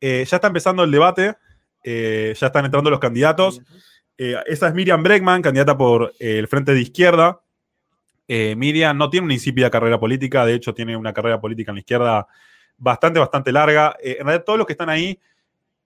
[0.00, 1.34] eh, ya está empezando el debate,
[1.84, 3.60] eh, ya están entrando los candidatos.
[4.18, 7.40] Eh, esa es Miriam Bregman, candidata por eh, el Frente de Izquierda.
[8.28, 11.76] Eh, Miriam no tiene una insípida carrera política, de hecho tiene una carrera política en
[11.76, 12.26] la izquierda
[12.76, 13.96] bastante, bastante larga.
[14.02, 15.18] Eh, en realidad todos los que están ahí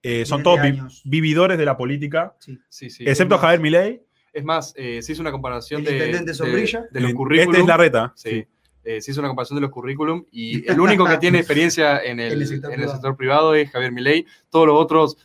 [0.03, 2.57] eh, son todos de vi- vividores de la política, Sí.
[2.69, 3.03] Sí, sí.
[3.07, 4.01] excepto Javier Milei.
[4.33, 6.85] Es más, eh, se hizo una comparación El de, intendente de- Sombrilla.
[6.89, 7.61] de los Este currículum.
[7.61, 8.13] es la reta.
[8.15, 8.47] Sí.
[8.83, 12.19] Eh, se hizo una comparación de los currículum y el único que tiene experiencia en
[12.19, 12.93] el, En el sector en el privado.
[12.95, 14.25] sector privado es Javier Milei.
[14.49, 15.17] Todos los otros,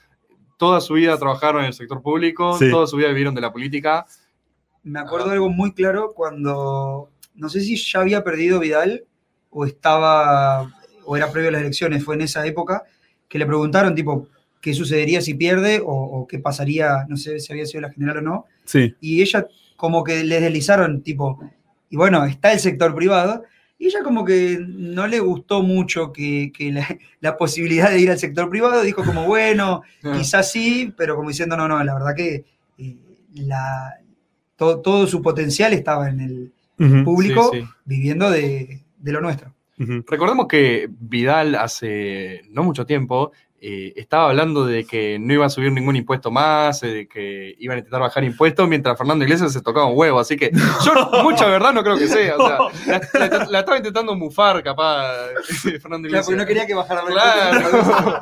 [0.58, 2.70] toda su vida trabajaron en el sector público, Sí.
[2.70, 4.06] toda su vida vivieron de la política.
[4.82, 9.04] Me acuerdo de algo muy claro cuando, no sé si ya había perdido Vidal
[9.50, 10.70] o estaba,
[11.04, 12.84] o era previo a las elecciones, fue en esa época,
[13.28, 14.28] que le preguntaron, tipo,
[14.60, 18.18] qué sucedería si pierde o, o qué pasaría, no sé si había sido la general
[18.18, 18.94] o no, Sí.
[19.00, 21.40] y ella como que les deslizaron, tipo,
[21.90, 23.44] y bueno, está el sector privado,
[23.78, 26.86] y ella como que no le gustó mucho que, que la,
[27.20, 29.82] la posibilidad de ir al sector privado, dijo como, bueno,
[30.16, 32.44] quizás sí, pero como diciendo, no, no, la verdad que
[32.78, 32.96] eh,
[33.34, 33.94] la,
[34.56, 36.52] to- todo su potencial estaba en el
[37.04, 37.66] público Sí, sí.
[37.84, 39.52] viviendo de, de lo nuestro.
[39.78, 45.50] Recordemos que Vidal hace no mucho tiempo eh, estaba hablando de que no iba a
[45.50, 49.52] subir ningún impuesto más, eh, de que iban a intentar bajar impuestos, mientras Fernando Iglesias
[49.52, 50.18] se tocaba un huevo.
[50.18, 50.50] Así que
[50.84, 52.36] yo, mucha verdad, no creo que sea.
[52.36, 52.58] O sea,
[53.14, 55.12] la, la- la estaba intentando mufar, capaz,
[55.80, 56.26] Fernando Claro, Iglesias.
[56.26, 58.20] porque no quería que bajara la Claro.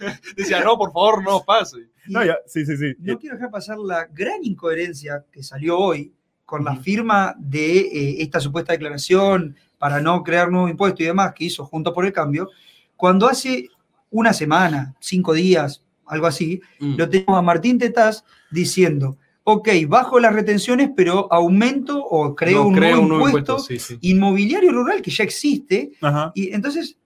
[0.36, 1.78] Decía, no, por favor, no pase.
[2.06, 2.94] Y No, ya, sí, sí, sí.
[2.98, 6.12] no quiero dejar pasar la gran incoherencia que salió hoy
[6.44, 11.32] con la firma de eh, esta supuesta declaración para no crear nuevo impuesto y demás
[11.34, 12.50] que hizo Juntos por el Cambio,
[12.96, 13.68] cuando hace
[14.14, 16.94] una semana, cinco días, algo así, Mm.
[16.96, 22.68] lo tenemos a Martín Tetaz diciendo, ok, bajo las retenciones, pero aumento o creo, No,
[22.68, 23.98] un, creo nuevo un nuevo impuesto impuesto, sí, sí.
[24.08, 25.92] inmobiliario rural que ya existe.
[26.00, 26.30] Ajá.
[26.34, 26.96] Y entonces,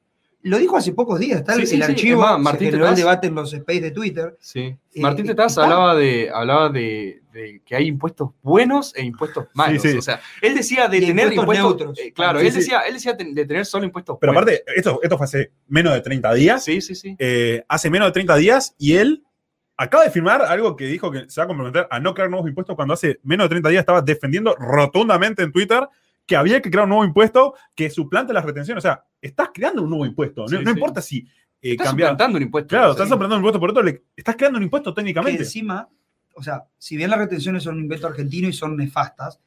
[0.49, 2.43] lo dijo hace pocos días, está Sí, el, sí, el sí, archivo, es más, se
[2.43, 4.37] Martín generó el debate en los space de Twitter.
[4.41, 4.61] Sí.
[4.61, 9.47] Eh, Martín eh, Tetaz hablaba, de, hablaba de, de que hay impuestos buenos e impuestos
[9.55, 9.81] malos.
[9.83, 9.99] Sí, sí.
[9.99, 11.87] O sea, él decía de Y tener impuestos impuestos.
[11.87, 11.99] neutros.
[12.01, 12.59] eh, claro, Sí, él, sí.
[12.59, 14.51] Decía, él decía de tener solo impuestos Pero buenos.
[14.53, 16.65] aparte, esto, esto fue hace menos de 30 días.
[16.65, 17.15] Sí, sí, sí.
[17.19, 19.25] eh, hace menos de 30 días y él
[19.77, 22.49] acaba de firmar algo que dijo que se va a comprometer a no crear nuevos
[22.49, 25.87] impuestos cuando hace menos de 30 días estaba defendiendo rotundamente en Twitter
[26.29, 28.85] que había que crear un nuevo impuesto que suplante las retenciones.
[28.85, 30.43] O sea, estás creando un nuevo impuesto.
[30.43, 30.71] No, Sí, no sí.
[30.71, 31.19] importa si
[31.61, 32.11] eh, Estás cambiar.
[32.11, 32.69] suplantando un impuesto.
[32.69, 35.43] Claro, estás suplantando un impuesto por otro, le- estás creando un impuesto Que técnicamente.
[35.43, 35.89] encima,
[36.35, 39.41] o sea, si bien las retenciones son un invento argentino y son nefastas,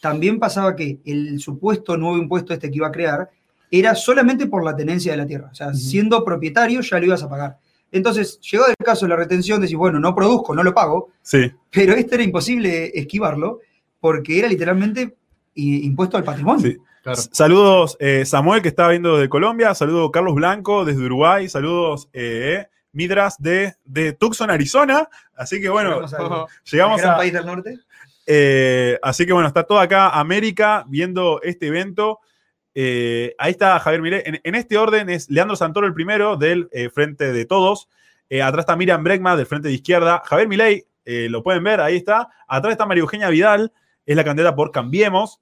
[0.00, 3.28] también pasaba que el supuesto nuevo impuesto este que iba a crear
[3.70, 5.50] era solamente por la tenencia de la tierra.
[5.52, 7.58] O sea, siendo propietario ya lo ibas a pagar.
[7.92, 11.52] Entonces, llegó el caso de la retención, decís, bueno, no produzco, no lo pago, Sí.
[11.70, 13.58] pero este era imposible esquivarlo
[14.00, 15.17] porque era literalmente
[15.62, 16.62] impuesto al patrimonio.
[16.70, 16.76] Sí.
[17.02, 17.18] Claro.
[17.18, 19.74] S- Saludos, eh, Samuel, que está viendo desde Colombia.
[19.74, 21.48] Saludos, Carlos Blanco, desde Uruguay.
[21.48, 25.08] Saludos, eh, Midras, de, de Tucson, Arizona.
[25.36, 26.00] Así que bueno,
[26.70, 27.16] Llegamos a.
[27.16, 27.78] país del norte.
[28.26, 32.20] eh, así que bueno, está toda acá América viendo este evento.
[32.74, 34.22] Eh, ahí está Javier Milei.
[34.24, 37.88] En, en este orden es Leandro Santoro el primero del eh, Frente de Todos.
[38.30, 40.22] Eh, atrás está Miriam Bregma del Frente de Izquierda.
[40.24, 42.28] Javier Milei, eh, lo pueden ver, ahí está.
[42.46, 43.72] Atrás está María Eugenia Vidal,
[44.04, 45.40] es la candidata por Cambiemos.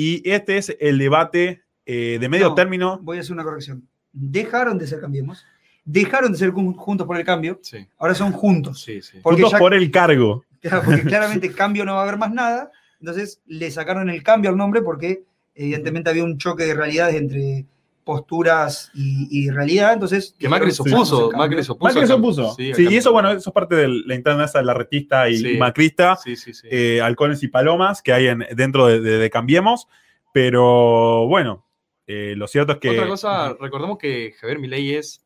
[0.00, 2.54] Y este es el debate eh, de medio No.
[2.54, 3.00] término.
[3.02, 3.82] Voy a hacer una corrección.
[4.12, 5.44] Dejaron de ser Cambiemos,
[5.84, 8.80] dejaron de ser Jun- Juntos por el Cambio, Sí, ahora son Juntos.
[8.80, 9.18] sí, sí.
[9.20, 10.44] Porque Juntos ya- por el cargo.
[10.84, 12.70] Porque claramente cambio no va a haber más nada.
[13.00, 15.24] Entonces le sacaron el cambio al nombre porque
[15.56, 17.66] evidentemente había un choque de realidades entre
[18.08, 19.92] posturas y, y realidad.
[19.92, 21.24] Entonces, Que Macri se dijeron, "Sacamos opuso.
[21.26, 21.46] el cambio".
[21.48, 21.84] Macri se opuso.
[21.94, 22.54] Macri se opuso.
[22.54, 25.36] Sí, y eso, bueno, eso es parte de la interna esa de la retista y,
[25.36, 25.48] Sí.
[25.50, 26.16] y macrista.
[26.16, 26.66] Sí, sí, sí.
[26.70, 29.86] eh, halcones y palomas que hay en- dentro de, de- de Cambiemos.
[30.32, 31.66] Pero bueno,
[32.06, 32.90] eh, lo cierto es que.
[32.90, 35.24] Otra cosa, recordemos que Javier Milei es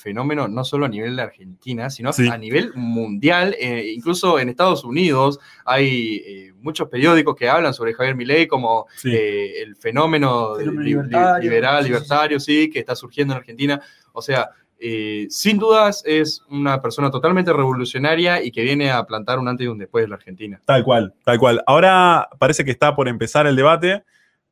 [0.00, 2.28] fenómeno no solo a nivel de Argentina, sino Sí.
[2.28, 3.54] a nivel mundial.
[3.60, 8.86] eh, incluso en Estados Unidos hay eh, muchos periódicos que hablan sobre Javier Milei como
[8.96, 9.10] Sí.
[9.14, 11.88] eh, el fenómeno, de- Fenómeno li- li- libertario, liberal, sí, sí, sí.
[11.92, 13.80] libertario, sí, que está surgiendo en Argentina.
[14.12, 14.50] O sea,
[14.82, 19.66] eh, sin dudas es una persona totalmente revolucionaria y que viene a plantar un antes
[19.66, 20.60] y un después de la Argentina.
[20.64, 21.62] Tal cual, tal cual.
[21.66, 24.02] Ahora parece que está por empezar el debate.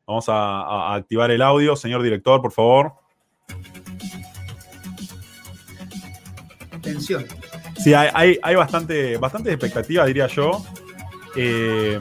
[0.07, 1.77] Vamos a activar el audio.
[1.77, 2.93] Señor director, por favor.
[6.93, 7.27] Tensión.
[7.79, 10.65] Sí, hay, hay, hay bastante, bastante expectativa, diría yo.
[11.37, 11.99] Eh,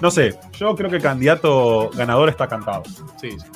[0.00, 2.82] no sé, yo creo que el candidato ganador está cantado.
[3.20, 3.46] Sí, sí.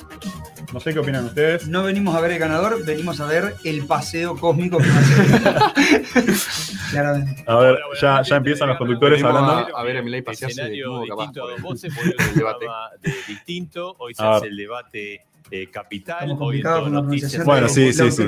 [0.73, 1.67] No sé qué opinan ustedes.
[1.67, 5.73] No venimos a ver el ganador, venimos a ver el paseo cósmico que va a
[5.73, 6.25] ser.
[6.91, 7.43] Claramente.
[7.45, 9.77] A ver, ya, ya empiezan los conductores Venimos hablando.
[9.77, 11.63] a ver a Milei pasearse escenario desnudo, capaz, distinto el
[12.29, 12.65] un debate.
[13.01, 13.95] de distinto.
[13.99, 14.49] Hoy se hace ver.
[14.51, 16.35] el debate eh, Capital.
[16.39, 17.43] Hoy Noticias.
[17.45, 18.23] Bueno, sí, sí, sí.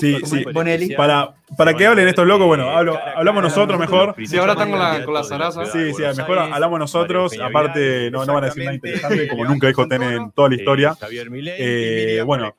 [0.00, 0.94] Sí, sí.
[0.96, 4.14] Para, para que hablen estos locos, bueno, hablo- hablamos nosotros mejor.
[4.24, 5.66] Sí, ahora están con la- con la zaraza.
[5.66, 7.32] Sí, sí, mejor hablamos nosotros.
[7.40, 10.54] Aparte, no, no van a decir nada interesante, como nunca dijo Ten en toda la
[10.54, 10.94] Eh, historia.
[10.98, 12.54] Javier Milei Eh, Miriam bueno,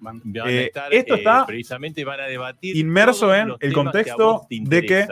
[0.45, 5.07] eh, esto eh, está precisamente van a debatir inmerso en el contexto de que.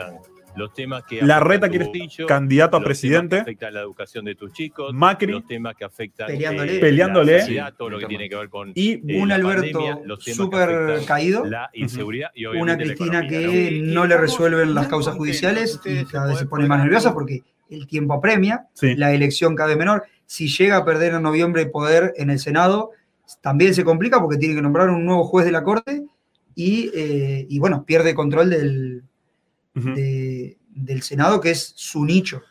[0.56, 3.80] Los temas que La reta quiere bolsillo, candidato a los temas presidente, que afectan la
[3.80, 6.76] educación de tus chicos, Macri los temas que afectan Peleándole.
[6.76, 7.32] eh, Peleándole.
[7.34, 11.44] la sociedad, todo lo que tiene que ver con y eh, un Alberto súper caído,
[11.44, 13.94] la inseguridad y una la Cristina economía, que ¿no?
[13.94, 17.86] no le resuelven las causas judiciales y cada vez se pone más nerviosa porque el
[17.86, 20.04] tiempo apremia, sí, la elección cada vez menor.
[20.24, 22.90] Si llega a perder en noviembre poder en el Senado,
[23.42, 26.04] también se complica porque tiene que nombrar un nuevo juez de la Corte
[26.54, 29.02] y, eh, y bueno, pierde control del,
[29.84, 32.42] de- del Senado, que es su nicho.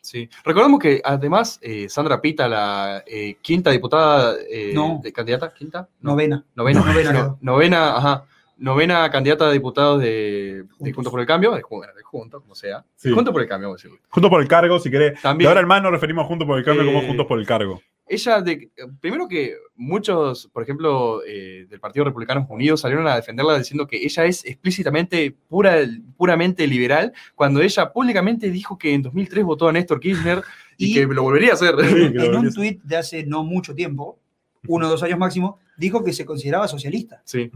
[0.00, 0.28] Sí.
[0.44, 5.00] Recordemos que además eh, Sandra Pita, la eh, quinta diputada eh, No.
[5.02, 5.88] de candidata, ¿quinta?
[6.00, 6.44] No, Novena.
[6.54, 6.80] Novena.
[6.84, 8.24] Novena No, novena, ajá.
[8.58, 11.10] Novena candidata a diputados de, de Juntos.
[11.10, 12.84] Por el Cambio, de, de Juntos, como sea.
[12.96, 13.10] Sí.
[13.10, 14.04] Juntos por el Cambio, vamos a decirlo.
[14.10, 15.14] Juntos por el cargo, si querés.
[15.14, 15.48] De También.
[15.48, 17.80] ahora en más nos referimos a Juntos por el cambio como Juntos por el cargo.
[18.06, 18.70] Ella, de,
[19.00, 23.96] primero que muchos, por ejemplo, eh, del Partido Republicanos Unidos salieron a defenderla diciendo que
[23.96, 25.76] ella es explícitamente, pura,
[26.16, 30.42] puramente liberal, cuando ella públicamente dijo que en 2003 votó a Néstor Kirchner
[30.76, 31.74] y, Y- que lo volvería a hacer.
[31.80, 34.18] En un tuit de hace no mucho tiempo,
[34.66, 37.22] uno o dos años máximo, dijo que se consideraba socialista.
[37.24, 37.50] Sí.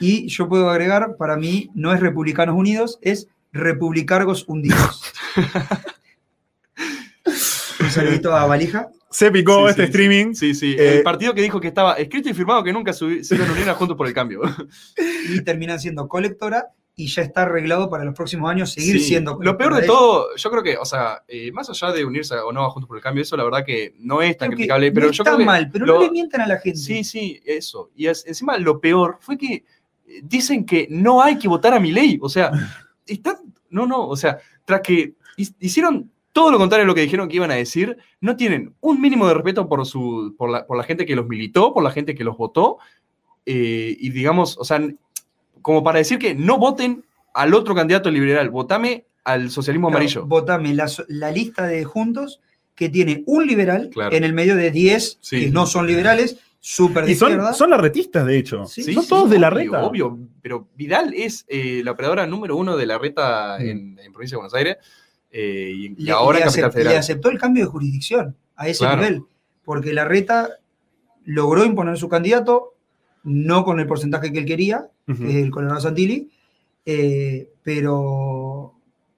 [0.00, 5.02] Y yo puedo agregar, para mí no es Republicanos Unidos, es Republicargos Hundidos.
[7.88, 8.88] Un saludito a Valija.
[9.10, 10.34] Se picó Sí, este sí, streaming.
[10.34, 10.76] Sí, sí.
[10.78, 13.52] Eh, el partido que dijo que estaba escrito y firmado que nunca se iban a
[13.52, 14.42] unir a Juntos por el Cambio.
[15.30, 19.06] y terminan siendo colectora y ya está arreglado para los próximos años seguir Sí.
[19.06, 22.34] siendo Lo peor de todo, yo creo que, o sea, eh, más allá de unirse
[22.34, 24.50] o no a Juntos por el Cambio, eso la verdad que no es tan Creo
[24.50, 26.46] que criticable, no pero yo está creo que mal, pero lo- no le mientan a
[26.48, 26.78] la gente.
[26.78, 27.90] Sí, sí, eso.
[27.96, 31.78] Y es- encima lo peor fue que eh, dicen que no hay que votar a
[31.80, 32.18] mi ley.
[32.20, 32.50] O sea,
[33.06, 33.36] están.
[33.70, 37.28] No, no, o sea, tras que hi- hicieron todo lo contrario de lo que dijeron
[37.28, 40.76] que iban a decir, no tienen un mínimo de respeto por, su, por, la, por
[40.76, 42.78] la gente que los militó, por la gente que los votó.
[43.44, 44.80] eh, y digamos, o sea,
[45.62, 47.02] como para decir que no voten
[47.34, 50.26] al otro candidato liberal, votame al socialismo Claro, amarillo.
[50.26, 52.40] Votame la, lista de juntos
[52.76, 54.14] que tiene un liberal Claro.
[54.14, 55.40] en el medio de 10 Sí.
[55.46, 57.52] que no son liberales, súper de Y son, izquierda.
[57.52, 58.64] son las retistas, de hecho.
[58.66, 59.82] Sí, son todos de la reta.
[59.84, 63.62] Obvio, pero Vidal es eh, la operadora número uno de la reta Mm.
[63.68, 64.76] en, en provincia de Buenos Aires
[65.30, 66.96] eh, y, y le, ahora Capital le Federal.
[66.96, 68.96] aceptó el cambio de jurisdicción a ese Claro.
[69.02, 69.22] nivel,
[69.64, 70.48] porque la reta
[71.24, 72.74] logró imponer su candidato,
[73.24, 75.22] no con el porcentaje que él quería, Ujú.
[75.24, 76.30] que es el Colorado Santilli,
[76.86, 78.74] eh, pero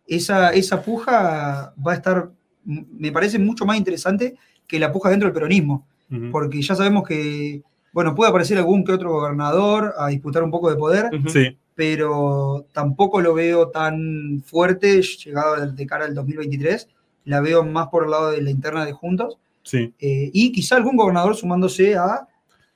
[0.07, 2.31] esa, esa puja va a estar,
[2.65, 4.35] me parece mucho más interesante
[4.67, 5.87] que la puja dentro del peronismo,
[6.33, 7.63] porque ya sabemos que,
[7.93, 11.09] bueno, puede aparecer algún que otro gobernador a disputar un poco de poder.
[11.29, 11.57] Sí.
[11.91, 16.87] Pero tampoco lo veo tan fuerte llegado de cara al 2023.
[17.25, 19.95] La veo más por el lado de la interna de Juntos Sí.
[19.99, 22.27] eh, y quizá algún gobernador sumándose a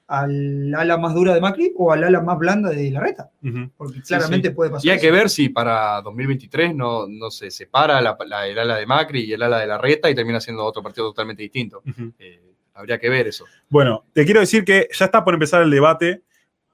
[0.06, 3.70] al ala más dura de Macri o al ala más blanda de la reta, Ujú.
[3.76, 4.86] porque claramente puede pasar.
[4.86, 5.02] Y hay eso.
[5.02, 9.24] que ver si para 2023 no, no se separa la, la- el ala de Macri
[9.24, 11.82] y el ala de la reta y termina siendo otro partido totalmente distinto.
[12.18, 12.40] Eh,
[12.74, 13.44] habría que ver eso.
[13.68, 16.22] Bueno, te quiero decir que ya está por empezar el debate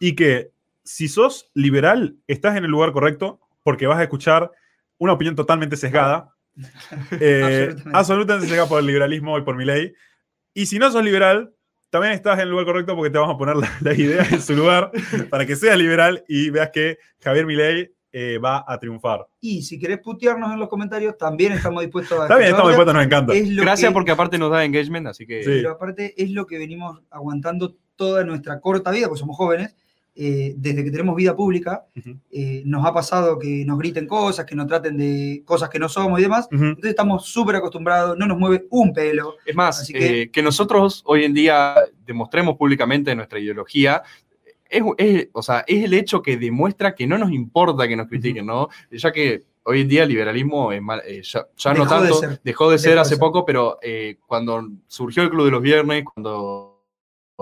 [0.01, 0.51] y que
[0.91, 4.51] si sos liberal, estás en el lugar correcto porque vas a escuchar
[4.99, 6.35] una opinión totalmente sesgada.
[7.21, 7.91] eh, Absolutamente.
[7.99, 9.93] absolutamente sesgada por el liberalismo y por mi ley.
[10.53, 11.53] Y si no sos liberal,
[11.91, 14.43] también estás en el lugar correcto porque te vamos a poner la, la idea en
[14.43, 14.91] su lugar
[15.31, 19.27] para que seas liberal y veas que Javier Milei eh, va a triunfar.
[19.41, 23.05] Y si querés putearnos en los comentarios, también estamos dispuestos a bien, estamos dispuestos, nos
[23.05, 23.33] encanta.
[23.63, 25.51] Gracias que- porque aparte nos da engagement, así que Sí.
[25.51, 29.77] pero aparte es lo que venimos aguantando toda nuestra corta vida, porque somos jóvenes,
[30.15, 31.87] eh, desde que tenemos vida pública,
[32.31, 35.89] eh, nos ha pasado que nos griten cosas, que nos traten de cosas que no
[35.89, 36.49] somos y demás.
[36.51, 39.37] Entonces estamos súper acostumbrados, no nos mueve un pelo.
[39.47, 41.75] Es más, Así que- eh, que, nosotros hoy en día
[42.05, 44.03] demostremos públicamente nuestra ideología,
[44.69, 48.07] es, es- o sea, es el hecho que demuestra que no nos importa que nos
[48.09, 48.69] critiquen, ¿no?
[48.91, 52.21] Ya que hoy en día el liberalismo es mal- eh, ya, ya no Dejó tanto,
[52.45, 53.19] dejó de ser Dejó de hace ser.
[53.19, 56.70] poco, pero eh, cuando surgió el Club de los Viernes, cuando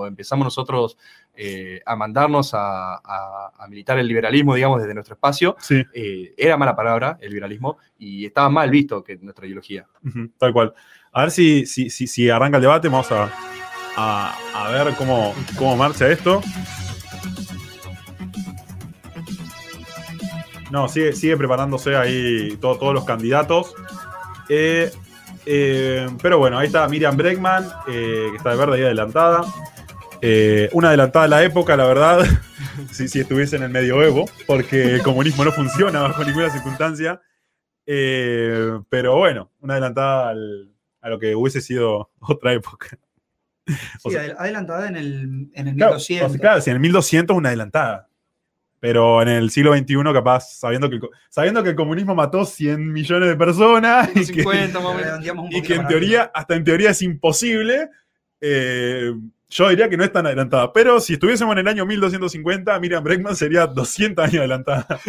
[0.06, 0.96] empezamos nosotros
[1.34, 6.34] eh, a mandarnos a, a- a militar el liberalismo, digamos, desde nuestro espacio, Sí, eh,
[6.36, 9.86] era mala palabra el liberalismo y estaba mal visto que nuestra ideología.
[10.38, 10.74] tal cual.
[11.12, 13.28] A ver si, si, si, si arranca el debate, vamos a,
[13.96, 16.40] a, ver cómo, cómo marcha esto.
[20.70, 23.74] No, sigue, sigue preparándose ahí to- todos los candidatos.
[24.50, 24.90] Eh,
[26.20, 29.42] pero bueno, ahí está Miriam Bregman, que está de verde ahí adelantada.
[30.20, 32.24] Eh, una adelantada a la época, la verdad,
[32.90, 37.20] si, si estuviese en el medioevo, porque el comunismo no funciona bajo ninguna circunstancia.
[37.86, 42.98] Eh, pero bueno, una adelantada al- a lo que hubiese sido otra época.
[44.02, 46.26] O Sí, sea, adel- adelantada en el, en el Claro, 1200.
[46.26, 48.08] o sea, claro, si en el 1200 una adelantada.
[48.80, 52.92] Pero en el siglo XXI, capaz, sabiendo que, el sabiendo que el comunismo mató 100
[52.92, 55.02] millones de personas y que, 50 más o menos.
[55.04, 57.90] Redondeamos un y que en teoría, hasta en teoría es imposible,
[58.40, 59.12] eh,
[59.50, 60.72] yo diría que no es tan adelantada.
[60.72, 64.86] Pero si estuviésemos en el año 1250, Miriam Bregman sería 200 años adelantada.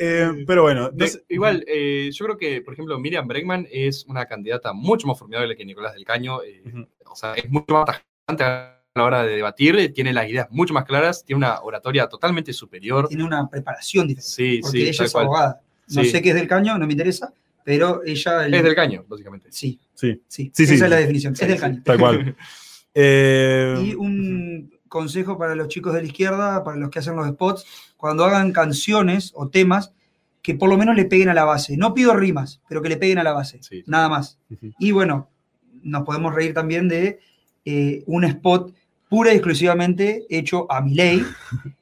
[0.00, 4.04] Eh, pero bueno, no sé- igual, eh, yo creo que, por ejemplo, Miriam Bregman es
[4.06, 6.40] una candidata mucho más formidable que Nicolás del Caño.
[6.44, 6.86] eh, Ujú.
[7.10, 7.84] O sea, es mucho más
[8.26, 12.06] tajante a la hora de debatir, tiene las ideas mucho más claras, tiene una oratoria
[12.08, 13.08] totalmente superior.
[13.08, 14.30] Tiene una preparación diferente.
[14.30, 15.24] Sí, Porque sí, ella es cual.
[15.24, 15.60] abogada.
[15.88, 16.10] No Sí.
[16.10, 17.32] sé qué es del caño, no me interesa,
[17.64, 18.46] pero ella.
[18.46, 19.48] el- Es del Caño, básicamente.
[19.50, 20.74] Sí, sí, sí, Sí, sí.
[20.74, 21.34] Esa es la definición.
[21.36, 21.82] Sí, es del caño.
[21.84, 22.36] tal cual.
[22.94, 27.28] Eh, Y un consejo para los chicos de la izquierda, para los que hacen los
[27.28, 27.64] spots,
[27.96, 29.92] cuando hagan canciones o temas,
[30.42, 31.76] que por lo menos le peguen a la base.
[31.76, 33.58] No pido rimas, pero que le peguen a la base.
[33.62, 33.84] Sí.
[33.86, 34.38] Nada más.
[34.78, 35.28] Y bueno,
[35.82, 37.20] nos podemos reír también de
[37.64, 38.74] eh, un spot
[39.08, 41.22] pura y exclusivamente hecho a mi ley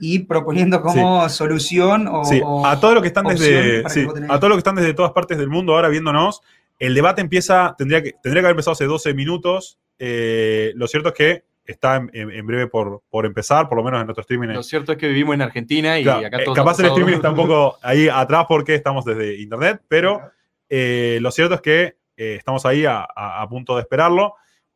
[0.00, 4.48] y proponiendo como solución o, Sí, a todos los que están desde sí, a todos
[4.48, 6.40] los que están desde todas partes del mundo ahora viéndonos,
[6.78, 9.78] el debate empieza, tendría que, tendría que haber empezado hace 12 minutos.
[9.98, 13.84] eh, lo cierto es que está en, en- en breve por, por empezar, por lo
[13.84, 14.48] menos en nuestro streaming.
[14.48, 17.14] Lo cierto es que vivimos en Argentina y Claro, acá eh, todos capaz el streaming
[17.14, 20.20] está un poco ahí atrás porque estamos desde internet, pero
[20.68, 24.34] eh, lo cierto es que eh, estamos ahí a, a- a punto de esperarlo.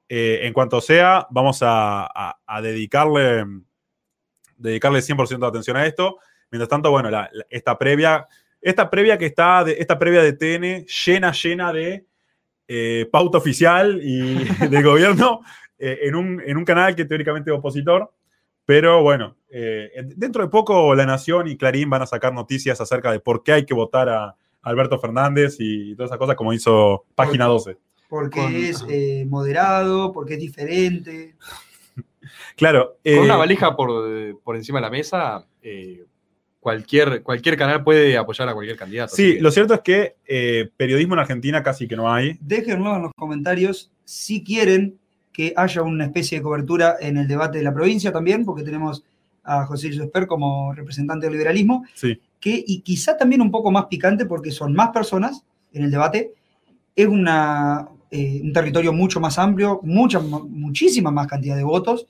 [0.08, 3.44] Eh, en cuanto sea, vamos a, a- a dedicarle,
[4.58, 6.18] dedicarle 100% de atención a esto.
[6.50, 8.26] Mientras tanto, bueno, la- la- esta previa,
[8.60, 12.04] esta previa que está, de, esta previa de TN llena, llena de
[12.66, 14.34] eh, pauta oficial y
[14.70, 15.40] del gobierno
[15.78, 18.12] eh, en, un, en un canal que teóricamente es opositor.
[18.66, 23.10] Pero bueno, eh, dentro de poco La Nación y Clarín van a sacar noticias acerca
[23.12, 27.06] de por qué hay que votar a Alberto Fernández y todas esas cosas como hizo
[27.14, 27.78] Página 12.
[28.10, 31.36] Porque Con- es eh, moderado, porque es diferente.
[32.56, 32.96] Claro.
[33.04, 36.04] Con eh, una valija por, por encima de la mesa, eh,
[36.60, 39.14] cualquier, cualquier canal puede apoyar a cualquier candidato.
[39.14, 42.36] Sí, que- lo cierto es que eh, periodismo en Argentina casi que no hay.
[42.40, 44.98] Déjenlo en los comentarios si quieren
[45.32, 49.04] que haya una especie de cobertura en el debate de la provincia también, porque tenemos
[49.44, 52.20] a José Luis Esper como representante del liberalismo, Sí.
[52.40, 56.32] que, y quizá también un poco más picante porque son más personas en el debate,
[56.96, 62.06] es una, eh, un territorio mucho más amplio, mucha, muchísima más cantidad de votos,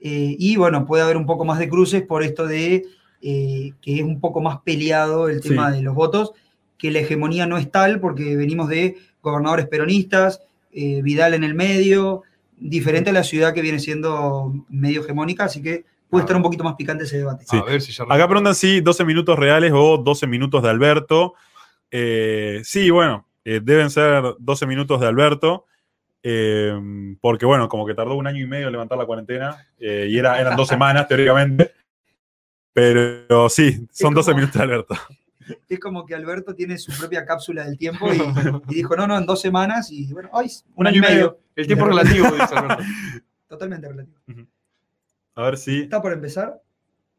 [0.00, 2.84] eh, y bueno, puede haber un poco más de cruces por esto de
[3.20, 5.78] eh, que es un poco más peleado el tema Sí.
[5.78, 6.32] de los votos,
[6.76, 10.40] que la hegemonía no es tal porque venimos de gobernadores peronistas,
[10.72, 12.22] eh, Vidal en el medio,
[12.56, 16.62] diferente a la ciudad que viene siendo medio hegemónica, así que puede estar un poquito
[16.62, 17.44] más picante ese debate.
[17.48, 17.56] Sí.
[17.56, 21.34] A ver si ya Acá preguntan si 12 minutos reales o 12 minutos de Alberto.
[21.90, 25.66] Eh, sí, bueno, eh, deben ser 12 minutos de Alberto.
[26.22, 26.72] eh,
[27.20, 30.18] porque bueno, como que tardó un año y medio en levantar la cuarentena eh, y
[30.18, 31.72] era, eran dos semanas teóricamente.
[32.72, 34.94] Pero sí, son 12 como- minutos de Alberto.
[35.66, 38.18] Es como que Alberto tiene su propia cápsula del tiempo y,
[38.70, 41.38] y dijo, no, no, en dos semanas y bueno, ay, Un año y medio.
[41.56, 42.82] El tiempo relativo, dice Alberto.
[43.46, 44.18] Totalmente relativo.
[45.36, 45.80] A ver si.
[45.80, 46.60] ¿Está por empezar?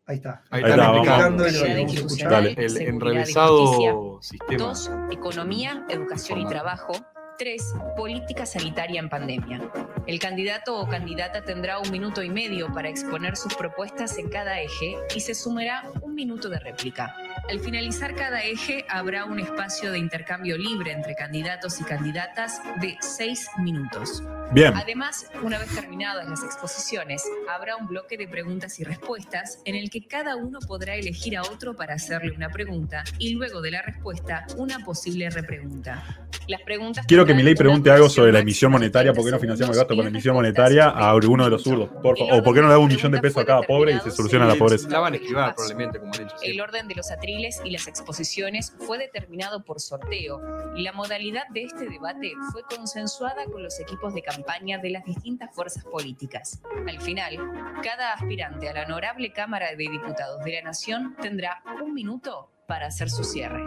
[0.10, 0.42] Ahí está.
[0.50, 2.20] Ahí Ahí está, está, explicando vamos.
[2.20, 4.64] el, el- enrevesado sistema.
[4.64, 6.94] Dos, economía, educación y trabajo.
[7.40, 9.62] Tres, política sanitaria en pandemia.
[10.08, 14.60] El candidato o candidata tendrá un minuto y medio para exponer sus propuestas en cada
[14.60, 17.16] eje y se sumará un minuto de réplica.
[17.50, 22.98] Al finalizar cada eje habrá un espacio de intercambio libre entre candidatos y candidatas de
[23.00, 24.22] seis minutos.
[24.52, 24.74] Bien.
[24.76, 29.90] Además, una vez terminadas las exposiciones, habrá un bloque de preguntas y respuestas en el
[29.90, 33.82] que cada uno podrá elegir a otro para hacerle una pregunta y luego de la
[33.82, 36.04] respuesta una posible repregunta.
[36.48, 39.12] Las preguntas Quiero que Milei una pregunte algo sobre la emisión monetaria.
[39.12, 41.52] 30 ¿Por qué no financiamos el gasto con la emisión monetaria a de alguno de
[41.52, 42.02] los 20 zurdos?
[42.02, 42.18] Por.
[42.20, 44.12] O por qué no le da un millón de pesos a cada pobre y se
[44.12, 44.90] soluciona la pobreza.
[44.90, 46.36] La van a esquivar probablemente, como han hecho.
[46.42, 50.42] El orden de los atriles y las exposiciones fue determinado por sorteo
[50.76, 55.06] y la modalidad de este debate fue consensuada con los equipos de campaña de las
[55.06, 56.62] distintas fuerzas políticas.
[56.88, 57.38] Al final,
[57.84, 62.88] cada aspirante a la honorable Cámara de Diputados de la Nación tendrá un minuto para
[62.88, 63.64] hacer su cierre.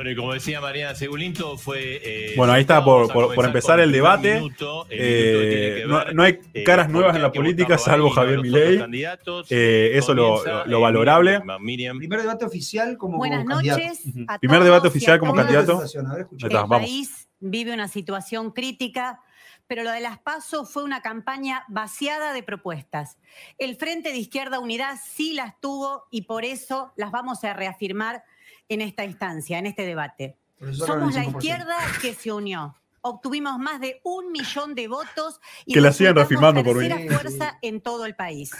[0.00, 2.00] Bueno, y como decía Mariana Segulinto, fue.
[2.02, 4.36] eh, Bueno, ahí está por, por- empezar el debate.
[4.36, 7.30] minuto, el minuto que tiene Eh, no, ver, no hay eh, caras nuevas en la
[7.30, 8.78] política, salvo ahí, Javier Milei.
[8.78, 9.46] candidatos.
[9.52, 11.40] Eh, eso lo, lo eh, valorable.
[11.60, 11.98] Miriam-.
[11.98, 13.78] Primer debate oficial como, Buenas como candidato.
[13.82, 14.02] noches.
[14.40, 15.82] Primer debate a oficial como candidato.
[15.84, 16.78] El vamos.
[16.78, 19.20] país vive una situación crítica,
[19.66, 23.18] pero lo de las PASO fue una campaña vaciada de propuestas.
[23.58, 28.24] El Frente de Izquierda Unidad sí las tuvo y por eso las vamos a reafirmar
[28.70, 30.36] en esta instancia, en este debate.
[30.72, 31.28] Somos la 5%.
[31.36, 32.76] izquierda que se unió.
[33.02, 37.08] Obtuvimos más de un millón de votos y Que la sigan reafirmando por tercera mí.
[37.08, 38.52] fuerza en todo el país.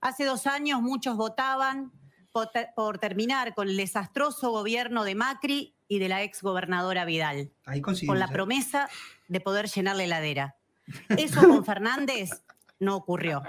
[0.00, 1.90] Hace dos años muchos votaban
[2.32, 7.04] por, ter- por terminar con el desastroso gobierno de Macri y de la ex gobernadora
[7.04, 8.30] Vidal, Ahí con la ¿eh?
[8.30, 8.88] promesa
[9.28, 10.56] de poder llenar la heladera.
[11.08, 12.30] Eso con Fernández
[12.78, 13.42] no ocurrió.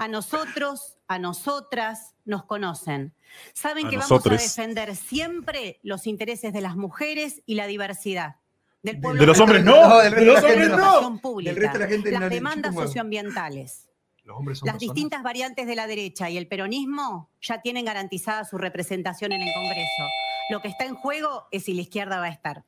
[0.00, 3.12] A nosotros, a nosotras, nos conocen.
[3.52, 8.36] Saben A que vamos a defender siempre los intereses de las mujeres y la diversidad.
[8.82, 10.76] Del De- pueblo De los hombres no, no, del de los hombres no.
[10.78, 10.82] no.
[10.84, 13.90] educación pública, Del resto de la gente no las demandas socioambientales.
[14.24, 14.94] Los hombres son Las personas.
[14.94, 19.52] distintas variantes de la derecha y el peronismo ya tienen garantizada su representación en el
[19.52, 20.04] Congreso.
[20.50, 22.64] Lo que está en juego es si la izquierda va a estar.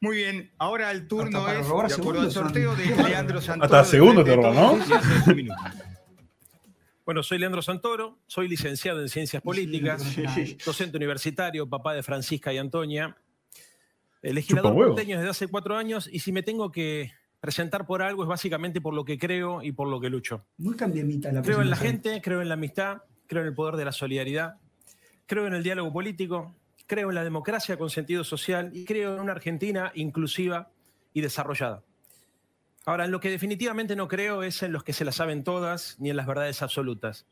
[0.00, 3.66] Muy bien, ahora el turno es, de acuerdo al segundos, sorteo, son- de Leandro Santoro.
[3.76, 4.78] Hasta segundo te ¿no?
[7.04, 10.02] Bueno, soy Leandro Santoro, soy licenciado en Ciencias Políticas,
[10.64, 13.14] docente universitario, papá de Francisca y Antonia,
[14.22, 18.28] legislador porteño desde hace cuatro años y si me tengo que presentar por algo es
[18.28, 20.46] básicamente por lo que creo y por lo que lucho.
[20.56, 23.76] Muy cambiamita la Creo en la gente, creo en la amistad, creo en el poder
[23.76, 24.54] de la solidaridad,
[25.26, 26.54] creo en el diálogo político,
[26.86, 30.70] creo en la democracia con sentido social y creo en una Argentina inclusiva
[31.12, 31.82] y desarrollada.
[32.86, 35.96] Ahora, en lo que definitivamente no creo es en los que se las saben todas
[35.98, 37.26] ni en las verdades absolutas.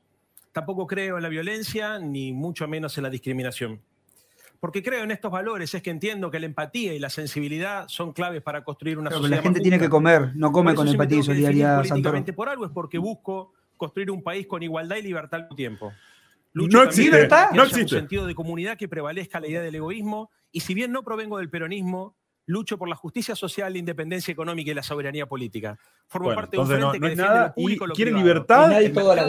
[0.53, 3.81] Tampoco creo en la violencia ni mucho menos en la discriminación.
[4.61, 8.13] Porque creo en estos valores, es que entiendo que la empatía y la sensibilidad son
[8.13, 11.19] claves para construir una que sociedad la gente tiene que comer, no come con empatía
[11.19, 11.83] y solidaridad,
[12.37, 15.93] por algo es porque busco construir un país con igualdad y libertad al mismo tiempo.
[16.55, 17.97] No también existe, no un existe.
[17.97, 21.51] sentido de comunidad que prevalezca la idea del egoísmo y si bien no provengo del
[21.51, 22.15] peronismo,
[22.47, 25.79] lucho por la justicia social, la independencia económica y la soberanía política.
[26.09, 27.95] Formo Bueno, parte de un no, frente no que defiende nada lo público y lo
[27.95, 28.27] quiere privado.
[28.27, 28.81] libertad,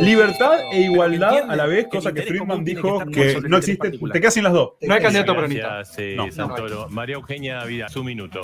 [0.01, 4.13] libertad e igualdad a la vez, cosa que Friedman dijo que no existe, particular.
[4.13, 4.71] te quedas sin las dos.
[4.81, 5.67] No hay candidato peronista.
[5.67, 6.89] Gracias, eh, No, no, Santoro.
[6.89, 8.41] María Eugenia Vidal, su minuto.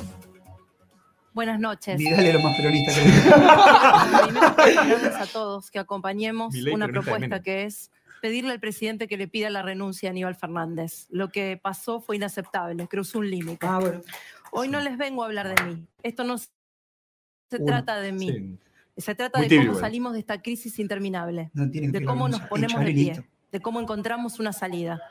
[1.34, 1.98] Buenas noches.
[1.98, 3.02] Vidal es lo más peronista que
[4.64, 9.28] pedirles a todos que acompañemos una peronista propuesta que es pedirle al presidente que le
[9.28, 11.08] pida la renuncia a Aníbal Fernández.
[11.10, 13.66] Lo que pasó fue inaceptable, cruzó un límite.
[13.66, 14.02] Ah, bueno.
[14.52, 15.86] Hoy no les vengo a hablar de mí.
[16.04, 16.48] Esto no se
[17.66, 18.30] trata de mí.
[18.32, 18.58] Sí.
[18.98, 22.42] Se trata Muy de tibio, cómo salir de esta crisis interminable, No de cómo nos
[22.42, 25.02] ponemos de pie, de cómo encontramos una salida,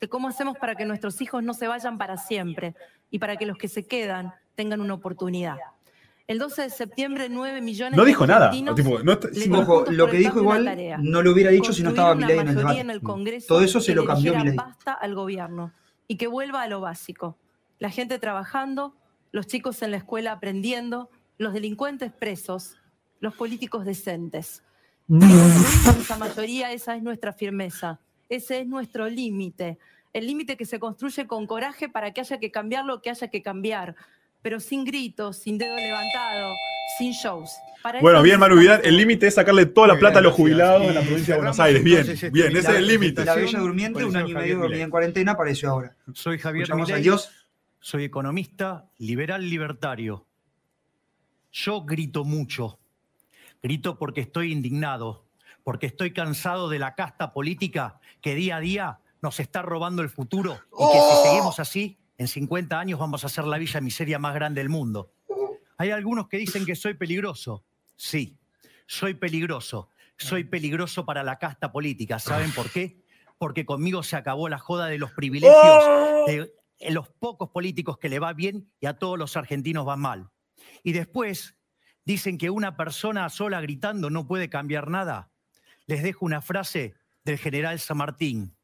[0.00, 2.74] de cómo hacemos para que nuestros hijos no se vayan para siempre
[3.08, 5.58] y para que los que se quedan tengan una oportunidad.
[6.26, 8.46] El 12 de septiembre, 9 millones No de dijo nada.
[8.46, 10.98] argentinos Tipo, no está- sí, Ojo, lo que dijo igual tarea.
[11.00, 12.80] no lo hubiera dicho si no estaba Milei en el debate.
[12.80, 14.56] en el Congreso Todo eso se lo cambió Milei.
[14.56, 15.70] basta al gobierno
[16.08, 17.38] y que vuelva a lo básico.
[17.78, 18.96] La gente trabajando,
[19.32, 22.76] los chicos en la escuela aprendiendo, los delincuentes presos,
[23.20, 24.62] los políticos decentes.
[25.08, 29.78] Esa mayoría, esa es nuestra firmeza, ese es nuestro límite.
[30.12, 33.28] El límite que se construye con coraje para que haya que cambiar lo que haya
[33.28, 33.94] que cambiar,
[34.42, 36.54] pero sin gritos, sin dedo levantado,
[36.98, 37.50] sin shows.
[37.82, 40.24] Para Bueno, bien, Manu necesitamos Vidal, el límite es sacarle toda la plata a bien,
[40.24, 41.84] los jubilados en la provincia de Buenos Aires.
[41.84, 43.24] Bien, entonces este bien, ese es el límite.
[43.24, 45.94] La Bella Durmiente, un año y medio dormida en cuarentena, apareció ahora.
[46.14, 47.45] Soy Javier Escuchamos a Milei, Dios.
[47.86, 50.26] Soy economista liberal libertario.
[51.52, 52.80] Yo grito mucho.
[53.62, 55.24] Grito porque estoy indignado,
[55.62, 60.08] porque estoy cansado de la casta política que día a día nos está robando el
[60.08, 64.18] futuro y que si seguimos así, en 50 años vamos a ser la villa miseria
[64.18, 65.12] más grande del mundo.
[65.78, 67.62] Hay algunos que dicen que soy peligroso.
[67.94, 68.36] Sí,
[68.88, 69.90] soy peligroso.
[70.16, 72.18] Soy peligroso para la casta política.
[72.18, 72.96] ¿Saben por qué?
[73.38, 75.84] Porque conmigo se acabó la joda de los privilegios
[76.26, 79.96] de eh, los pocos políticos que le va bien y a todos los argentinos va
[79.96, 80.30] mal.
[80.82, 81.56] Y después
[82.04, 85.30] dicen que una persona sola gritando no puede cambiar nada.
[85.86, 88.56] Les dejo una frase del general San Martín.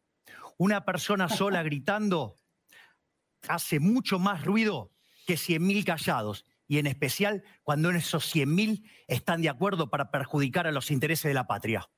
[0.57, 2.37] Una persona sola gritando
[3.49, 4.93] hace mucho más ruido
[5.27, 6.47] que 100.000 callados.
[6.69, 11.35] Y en especial cuando esos 100.000 están de acuerdo para perjudicar a los intereses de
[11.35, 11.89] la patria.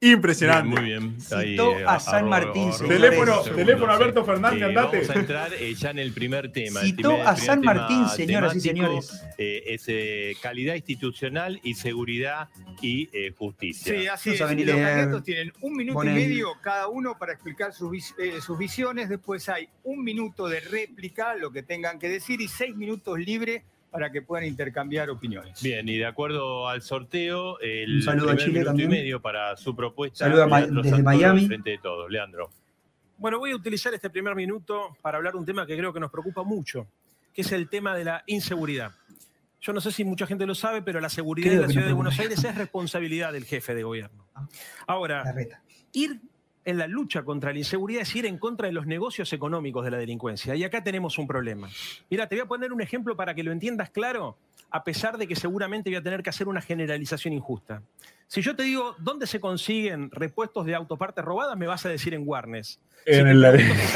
[0.00, 0.80] Impresionante.
[0.80, 1.16] Bien, muy bien.
[1.34, 3.00] Ahí, Citó eh, a San Martín, arroba- señores.
[3.00, 3.92] Teléfono, teléfono.
[3.92, 4.96] Alberto Fernández, Eh, andate.
[5.00, 6.80] Vamos a entrar eh, ya en el primer tema.
[6.80, 9.34] El Citó primer- a San Martín, señoras y temático, señores.
[9.38, 12.48] eh, es eh, calidad institucional y seguridad
[12.82, 13.98] y eh, justicia.
[13.98, 14.40] Sí, así es.
[14.40, 18.40] Y los candidatos tienen un minuto y medio cada uno para explicar sus, vis- eh,
[18.42, 19.08] sus visiones.
[19.08, 23.62] Después hay un minuto de réplica, lo que tengan que decir, y seis minutos libres
[23.90, 25.62] para que puedan intercambiar opiniones.
[25.62, 28.90] Bien, y de acuerdo al sorteo, el Un saludo a primer Chile minuto también.
[28.90, 30.24] y medio para su propuesta.
[30.26, 31.46] Saludo Leandro desde Santoro, Miami.
[31.46, 32.10] Frente de todos.
[32.10, 32.50] Leandro.
[33.18, 36.00] Bueno, voy a utilizar este primer minuto para hablar de un tema que creo que
[36.00, 36.86] nos preocupa mucho,
[37.32, 38.92] que es el tema de la inseguridad.
[39.60, 41.86] Yo no sé si mucha gente lo sabe, pero la seguridad Creo en la ciudad
[41.86, 42.18] de Buenos.
[42.18, 44.26] Aires es responsabilidad del jefe de gobierno.
[44.34, 44.46] La
[44.86, 45.24] Ahora,
[45.92, 46.20] ir
[46.66, 49.90] en la lucha contra la inseguridad es ir en contra de los negocios económicos de
[49.92, 50.54] la delincuencia.
[50.54, 51.68] Y acá tenemos un problema.
[52.10, 54.36] Mira, te voy a poner un ejemplo para que lo entiendas claro,
[54.70, 57.82] a pesar de que seguramente voy a tener que hacer una generalización injusta.
[58.26, 62.12] Si yo te digo dónde se consiguen repuestos de autopartes robadas, me vas a decir
[62.14, 62.80] en Warnes.
[63.06, 63.40] En el-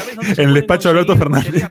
[0.05, 1.69] pregunto en el despacho de Alberto Fernández.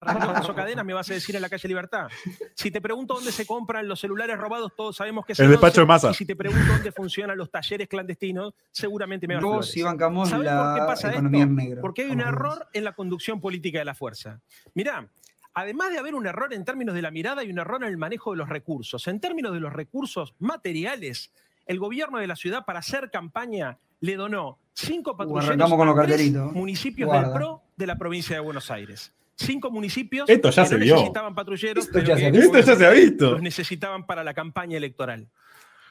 [0.54, 2.08] cadenas, me vas a decir en la calle Libertad.
[2.54, 5.80] Si te pregunto dónde se compran los celulares robados, todos sabemos que es El despacho
[5.80, 5.86] de.
[5.86, 6.10] Massa.
[6.10, 9.82] Y si te pregunto dónde funcionan los talleres clandestinos, seguramente me vas a Vos sí
[9.82, 11.80] bancamos ¿Sabés por qué la pasa economía esto?
[11.80, 14.40] Porque hay un error en la conducción política de la fuerza.
[14.74, 15.08] Mirá,
[15.54, 17.96] además de haber un error en términos de la mirada, hay un error en el
[17.96, 19.06] manejo de los recursos.
[19.08, 21.32] En términos de los recursos materiales,
[21.66, 27.08] el gobierno de la ciudad para hacer campaña le donó cinco patrulleros a tres municipios
[27.08, 27.28] Guarda.
[27.28, 29.12] del PRO de la provincia de Buenos Aires.
[29.40, 30.94] Cinco municipios Esto ya que se no vio.
[30.96, 32.58] necesitaban patrulleros, Esto pero ya que se ha visto.
[32.58, 33.30] Esto ya se ha visto.
[33.32, 35.28] los necesitaban para la campaña electoral.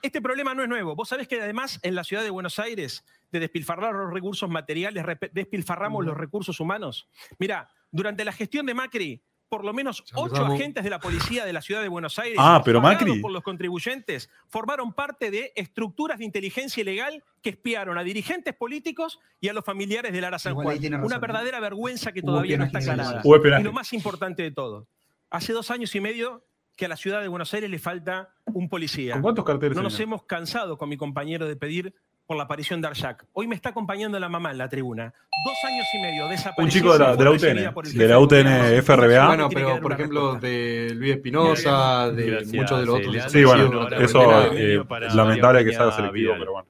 [0.02, 0.96] Este problema no es nuevo.
[0.96, 5.04] Vos sabés que además en la ciudad de Buenos Aires, de despilfarrar los recursos materiales,
[5.32, 7.10] despilfarramos los recursos humanos.
[7.40, 11.54] Mira, durante la gestión de Macri, por lo menos ocho agentes de la policía de
[11.54, 13.22] la ciudad de Buenos Aires, Ah, pero pagados Macri.
[13.22, 19.20] por los contribuyentes, formaron parte de estructuras de inteligencia ilegal que espiaron a dirigentes políticos
[19.40, 20.78] y a los familiares del Ara San Juan.
[21.04, 23.22] Una verdadera vergüenza que todavía no está aclarada.
[23.60, 24.88] Y lo más importante de todo,
[25.30, 26.44] hace dos años y medio
[26.76, 29.14] que a la ciudad de Buenos Aires le falta un policía.
[29.14, 29.76] ¿Con cuántos carteles?
[29.76, 31.96] No nos hemos cansado con mi compañero de pedir
[32.28, 33.26] por la aparición de Arshak.
[33.32, 35.14] Hoy me está acompañando la mamá en la tribuna.
[35.46, 36.66] Dos años y medio desaparecido.
[36.66, 38.84] Un chico de la, de la UTN, de la UTN.
[38.84, 39.28] FRBA.
[39.28, 40.48] Bueno, pero por ejemplo, respuesta.
[40.48, 43.32] de Luis Espinosa, de Gracias, muchos de los otros.
[43.32, 46.68] Sí, bueno, eso eh, lamentable que sea selectivo, pero bueno.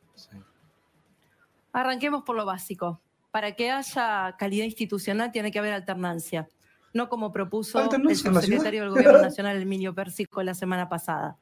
[1.73, 3.01] Arranquemos por lo básico.
[3.31, 6.47] Para que haya calidad institucional tiene que haber alternancia,
[6.93, 8.91] no como propuso el ¿Alternancia en la subsecretario del?
[8.91, 11.37] Gobierno Nacional, Herminio Pérsico, la semana pasada.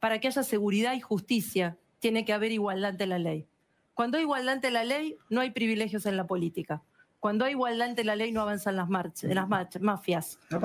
[0.00, 3.46] Para que haya seguridad y justicia tiene que haber igualdad ante la ley.
[3.94, 6.82] Cuando hay igualdad ante la ley, no hay privilegios en la política.
[7.20, 10.38] Cuando hay igualdad ante la ley, no avanzan las, marchas, las march- mafias.
[10.48, 10.62] Los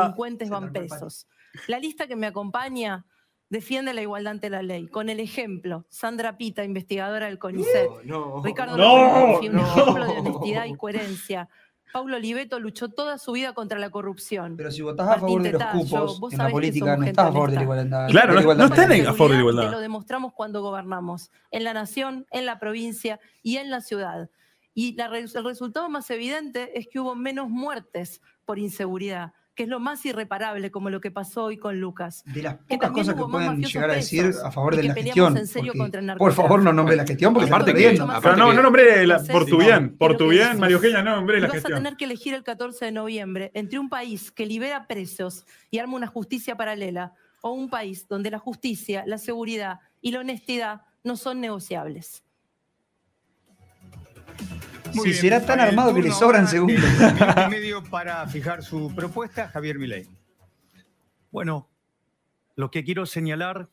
[0.00, 1.26] delincuentes van presos.
[1.66, 3.04] La lista que me acompaña
[3.48, 4.86] defiende la igualdad ante la ley.
[4.86, 9.62] Con el ejemplo, Sandra Pita, investigadora del CONICET, No, Ricardo No, López un no.
[9.66, 11.48] ejemplo de honestidad y coherencia.
[11.92, 14.56] Paulo Oliveto luchó toda su vida contra la corrupción.
[14.56, 15.80] Pero si votás a favor de los Martín
[16.14, 18.08] cupos en la política, no estás a favor de la igualdad.
[18.10, 19.62] Claro, no- no seguridad a favor de la igualdad.
[19.64, 24.30] Te lo demostramos cuando gobernamos, en la nación, en la provincia y en la ciudad.
[24.72, 29.68] Y la el resultado más evidente es que hubo menos muertes por inseguridad, que es
[29.68, 32.22] lo más irreparable, como lo que pasó hoy con Lucas.
[32.24, 34.74] De las Que pocas también cosas que hubo más pueden llegar a decir a favor
[34.74, 35.36] de que la gestión.
[35.36, 37.90] en serio porque, contra el por favor, no nombre la gestión porque Aparte que-.
[37.90, 39.64] Mucho más Pero no, no nombré la- por tu no.
[39.66, 41.76] bien, por tu que bien, María Eugenia, no nombré la vas a gestión.
[41.82, 45.96] tener que elegir el 14 de noviembre entre un país que libera presos y arma
[45.96, 51.16] una justicia paralela o un país donde la justicia, la seguridad y la honestidad no
[51.18, 52.24] son negociables.
[54.94, 56.84] Muy Si bien, será tan armado que le sobran segundos.
[57.50, 60.08] medio para fijar su propuesta, Javier Milei.
[61.30, 61.68] Bueno,
[62.56, 63.68] lo que quiero señalar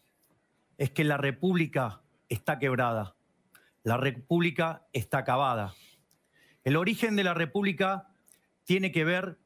[0.78, 3.16] es que la República está quebrada.
[3.84, 5.74] La República está acabada.
[6.64, 8.10] El origen de la República
[8.64, 9.38] tiene que ver,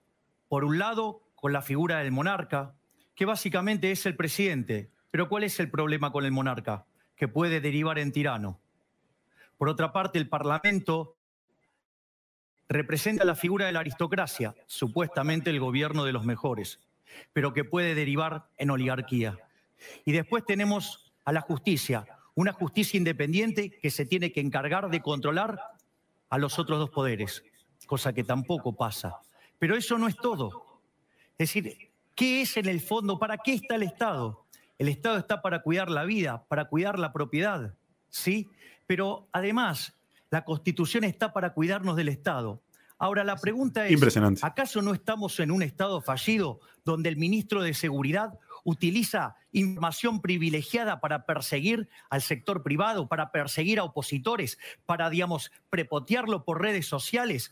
[0.47, 2.73] por un lado, con la figura del monarca,
[3.15, 4.91] que básicamente es el presidente.
[5.11, 6.85] Pero ¿cuál es el problema con el monarca?
[7.15, 8.59] Que puede derivar en tirano.
[9.57, 11.15] Por otra parte, el Parlamento
[12.71, 16.79] representa la figura de la aristocracia, supuestamente el gobierno de los mejores,
[17.33, 19.37] pero que puede derivar en oligarquía.
[20.05, 25.01] Y después tenemos a la justicia, una justicia independiente que se tiene que encargar de
[25.01, 25.59] controlar
[26.29, 27.43] a los otros dos poderes,
[27.85, 29.17] cosa que tampoco pasa.
[29.59, 30.81] Pero eso no es todo.
[31.37, 33.19] Es decir, ¿qué es en el fondo?
[33.19, 34.45] ¿Para qué está el Estado?
[34.79, 37.75] El Estado está para cuidar la vida, para cuidar la propiedad,
[38.09, 38.49] ¿sí?
[38.87, 39.93] Pero además,
[40.31, 42.63] la Constitución está para cuidarnos del Estado.
[42.97, 44.41] Ahora, la pregunta es, Impresionante.
[44.43, 51.01] ¿acaso no estamos en un Estado fallido donde el ministro de Seguridad utiliza información privilegiada
[51.01, 57.51] para perseguir al sector privado, para perseguir a opositores, para, digamos, prepotearlo por redes sociales.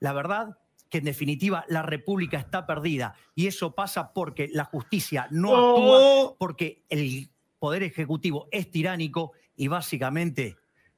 [0.00, 0.58] La verdad
[0.88, 5.76] que en definitiva la República está perdida y eso pasa porque la justicia no Oh.
[6.24, 10.56] actúa, porque el Poder Ejecutivo es tiránico y básicamente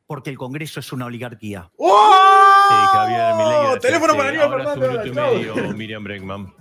[0.09, 1.71] porque el Congreso es una oligarquía.
[1.79, 3.66] Sí, Javier Milei.
[3.66, 3.79] ¡Oh!
[3.79, 5.35] Teléfono para Aníbal ahora Fernández, un minuto y chao.
[5.35, 6.55] medio, Miriam Bregman.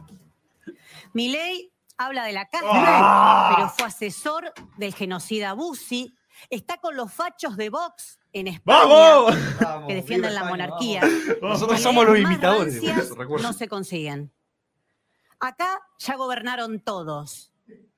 [1.13, 3.53] Milei habla de la casta, ¡Ah!
[3.55, 6.13] pero fue asesor del genocida Bussi.
[6.49, 9.33] Está con los fachos de Vox en España ¡Vamos!
[9.87, 11.01] Que defienden la monarquía.
[11.41, 12.81] Nosotros somos los imitadores.
[13.41, 14.31] No se consiguen.
[15.39, 17.53] Acá ya gobernaron todos.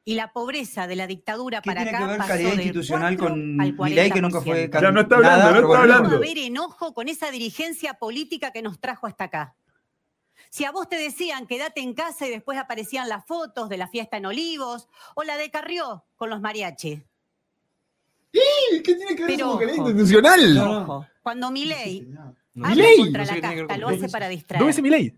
[0.10, 3.16] Y la pobreza de la dictadura ¿Qué para tiene acá que ver pasó calidad institucional
[3.16, 4.82] 4 con Milei, que nunca fue 40%.
[4.82, 6.10] Ya no está hablando, nada, no está hablando.
[6.10, 9.56] Va a haber enojo con esa dirigencia política que nos trajo hasta acá.
[10.50, 13.88] Si a vos te decían quédate en casa y después aparecían las fotos de la
[13.88, 17.04] fiesta en Olivos o la de Carrió con los mariachis.
[18.32, 19.90] ¿Qué tiene que ver Pero eso con calidad ojo.
[19.92, 20.58] institucional?
[20.58, 22.02] Ojo, cuando Milei
[22.56, 22.98] No habla Milei.
[22.98, 25.16] contra no sé la casta, lo hace para ¿Dónde distraer, dice Milei?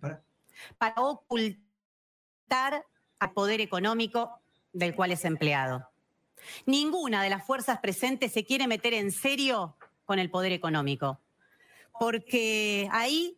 [0.77, 2.85] para ocultar
[3.19, 4.40] al poder económico
[4.73, 5.89] del cual es empleado.
[6.65, 11.19] Ninguna de las fuerzas presentes se quiere meter en serio con el poder económico,
[11.99, 13.37] porque ahí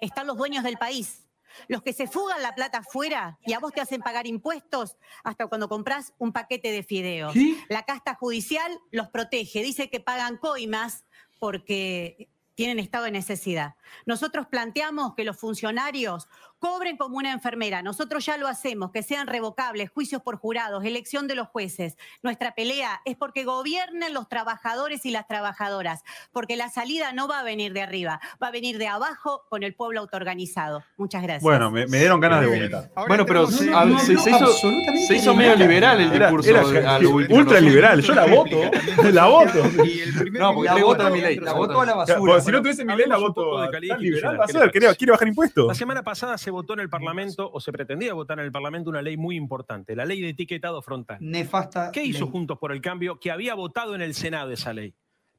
[0.00, 1.28] están los dueños del país,
[1.68, 5.46] los que se fugan la plata afuera y a vos te hacen pagar impuestos hasta
[5.46, 7.34] cuando compras un paquete de fideos.
[7.68, 11.04] La casta judicial los protege, dice que pagan coimas
[11.38, 13.76] porque tienen estado de necesidad.
[14.04, 16.28] Nosotros planteamos que los funcionarios
[16.60, 17.82] cobren como una enfermera.
[17.82, 21.96] Nosotros ya lo hacemos, que sean revocables, juicios por jurados, elección de los jueces.
[22.22, 27.40] Nuestra pelea es porque gobiernen los trabajadores y las trabajadoras, porque la salida no va
[27.40, 30.84] a venir de arriba, va a venir de abajo con el pueblo autoorganizado.
[30.96, 31.42] Muchas gracias.
[31.42, 32.90] Bueno, me, me dieron ganas de vomitar.
[32.94, 35.32] Ahora Bueno, pero tenemos- se, no, a- no, se- no, se hizo, absolutamente se hizo
[35.34, 35.36] nada.
[35.38, 36.98] medio liberal el Era, discurso era
[37.30, 37.68] ultra ¿no?
[37.68, 38.60] liberal, yo la voto.
[39.10, 39.64] La voto.
[39.84, 41.36] Y el primer No, porque La voto, vota a Milei.
[41.38, 42.18] la votó a la basura.
[42.18, 44.38] porque si no tuviese la hablemos un poco voto liberal.
[44.40, 45.66] Va a quiere bajar impuestos.
[45.66, 48.90] La semana pasada se votó en el Parlamento, o se pretendía votar en el Parlamento,
[48.90, 51.18] una ley muy importante, la ley de etiquetado frontal.
[51.20, 51.90] Nefasta.
[51.92, 52.32] ¿Qué hizo ley.
[52.32, 54.94] Juntos por el Cambio que había votado en el Senado esa ley?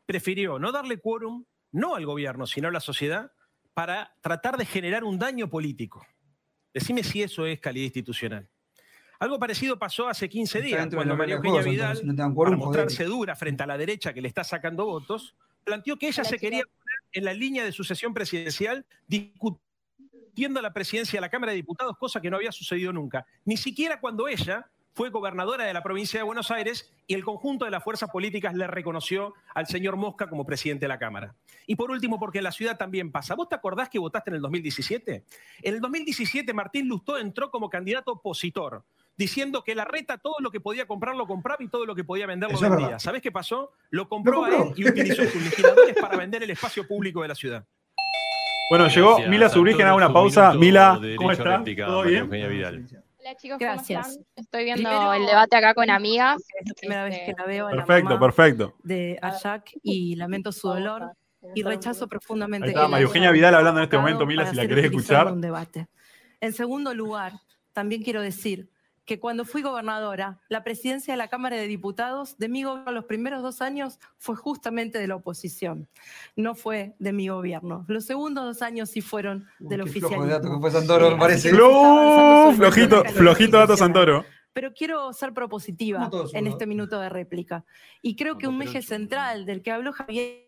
[0.05, 3.31] Prefirió no darle quórum, no al gobierno, sino a la sociedad,
[3.73, 6.05] para tratar de generar un daño político.
[6.73, 8.49] Decime si eso es calidad institucional.
[9.19, 12.57] Algo parecido pasó hace 15 Está días, cuando María Eugenia Vidal, entonces, no para joder.
[12.57, 16.39] mostrarse dura frente a la derecha que le está sacando votos, planteó que ella se
[16.39, 19.70] quería poner en la línea de sucesión presidencial discutiendo
[20.35, 23.25] la presidencia de la Cámara de Diputados, cosa que no había sucedido nunca.
[23.45, 27.63] Ni siquiera cuando ella fue gobernadora de la provincia de Buenos Aires y el conjunto
[27.65, 31.33] de las fuerzas políticas le reconoció al señor Mosca como presidente de la Cámara.
[31.65, 33.35] Y por último, porque en la ciudad también pasa.
[33.35, 35.23] ¿Vos te acordás que votaste en el 2017?
[35.61, 38.83] En el 2017 Martín Lustó entró como candidato opositor,
[39.15, 42.03] diciendo que la reta todo lo que podía comprar lo compraba y todo lo que
[42.03, 42.99] podía vender lo vendía.
[42.99, 43.71] ¿Sabés qué pasó?
[43.91, 44.73] Lo compró, Lo a compró.
[44.75, 47.65] él y utilizó sus legisladores para vender el espacio público de la ciudad.
[48.71, 50.53] Bueno, llegó Gracias, Mila Zubrigen a una pausa.
[50.53, 51.57] Mila, de ¿cómo está?
[51.57, 52.19] réplica, ¿Todo bien?
[52.19, 52.85] Eugenia Vidal.
[53.19, 54.17] Hola chicos, Gracias.
[54.33, 56.37] Estoy viendo Primero, el debate acá con amigas.
[56.57, 58.75] Es la primera vez Este, que la veo a la Perfecto, mamá perfecto.
[58.81, 61.11] de Ayak y lamento su dolor
[61.53, 64.65] y rechazo profundamente Ahí está María Eugenia Vidal hablando en este momento, Mila, si la
[64.65, 65.27] querés escuchar.
[65.27, 65.87] un debate.
[66.39, 67.33] En segundo lugar,
[67.73, 68.69] también quiero decir
[69.11, 73.03] que cuando fui gobernadora, la presidencia de la Cámara de Diputados de mi gobierno los
[73.03, 75.89] primeros dos años fue justamente de la oposición,
[76.37, 77.83] no fue de mi gobierno.
[77.89, 80.23] Los segundos dos años sí fueron del Qué flojo oficialismo.
[80.27, 81.49] de dato que fue Santoro, me Así parece.
[81.49, 83.75] sobre Flojito, flojito dato.
[83.75, 84.23] Santoro.
[84.53, 86.49] Pero quiero ser propositiva No en ¿no?
[86.49, 87.65] este minuto de réplica.
[88.01, 90.47] Y creo que un eje central del que habló Javier,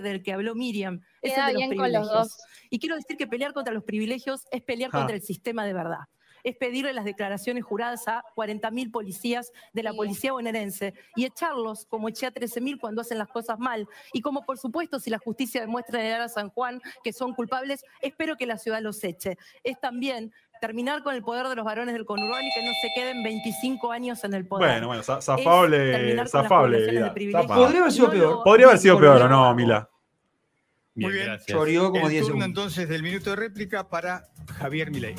[0.00, 2.08] del que habló Miriam, es el de los los privilegios.
[2.12, 2.38] dos.
[2.70, 4.98] Y quiero decir que pelear contra los privilegios es pelear Ah.
[4.98, 6.04] contra el sistema de verdad.
[6.44, 12.08] Es pedirle las declaraciones juradas a 40.000 policías de la policía bonaerense y echarlos como
[12.08, 13.86] eché a 13.000 cuando hacen las cosas mal.
[14.12, 17.34] Y como por supuesto si la justicia demuestra en el Ara San Juan que son
[17.34, 19.38] culpables, espero que la ciudad los eche.
[19.62, 22.88] Es también terminar con el poder de los varones del conurbano y que no se
[22.94, 24.68] queden 25 años en el poder.
[24.70, 26.78] Bueno, bueno, zafable, zafable.
[27.54, 28.22] Podría haber sido No peor.
[28.30, 29.54] lo- Podría haber sido peor, ¿o no.
[29.54, 29.88] Mila?
[30.94, 31.26] Bien, Muy bien.
[31.26, 31.56] gracias.
[31.56, 34.24] Choreó como el 10 turno entonces del minuto de réplica para
[34.58, 35.14] Javier Milei.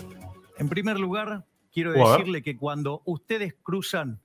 [0.63, 4.21] En primer lugar, quiero decirle que cuando ustedes cruzan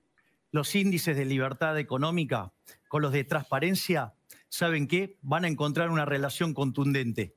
[0.52, 2.52] los índices de libertad económica
[2.86, 4.14] con los de transparencia,
[4.48, 5.18] ¿saben qué?
[5.20, 7.34] Van a encontrar una relación contundente.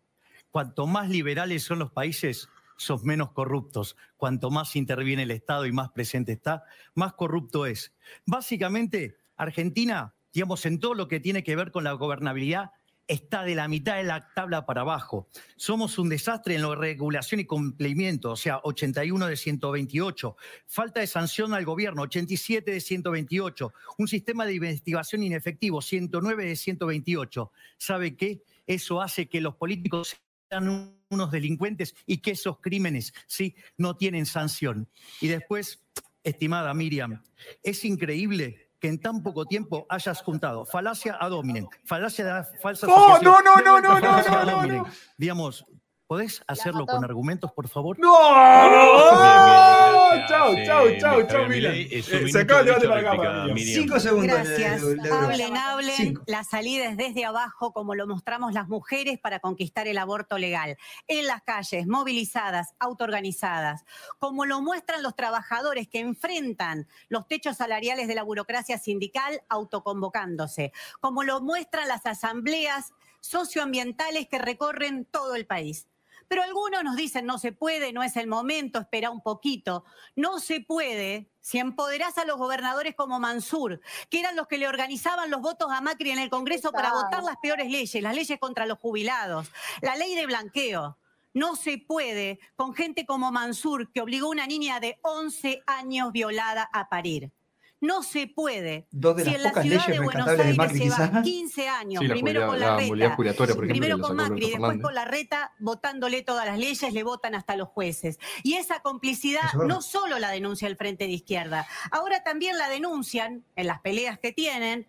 [0.52, 3.98] Cuanto más liberales son los países, son menos corruptos.
[4.18, 7.96] Cuanto más interviene el Estado y más presente está, más corrupto es.
[8.28, 12.70] Básicamente, Argentina, digamos, en todo lo que tiene que ver con la gobernabilidad,
[13.08, 15.28] está de la mitad de la tabla para abajo.
[15.56, 20.38] Somos un desastre en la regulación y cumplimiento, o sea, 81 de 128.
[20.66, 23.74] Falta de sanción al gobierno, 87 de 128.
[23.98, 27.52] Un sistema de investigación inefectivo, 109 de 128.
[27.78, 28.44] ¿Sabe qué?
[28.66, 30.16] Eso hace que los políticos
[30.50, 34.88] sean unos delincuentes y que esos crímenes, sí, no tienen sanción.
[35.20, 35.84] Y después,
[36.24, 37.22] estimada Miriam,
[37.64, 42.88] es increíble que en tan poco tiempo hayas juntado falacia a dominen, falacia de falsa
[42.89, 44.86] ¡Oh, no, no, no, no, no, falacia no, no, no!
[45.17, 45.65] Digamos,
[46.08, 48.00] ¿podés hacerlo con argumentos, por favor?
[48.00, 48.12] ¡No!
[48.12, 49.81] Bien, Chau,
[50.19, 51.86] eh, chau, Javier chau, Milei.
[51.86, 51.88] Milan.
[51.91, 53.56] Eh, Se acaba el de debate para acá, para.
[53.58, 54.28] Cinco segundos.
[54.28, 54.82] de- Gracias.
[54.82, 55.95] de- de- de- Hablen, hablen.
[55.95, 56.24] Cinco.
[56.28, 60.78] La salida es desde abajo, como lo mostramos las mujeres para conquistar el aborto legal.
[61.08, 63.84] En las calles, movilizadas, autoorganizadas.
[64.19, 70.71] Como lo muestran los trabajadores que enfrentan los techos salariales de la burocracia sindical autoconvocándose.
[71.00, 75.88] Como lo muestran las asambleas socioambientales que recorren todo el país.
[76.32, 79.84] Pero algunos nos dicen, no se puede, no es el momento, espera un poquito.
[80.15, 84.70] No se puede si empoderás a los gobernadores como Mansur, que eran los que le
[84.70, 88.39] organizaban los votos a Macri en el Congreso para votar las peores leyes, las leyes
[88.39, 90.98] contra los jubilados, la ley de blanqueo.
[91.34, 96.13] No se puede con gente como Mansur, que obligó a una niña de 11 años
[96.13, 97.34] violada a parir.
[97.82, 98.88] No se puede.
[98.91, 101.24] Dos de si las en la pocas ciudad de Buenos Aires Macri, lleva quizás.
[101.24, 104.52] 15 años, Sí, la primero con la reta, jubilatoria, por ejemplo, primero con Macri, después
[104.54, 104.82] Fernández.
[104.84, 108.20] con la reta, votándole todas las leyes, le votan hasta los jueces.
[108.44, 112.70] Y esa complicidad es no solo la denuncia el Frente de Izquierda, ahora también la
[112.70, 114.86] denuncian en las peleas que tienen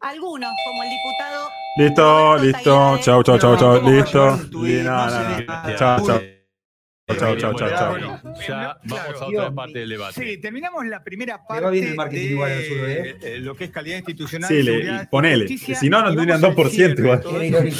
[0.00, 2.98] algunos, como el diputado Listo, listo.
[2.98, 3.56] Chau, chau, chau.
[3.56, 4.18] Pero Listo.
[4.36, 6.41] mayor, tu-
[7.14, 7.90] Eh, chau, chau.
[7.90, 8.80] Bueno, ya Claro.
[8.84, 10.14] vamos a otra parte del debate.
[10.24, 13.16] Sí, terminamos la primera parte va bien el marketing de igual al sur, ¿eh?
[13.22, 14.48] eh, lo que es calidad institucional.
[14.48, 15.48] Sí, le- ponele.
[15.58, 17.72] Si no, no tendrían vamos al 2% cierre de igual.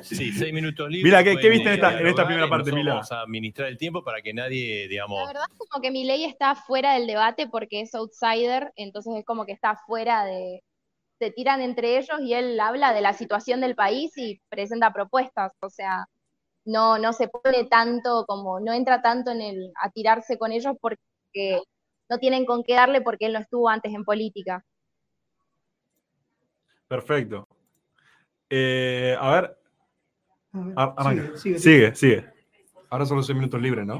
[0.02, 1.04] Sí, seis minutos libres.
[1.04, 2.92] Mira, ¿qué- qué pueden, viste en eh, esta- en esta dialogar primera parte, Mila?
[2.94, 6.24] Vamos a administrar el tiempo para que nadie, digamos, La verdad es como que Milei
[6.24, 10.62] está fuera del debate porque es outsider, entonces es como que está fuera de...
[11.18, 15.52] Se tiran entre ellos y él habla de la situación del país y presenta propuestas,
[15.60, 16.06] o sea,
[16.70, 20.74] no, no se pone tanto como, no entra tanto en el a tirarse con ellos
[20.80, 21.62] porque
[22.08, 24.64] no tienen con qué darle porque él no estuvo antes en política.
[26.88, 27.46] Perfecto.
[28.48, 29.56] Eh, a ver,
[30.52, 31.22] A ver, a- arranca.
[31.22, 31.58] sigue, sigue.
[31.58, 32.32] Sigue, sigue.
[32.88, 33.98] Ahora son los seis minutos libres, ¿no?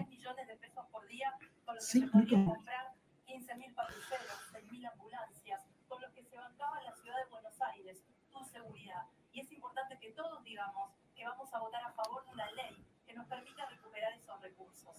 [1.78, 2.54] Sí, que se podían no.
[2.54, 2.92] comprar
[3.26, 8.02] 15.000 patrulleros, 6.000 ambulancias, con los que se bancaba la ciudad de Buenos Aires,
[8.32, 9.06] tu seguridad.
[9.32, 12.82] Y es importante que todos digamos que vamos a votar a favor de una ley
[13.06, 14.96] que nos permita recuperar esos recursos.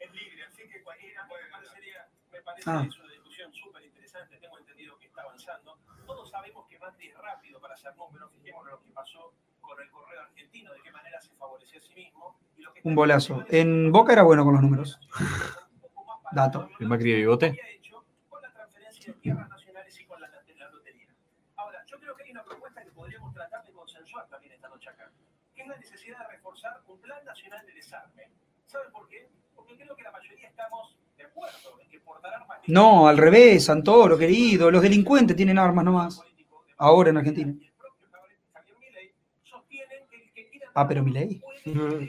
[0.00, 2.82] es libre, así que cualquiera puede parecería, me parece Ah.
[2.82, 5.78] que es una discusión súper interesante, tengo entendido que está avanzando.
[6.06, 9.88] Todos sabemos que Macri es rápido para hacer números, fijémonos lo que pasó con el
[9.92, 12.36] correo argentino, de qué manera se favoreció a sí mismo.
[12.56, 13.44] Y lo que Un bolazo.
[13.48, 14.98] En Boca era bueno con los números.
[16.32, 16.68] Dato.
[16.80, 17.46] El Macri de bigote.
[17.50, 21.06] había hecho con la transferencia de tierras nacionales y con la, la lotería.
[21.56, 24.90] Ahora, yo creo que hay una propuesta que podríamos tratar de consensuar también esta noche
[24.90, 25.10] acá,
[25.54, 28.30] que es la necesidad de reforzar un plan nacional de desarme.
[28.66, 29.28] ¿Saben por qué?
[29.54, 33.64] Porque creo que la mayoría estamos de acuerdo en que portar armas No, al revés,
[33.66, 34.70] Santoro, querido.
[34.70, 36.20] Los delincuentes tienen armas nomás.
[36.76, 37.54] Ahora en Argentina.
[40.74, 41.40] Ah, pero Milei.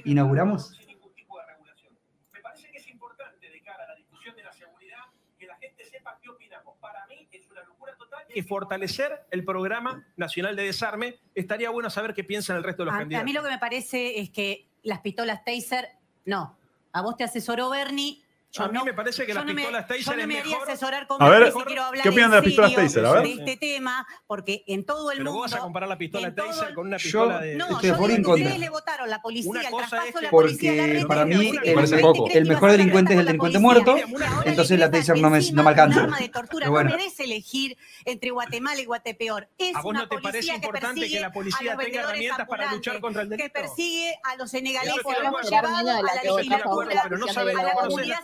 [0.06, 0.76] ¿Inauguramos?
[0.76, 1.94] sin ningún tipo de regulación.
[2.34, 5.04] Me parece que es importante de cara a la discusión de la seguridad
[5.38, 6.76] que la gente sepa qué opinamos.
[6.80, 7.64] Para mí es una
[8.36, 12.88] Y fortalecer el programa nacional de desarme, estaría bueno saber qué piensan el resto de
[12.88, 13.26] los A, a candidatos.
[13.26, 15.90] mí lo que me parece es que las pistolas Taser,
[16.26, 16.58] no.
[16.92, 18.22] A vos te asesoró Bernie.
[18.58, 20.22] Yo A mí no, me parece que yo las no me- pistolas Taser Yo no
[20.22, 20.70] es me haría mejor.
[20.70, 23.06] asesorar con A ver, si quiero hablar ¿qué opinan en de las pistolas serio Taser?
[23.06, 23.24] A ver.
[23.24, 25.52] de este tema, porque en todo el Pero vos mundo...
[25.52, 27.56] vas a comparar la pistola Taser con una Yo- pistola de.
[27.56, 28.34] No, Estoy a yo digo que contra.
[28.46, 31.26] ustedes le votaron la policía, Una el traspaso la que- policía a la Porque para
[31.26, 31.40] mí el
[31.92, 33.98] mejor- que a delincuente es el delincuente muerto,
[34.46, 35.98] entonces la taser no me- me alcanza.
[36.00, 39.50] Un arma de tortura, no merece elegir entre Guatemala y Guatepeor.
[39.58, 41.74] Es ¿A vos una no te parece policía que importante persigue que la a policía
[41.76, 43.54] los tenga herramientas para luchar contra el que delito?
[43.60, 45.92] persigue a los senegaleses, Eso lo estoy hemos de llevado acuerdo.
[45.92, 48.20] a la Yo legislatura, a la comunidad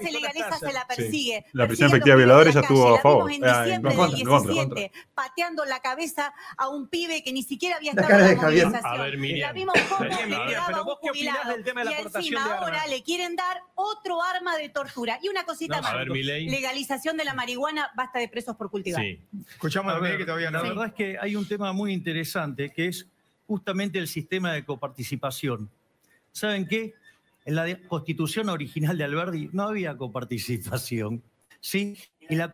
[0.59, 1.45] se la persigue.
[1.53, 3.31] La persigue prisión efectiva violadores ya la estuvo a La favor.
[3.31, 7.23] Ah, en diciembre contra, del en contra, en 17, pateando la cabeza a un pibe
[7.23, 8.85] que ni siquiera había La estado cara en la movilización.
[8.85, 9.47] A ver, Miriam.
[9.49, 11.53] La vimos cómo pero vos qué opinás jubilado.
[11.53, 15.19] del tema de la y encima de ahora le quieren dar otro arma de tortura.
[15.21, 15.91] Y una cosita No, más.
[15.93, 16.49] A ver, Milei.
[16.49, 19.01] Legalización de la marihuana, basta de presos por cultivar.
[19.01, 19.19] Sí.
[19.49, 20.69] Escuchamos a ver, que todavía la no.
[20.69, 23.07] verdad es que hay un tema muy interesante que es
[23.47, 25.69] justamente el sistema de coparticipación.
[26.31, 26.93] ¿Saben qué?
[27.45, 31.23] En la constitución original de Alberti no había coparticipación.
[31.59, 31.97] ¿sí?
[32.29, 32.51] Y la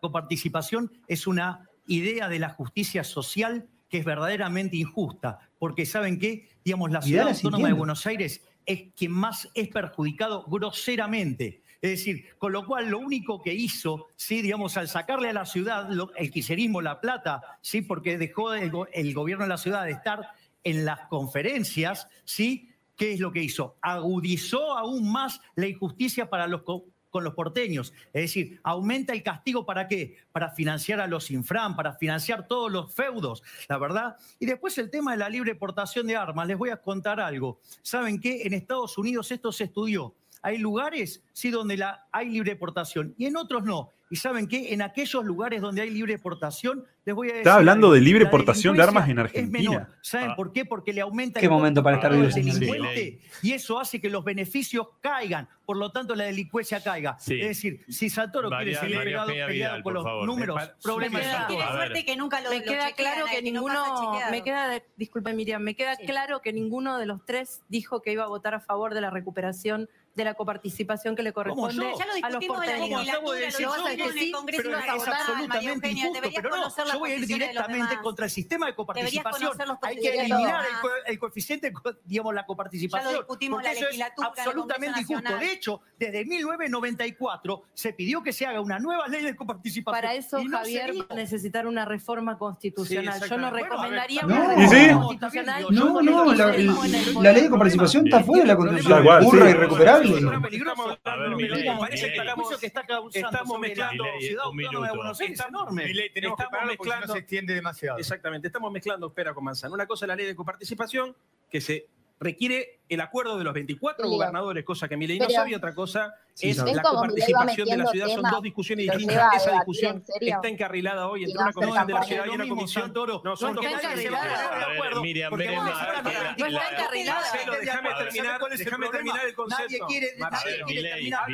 [0.00, 6.48] coparticipación es una idea de la justicia social que es verdaderamente injusta, porque ¿saben qué?
[6.64, 7.74] Digamos, la ciudad autónoma de.
[7.78, 11.62] Buenos Aires es quien más es perjudicado groseramente.
[11.80, 15.44] Es decir, con lo cual lo único que hizo, sí, digamos, al sacarle a la
[15.44, 19.84] ciudad lo- el quiserismo la plata, sí, porque dejó el, el gobierno de la ciudad
[19.84, 20.28] de estar
[20.64, 23.76] en las conferencias, sí, ¿qué es lo que hizo?
[23.80, 27.92] Agudizó aún más la injusticia para los co- con los porteños.
[28.12, 30.16] Es decir, aumenta el castigo para qué?
[30.32, 34.16] Para financiar a los infran, para financiar todos los feudos, la verdad.
[34.40, 36.48] Y después el tema de la libre portación de armas.
[36.48, 37.60] Les voy a contar algo.
[37.82, 38.42] ¿Saben qué?
[38.42, 40.12] En Estados Unidos esto se estudió.
[40.42, 43.90] Hay lugares, sí, donde la, hay libre portación y en otros no.
[44.14, 44.72] ¿Y saben qué?
[44.72, 47.40] En aquellos lugares donde hay libre portación, les voy a decir...
[47.48, 49.74] Está hablando de libre la portación de armas en delincuencia es menor.
[49.80, 49.98] Argentina.
[50.02, 50.36] ¿Saben Ah.
[50.36, 50.64] por qué?
[50.64, 52.54] Porque le aumenta Qué el momento para estar vivo, al señor.
[52.60, 57.16] delincuente y eso hace que los beneficios caigan, por lo tanto la delincuencia caiga.
[57.18, 57.40] Sí.
[57.40, 60.26] Es decir, si Santoro María- quiere seguir pegado, peleado Vidal, con por los favor.
[60.28, 61.46] números, Me pa- problema me de queda-.
[61.48, 64.30] Tiene suerte que nunca lo me lo queda chequean, claro que no ninguno, chequeado.
[64.30, 66.06] me queda, disculpe Miriam, me queda Sí.
[66.06, 69.10] claro que ninguno de los tres dijo que iba a votar a favor de la
[69.10, 71.98] recuperación de la coparticipación que le corresponde yo?
[71.98, 73.00] Ya lo a los discutimos en la porteños.
[73.00, 73.40] legislatura,
[73.78, 77.10] lo decir, en el Congreso pero a es votar, absolutamente injusto, pero no, yo voy
[77.10, 79.50] a ir de directamente contra el sistema de coparticipación.
[79.82, 80.80] Hay que de eliminar el, demás.
[80.82, 83.08] co- el coeficiente, co- digamos, la coparticipación.
[83.10, 85.22] Ya lo discutimos porque la eso es legislatura, el absolutamente injusto.
[85.22, 85.40] Nacional.
[85.46, 90.00] De hecho, desde 1994 se pidió que se haga una nueva ley de coparticipación.
[90.00, 93.20] Para eso no Javier va a necesitar una reforma constitucional.
[93.20, 94.58] Sí, Yo no recomendaría Bueno, una ver.
[94.58, 94.74] ¿Y sí?
[94.76, 95.66] reforma constitucional.
[95.70, 99.04] No, no, la, ley de coparticipación está fuera de la constitución.
[99.24, 100.03] Burra irrecuperable.
[100.42, 100.82] Peligroso.
[101.04, 102.80] A ver, Pero Milei, digamos, parece que juicio que está
[103.12, 104.96] estamos mezclando- ciudad autónoma de.
[104.96, 105.82] Buenos Aires es enorme.
[105.84, 107.98] Tenemos que Estamos porque si no mezclando- se extiende demasiado.
[107.98, 109.74] Exactamente, estamos mezclando pera con manzana.
[109.74, 111.16] Una cosa es la ley de coparticipación,
[111.50, 111.86] que se
[112.20, 114.14] requiere el acuerdo de los 24 Lío.
[114.16, 116.82] gobernadores, cosa que Milei no sabe, y otra cosa Sí, es la ¿Ven cómo Milei
[116.82, 118.08] va coparticipación de la ciudad.
[118.08, 119.34] Son dos discusiones distintas.
[119.36, 120.34] Esa debatir discusión en serio?
[120.34, 122.82] está encarrilada hoy entre una comisión de la ciudad y una comisión.
[122.84, 123.22] Santoro.
[123.24, 126.02] No, son dos se a poner de acuerdo, Miriam, porque veremos, vos decís, a ver,
[126.02, 127.20] "Para, la- no está la- encarrilada".
[127.20, 128.38] Marcelo, Nadie déjame terminar- acuerdo.
[128.40, 129.04] ¿Cuál es el déjame problema?
[129.04, 129.64] terminar el concepto.
[129.64, 131.28] Nadie quiere, nadie quiere terminar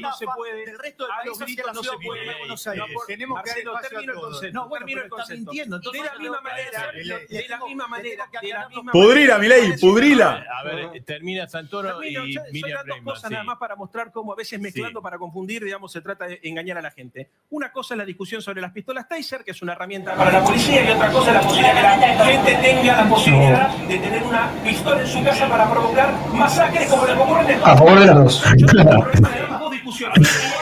[0.00, 0.66] no se puede.
[0.66, 3.06] del resto del país no se puede.
[3.06, 3.50] Tenemos que
[3.90, 4.54] termino el concepto.
[4.54, 5.50] No, bueno, el concepto.
[5.52, 10.46] De la misma manera, de la misma manera, de la misma Pudrila, Milei, pudrila.
[10.50, 14.32] A ver, termina Santoro y son Miriam las dos cosas nada más para mostrar cómo
[14.32, 15.02] a veces mezclando Sí.
[15.02, 17.28] para confundir, digamos, se trata de engañar a la gente.
[17.50, 20.44] Una cosa es la discusión sobre las pistolas Taser, que es una herramienta para la
[20.44, 24.22] policía, y otra cosa es la posibilidad que la gente tenga la posibilidad de tener
[24.22, 28.00] una pistola en su casa para provocar masacres como la que ocurre en A favor
[28.00, 28.44] de las dos.
[28.56, 30.54] Yo tengo de las dos discusiones.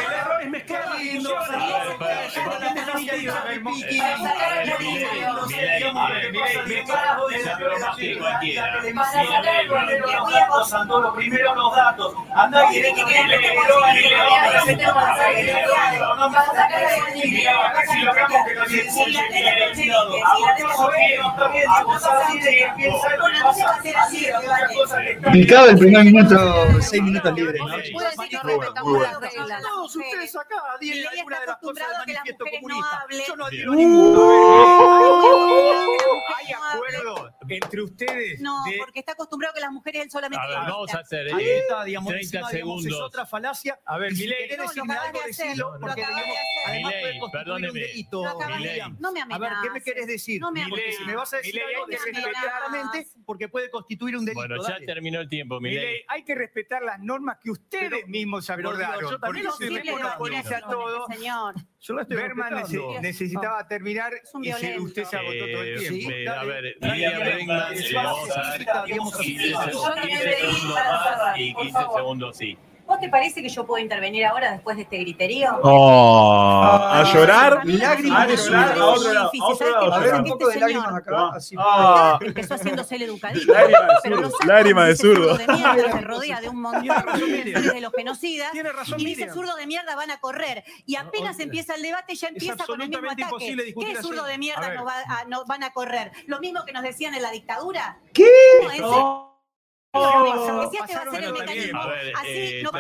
[11.14, 12.14] Primero los datos.
[12.34, 13.38] Anda directo que le
[25.32, 27.60] Picado el primer minuto, seis minutos libres.
[33.55, 34.30] Adhiero ninguno.
[36.28, 38.40] ¿Hay acuerdo entre ustedes?
[38.40, 41.34] No, de- porque está acostumbrado que las mujeres él solamente A ver, vamos a hacer
[41.34, 43.80] Ahí eh, está, digamos, 30 encima, digamos, es otra falacia.
[43.84, 46.22] A ver, Y si Milei- querés decirme algo, decilo, lo porque digamos,
[46.66, 47.80] además Milei, puede constituir un perdóneme.
[47.80, 48.22] delito.
[48.59, 48.80] Milei.
[48.99, 49.84] No me A ver, ¿qué me amenaces.
[49.84, 50.40] querés decir?
[50.40, 50.99] No me Porque amenaces.
[50.99, 54.16] si me vas a decir Milei, algo, hay que decilo respetar- claramente, porque puede constituir
[54.16, 54.40] un delito.
[54.40, 54.86] Bueno, ya dale.
[54.86, 55.78] terminó el tiempo, Milei.
[55.78, 59.01] Milei, hay que respetar las normas que ustedes Pero- mismos digo, acordaron.
[59.03, 60.09] yo Por también se respetando.
[60.11, 61.07] reconoce a todo.
[61.09, 61.55] Señor.
[61.80, 66.30] Yo Berman nece- necesitaba terminar un y se- usted se agotó todo el Eh, tiempo.
[66.32, 66.76] a ver,
[67.47, 71.53] dale, le vamos a dar digamos, 15 Yo segundos 15 quería segundos para más y
[71.55, 71.97] por 15 favor.
[72.01, 72.59] segundos sí.
[72.87, 75.59] ¿Vos te parece que yo puedo intervenir ahora después de este griterío?
[75.62, 77.61] Oh, a llorar.
[77.64, 78.99] Lágrimas de llorar a sudor.
[78.99, 79.30] otro lado.
[79.41, 80.24] A otro lado A ver, un llorar.
[80.32, 81.01] poco de Este lágrimas señor.
[81.03, 81.37] acá.
[81.37, 81.57] Así.
[81.59, 83.53] Ah, Empezó haciéndose el educadito.
[84.47, 85.47] Lágrima de zurdo, de ese zurdo.
[85.47, 88.53] de mierda se rodea de un montón de los genocidas.
[88.53, 89.35] Tiene razón, Y dice Miriam.
[89.35, 90.62] zurdo de mierda van a correr.
[90.85, 93.57] Y apenas empieza el debate ya empieza con el mismo ataque.
[93.80, 94.76] ¿Qué zurdo de mierda ver.
[94.76, 96.12] no, va a- no van a correr?
[96.26, 97.99] ¿Lo mismo que nos decían en la dictadura?
[98.12, 98.28] ¿Qué?
[99.95, 101.62] Decía que va a ser el Bueno, está bien.
[101.72, 101.80] mecanismo.
[101.80, 102.72] A ver, Así eh, no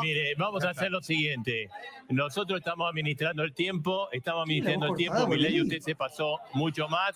[0.00, 1.70] mire, vamos a hacer lo siguiente.
[2.08, 5.26] Nosotros estamos administrando el tiempo, estamos administrando el tiempo.
[5.26, 7.14] Milei, usted se pasó mucho más.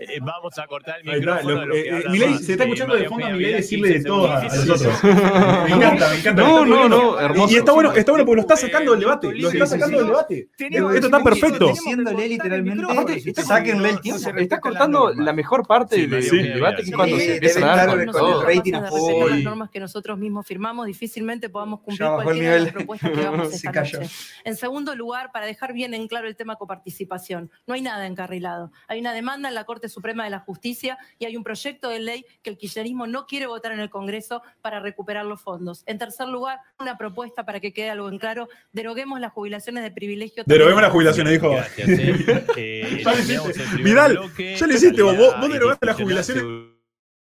[0.00, 1.66] Eh, vamos a cortar el micrófono.
[1.66, 4.30] lo- eh, eh, se está Eh, escuchando de fondo a Milei decirle 15 de todos
[4.30, 5.02] a, a nosotros.
[5.02, 6.42] Me encanta, me encanta.
[6.42, 7.52] No, no, no, hermoso.
[7.52, 9.34] Y está bueno, está bueno porque lo está sacando del debate.
[9.34, 10.48] Lo está sacando del debate.
[10.58, 11.68] Esto está perfecto.
[11.68, 14.30] Diciéndole literalmente, sáquenle el tiempo.
[14.36, 16.10] Está cortando la mejor parte del
[16.54, 18.44] debate, que cuando se empiezan a dar con todo.
[18.44, 23.10] rating a las normas que nosotros mismos firmamos, difícilmente podamos cumplir cualquiera de las propuestas
[23.10, 23.98] que hagamos Se esta noche.
[24.44, 28.70] En segundo lugar, para dejar bien en claro el tema coparticipación, no hay nada encarrilado.
[28.86, 32.00] Hay una demanda en la Corte Suprema de la Justicia y hay un proyecto de
[32.00, 35.82] ley que el kirchnerismo no quiere votar en el Congreso para recuperar los fondos.
[35.86, 39.90] En tercer lugar, una propuesta para que quede algo en claro, deroguemos las jubilaciones de
[39.90, 40.44] privilegio.
[40.46, 41.50] Deroguemos las jubilaciones, dijo.
[41.50, 42.44] Gracias, eh.
[42.56, 43.82] Eh, Ya hiciste.
[43.82, 44.56] Vidal, bloque.
[44.56, 45.16] ya lo hiciste vos.
[45.16, 46.77] Vos, derogaste las jubilaciones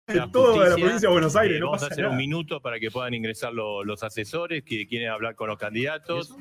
[0.08, 1.58] en toda la provincia de Buenos Aires.
[1.58, 4.86] Eh, No vamos a hacer un minuto para que puedan ingresar lo- los asesores que
[4.88, 6.36] quieren hablar con los candidatos.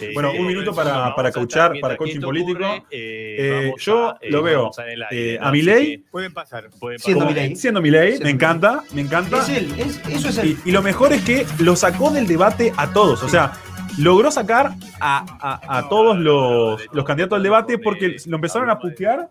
[0.00, 2.58] Eh, Bueno, un minuto para- para coachar, para coaching político.
[2.64, 6.68] ocurre, eh, Eh, yo a, eh, lo veo aire, eh, a Milei que Pueden pasar.
[6.80, 7.40] pueden Siendo pasar.
[7.42, 7.56] Milei.
[7.56, 9.38] Siendo mi ley, Siendo me mi encanta, me encanta.
[9.42, 10.58] Es él, es- eso es él.
[10.64, 13.22] Y, y lo mejor es que lo sacó del debate a todos.
[13.22, 13.52] O sea,
[13.98, 18.78] logró sacar a, a- a todos los, los candidatos al debate porque lo empezaron a
[18.80, 19.28] putear.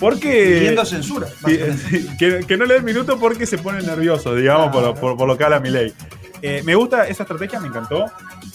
[0.00, 0.56] Porque.
[0.58, 1.28] Pidiendo censura.
[2.18, 5.28] Que, que no le den minuto porque se pone nervioso, digamos, por, lo- por, por
[5.28, 5.92] lo que habla Milei.
[6.42, 8.06] Eh, me gusta esa estrategia, me encantó.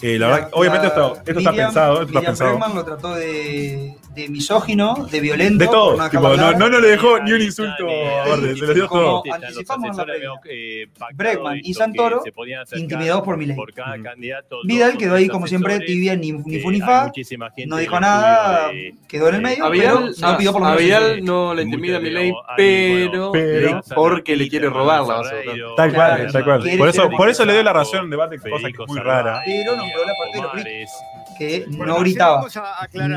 [0.02, 2.50] Eh, la verdad, obviamente esto, esto está Miriam- pensado, esto está Miriam pensado.
[2.50, 5.58] Bregman lo trató de, de misógino, de violento.
[5.58, 5.96] De todo.
[5.96, 6.58] no tipo, no, hablar.
[6.58, 9.22] no, no le dejó ni un insulto a Verde, se lo dio todo.
[9.32, 10.30] Anticipamos en la previa.
[10.50, 12.22] eh, pactado Bregman y Santoro,
[12.74, 13.54] intimidados por Milei.
[13.54, 14.56] Por cada candidato.
[14.64, 17.04] Vidal quedó ahí como siempre, tibia, ni, ni fu ni hay fa.
[17.04, 20.52] muchísima gente No dijo nada, de- quedó en el medio, A pero Vidal, no pidió
[20.52, 20.76] por a.
[20.76, 25.14] Vidal no le intimida a de Milei, pero, pero- porque le quiere robarla.
[25.16, 25.56] vas a votar.
[25.76, 26.62] Tal cual, tal cual.
[26.78, 28.98] Por eso, por eso le dio la razón en el debate, cosa que es muy
[28.98, 29.42] rara.
[29.44, 30.42] Pero nombró la parte de
[30.82, 30.90] los
[31.38, 32.46] que no gritaba.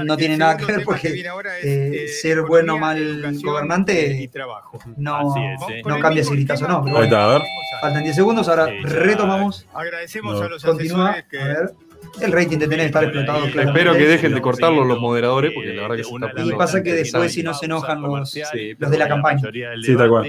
[0.04, 2.78] No tiene nada que ver porque, viene ahora es, eh, eh, ser economía, bueno o
[2.80, 4.80] mal gobernante y trabajo.
[4.98, 5.82] No, es, ¿eh?
[6.02, 6.98] Cambia si gritas o no.
[6.98, 7.42] Ahí está, a ver.
[7.82, 9.66] Faltan 10 segundos, ahora retomamos.
[9.74, 10.46] Agradecemos No.
[10.46, 11.10] a los Continúa.
[11.12, 11.72] asesores que A ver.
[12.22, 13.46] El rating de tener está explotado.
[13.46, 16.52] Espero que dejen de cortarlo los moderadores, porque la verdad que se Una está Y
[16.54, 18.36] pasa que después si no se enojan los-
[18.78, 19.40] los de la campaña.
[19.84, 20.26] Sí, tal cual.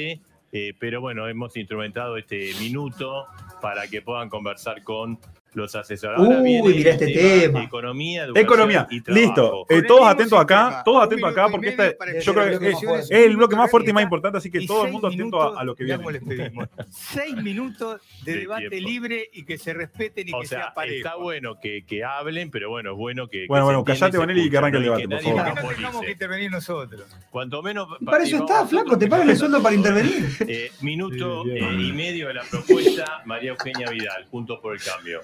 [0.52, 3.26] eh, pero bueno, hemos instrumentado este minuto
[3.62, 5.18] para que puedan conversar con
[5.55, 6.18] los asesores.
[6.18, 7.64] Ahora Uy, el este tema.
[7.64, 9.66] Economía, Economía, y listo.
[9.68, 13.36] Eh, todos atentos acá, todos atentos acá porque este, yo que creo que es, el
[13.36, 15.74] bloque más fuerte y más importante, así que todo el mundo atento a, a lo
[15.74, 15.98] que viene.
[15.98, 16.68] cómo les pedimos.
[16.90, 18.88] Seis minutos de De debate tiempo.
[18.88, 20.96] libre y que se respeten y O que sea, sea parejo.
[20.96, 23.46] está bueno que, que hablen, pero bueno, es bueno que.
[23.48, 25.46] Bueno, que bueno, callate, se Bonelli, y que arranque el debate, por favor.
[25.61, 27.03] No tengamos que intervenir nosotros.
[27.30, 27.88] Cuanto menos.
[28.05, 30.28] Para eso está, flaco, te pagan el sueldo para intervenir.
[30.46, 35.20] Eh, minuto eh, y medio de la propuesta, María Eugenia Vidal, Juntos por el Cambio.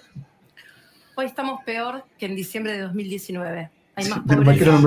[1.19, 3.71] Hoy estamos peor que en diciembre de 2019.
[3.95, 4.83] Hay más Pero pobreza,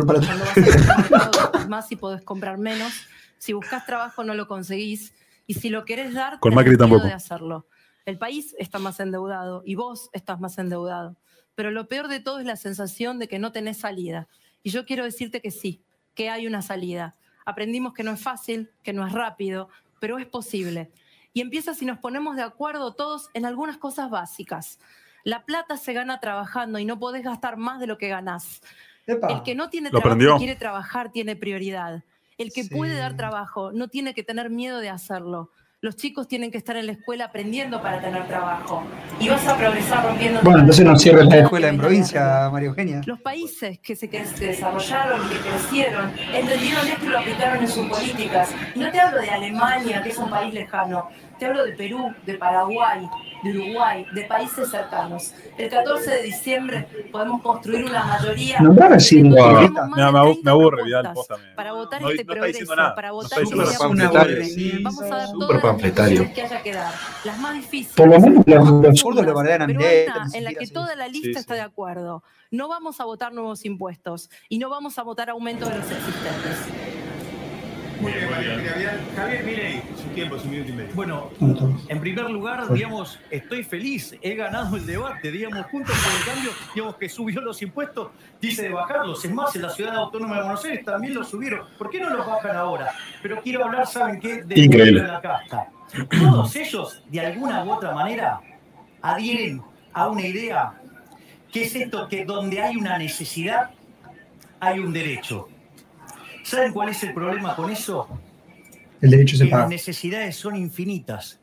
[1.09, 2.93] para más y podés comprar menos.
[3.39, 5.15] Si buscas trabajo no lo conseguís.
[5.47, 7.03] Y si lo querés dar, Con Macri tampoco.
[7.03, 7.65] de hacerlo.
[8.05, 11.17] El país está más endeudado y vos estás más endeudado.
[11.55, 14.27] Pero lo peor de todo es la sensación de que no tenés salida.
[14.61, 15.81] Y yo quiero decirte que sí,
[16.13, 17.15] que hay una salida.
[17.43, 19.69] Aprendimos que no es fácil, que no es rápido,
[19.99, 20.91] pero es posible.
[21.33, 24.77] Y empieza si nos ponemos de acuerdo todos en algunas cosas básicas.
[25.23, 28.61] La plata se gana trabajando y no podés gastar más de lo que ganás.
[29.07, 29.27] Epa.
[29.27, 32.03] El que no tiene ¿Lo trabajo y quiere trabajar tiene prioridad.
[32.37, 32.69] El que Sí.
[32.69, 35.51] puede dar trabajo no tiene que tener miedo de hacerlo.
[35.81, 38.83] Los chicos tienen que estar en la escuela aprendiendo para tener trabajo.
[39.17, 40.41] Y vas a progresar rompiendo.
[40.41, 42.49] Bueno, entonces no cierres la escuela en provincia.
[42.51, 43.01] María Eugenia.
[43.05, 47.67] Los países que se, que se desarrollaron, que crecieron, entendieron esto y lo aplicaron en
[47.69, 48.53] sus políticas.
[48.75, 51.07] Y no te hablo de Alemania, que es un país lejano.
[51.39, 53.09] Te hablo de Perú, de Paraguay,
[53.43, 55.33] de Uruguay, de países cercanos.
[55.57, 58.59] El 14 de diciembre podemos construir una mayoría.
[58.59, 59.87] No, más Mira, de me abu- 30
[60.43, 63.55] me aburre, Vidal, me- Para votar no- este no progreso, nada, para no votar este
[63.55, 64.79] aburrimiento.
[64.83, 66.93] Vamos a dar todas las que haya que dar.
[67.23, 67.95] Las más difíciles.
[67.95, 69.61] Por lo menos los, zurdos profundas, bardean
[70.33, 71.39] en la que toda la lista Sí, sí.
[71.39, 72.23] está de acuerdo.
[72.51, 76.98] No vamos a votar nuevos impuestos y no vamos a votar aumento de los existentes.
[77.99, 78.29] Muy bien.
[79.15, 80.95] Javier Milei, su tiempo, su minuto y medio.
[80.95, 81.29] Bueno,
[81.87, 86.51] en primer lugar, digamos, estoy feliz, he ganado el debate, digamos, juntos por el cambio,
[86.73, 90.41] digamos que subió los impuestos, dice de bajarlos, es más, en la ciudad autónoma de
[90.43, 92.91] Buenos Aires también los subieron, ¿por qué no los bajan ahora?
[93.21, 94.43] Pero quiero hablar, ¿saben qué?
[94.55, 95.01] Increíble.
[95.01, 95.67] de la casta.
[96.09, 98.39] Todos ellos, de alguna u otra manera,
[99.01, 99.61] adhieren
[99.93, 100.73] a una idea,
[101.51, 103.71] que es esto, que donde hay una necesidad,
[104.59, 105.49] hay un derecho.
[106.49, 108.07] ¿Saben cuál es el problema con eso?
[109.01, 109.69] El derecho se que las paga.
[109.69, 111.39] necesidades son infinitas.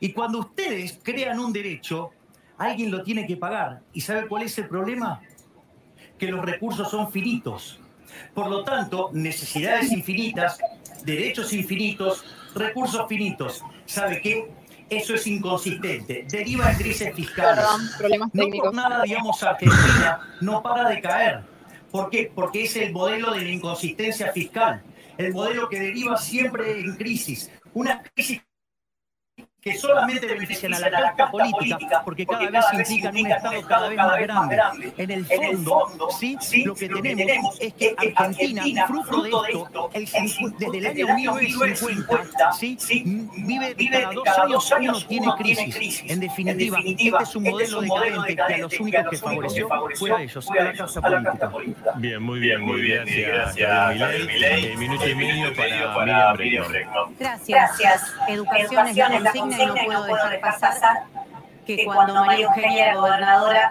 [0.00, 2.10] Y cuando ustedes crean un derecho,
[2.58, 3.82] alguien lo tiene que pagar.
[3.92, 5.20] ¿Y sabe cuál es el problema?
[6.18, 7.78] Que los recursos son finitos.
[8.34, 10.58] Por lo tanto, necesidades infinitas,
[11.04, 13.62] derechos infinitos, recursos finitos.
[13.86, 14.50] ¿Sabe qué?
[14.90, 17.62] Eso es inconsistente, deriva en crisis fiscales.
[17.64, 18.66] Perdón, problemas No técnicos.
[18.68, 21.42] por nada, digamos, Argentina no para de caer.
[21.90, 22.30] ¿Por qué?
[22.34, 24.82] Porque es el modelo de la inconsistencia fiscal,
[25.16, 27.50] el modelo que deriva siempre en crisis.
[27.74, 28.42] Una crisis
[29.60, 33.98] que solamente benefician a la casta política, porque cada vez implican un Estado cada vez
[33.98, 34.92] más grande.
[34.96, 40.08] En el fondo, sí, lo que tenemos es que Argentina, fruto de esto, el
[40.58, 42.78] desde el año 1950, sí,
[43.44, 43.74] vive
[44.24, 46.04] cada dos años uno tiene crisis.
[46.06, 50.22] En definitiva, este es un modelo decadente que a los únicos que favoreció fue a
[50.22, 51.92] ellos, a la casta política.
[51.96, 53.04] Bien, muy bien, muy bien.
[53.06, 54.66] Gracias, Javier Milei.
[54.66, 56.66] Eh, minuto y medio para Miriam.
[57.18, 58.02] Gracias.
[58.28, 61.04] Educación, es la consigna y no puedo dejar pasar
[61.66, 63.70] que cuando María Eugenia era gobernadora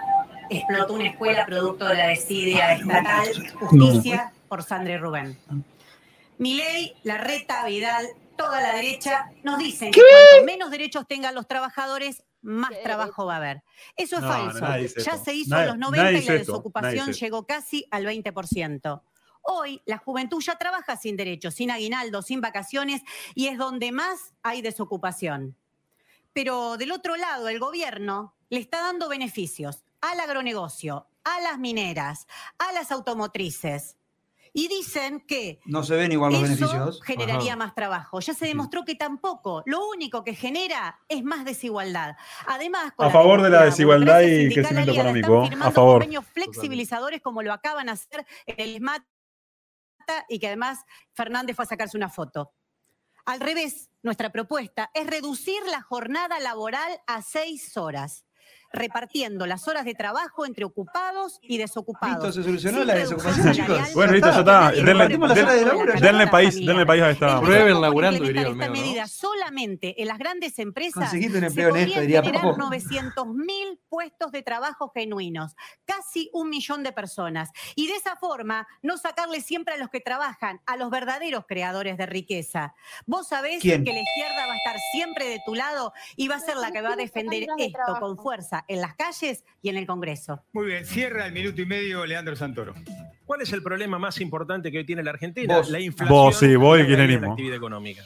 [0.50, 5.38] explotó una escuela producto de la desidia estatal justicia por Sandra Rubén.
[6.38, 8.06] Milei, Larreta, Vidal,
[8.36, 13.34] toda la derecha nos dicen que cuanto menos derechos tengan los trabajadores, más trabajo va
[13.34, 13.62] a haber.
[13.96, 14.64] Eso es No, falso.
[15.04, 16.52] ya se hizo Nadie- en los 90 nadie y la esto.
[16.52, 19.02] Desocupación llegó casi al 20%.
[19.42, 23.02] Hoy la juventud ya trabaja sin derechos, sin aguinaldo, sin vacaciones
[23.34, 25.56] y es donde más hay desocupación.
[26.32, 32.26] Pero del otro lado, el gobierno le está dando beneficios al agronegocio, a las mineras,
[32.58, 33.96] a las automotrices.
[34.54, 37.02] Y dicen que No se ven igual los eso beneficios.
[37.04, 37.56] generaría Ajá.
[37.58, 38.18] más trabajo.
[38.20, 39.62] Ya se demostró que tampoco.
[39.66, 42.16] Lo único que genera es más desigualdad.
[42.46, 45.34] Además, con A favor de la desigualdad y crecimiento económico.
[45.44, 45.92] están A firmando favor.
[46.00, 49.02] convenios flexibilizadores como lo acaban de hacer en el SMAT
[50.30, 50.78] y que además
[51.12, 52.52] Fernández fue a sacarse una foto.
[53.28, 58.24] Al revés, nuestra propuesta es reducir la jornada laboral a seis horas,
[58.72, 62.24] repartiendo las horas de trabajo entre ocupados y desocupados.
[62.24, 63.94] Listo, se solucionó la desocupación, chicos.
[63.94, 64.70] Bueno, listo, ya está.
[64.72, 67.40] Denle, país, denle país a esta.
[67.40, 71.94] Prueben laburando, diría esta medida solamente en las grandes empresas, Conseguiste un se empleo honesto,
[71.94, 72.76] podrían diría generar Papo.
[72.76, 77.50] 900.000 puestos de trabajo genuinos, casi un millón de personas.
[77.74, 81.96] Y de esa forma, no sacarle siempre a los que trabajan, a los verdaderos creadores
[81.96, 82.74] de riqueza.
[83.06, 83.84] Vos sabés ¿Quién?
[83.84, 86.70] que la izquierda va a estar siempre de tu lado y va a ser la
[86.70, 90.42] que va a defender esto con fuerza en las calles y en el Congreso.
[90.52, 92.74] Muy bien, cierra el minuto y medio Leandro Santoro.
[93.24, 95.58] ¿Cuál es el problema más importante que hoy tiene la Argentina?
[95.58, 95.70] Vos.
[95.70, 96.08] La inflación.
[96.18, 98.02] Vos, sí, vos y la actividad económica.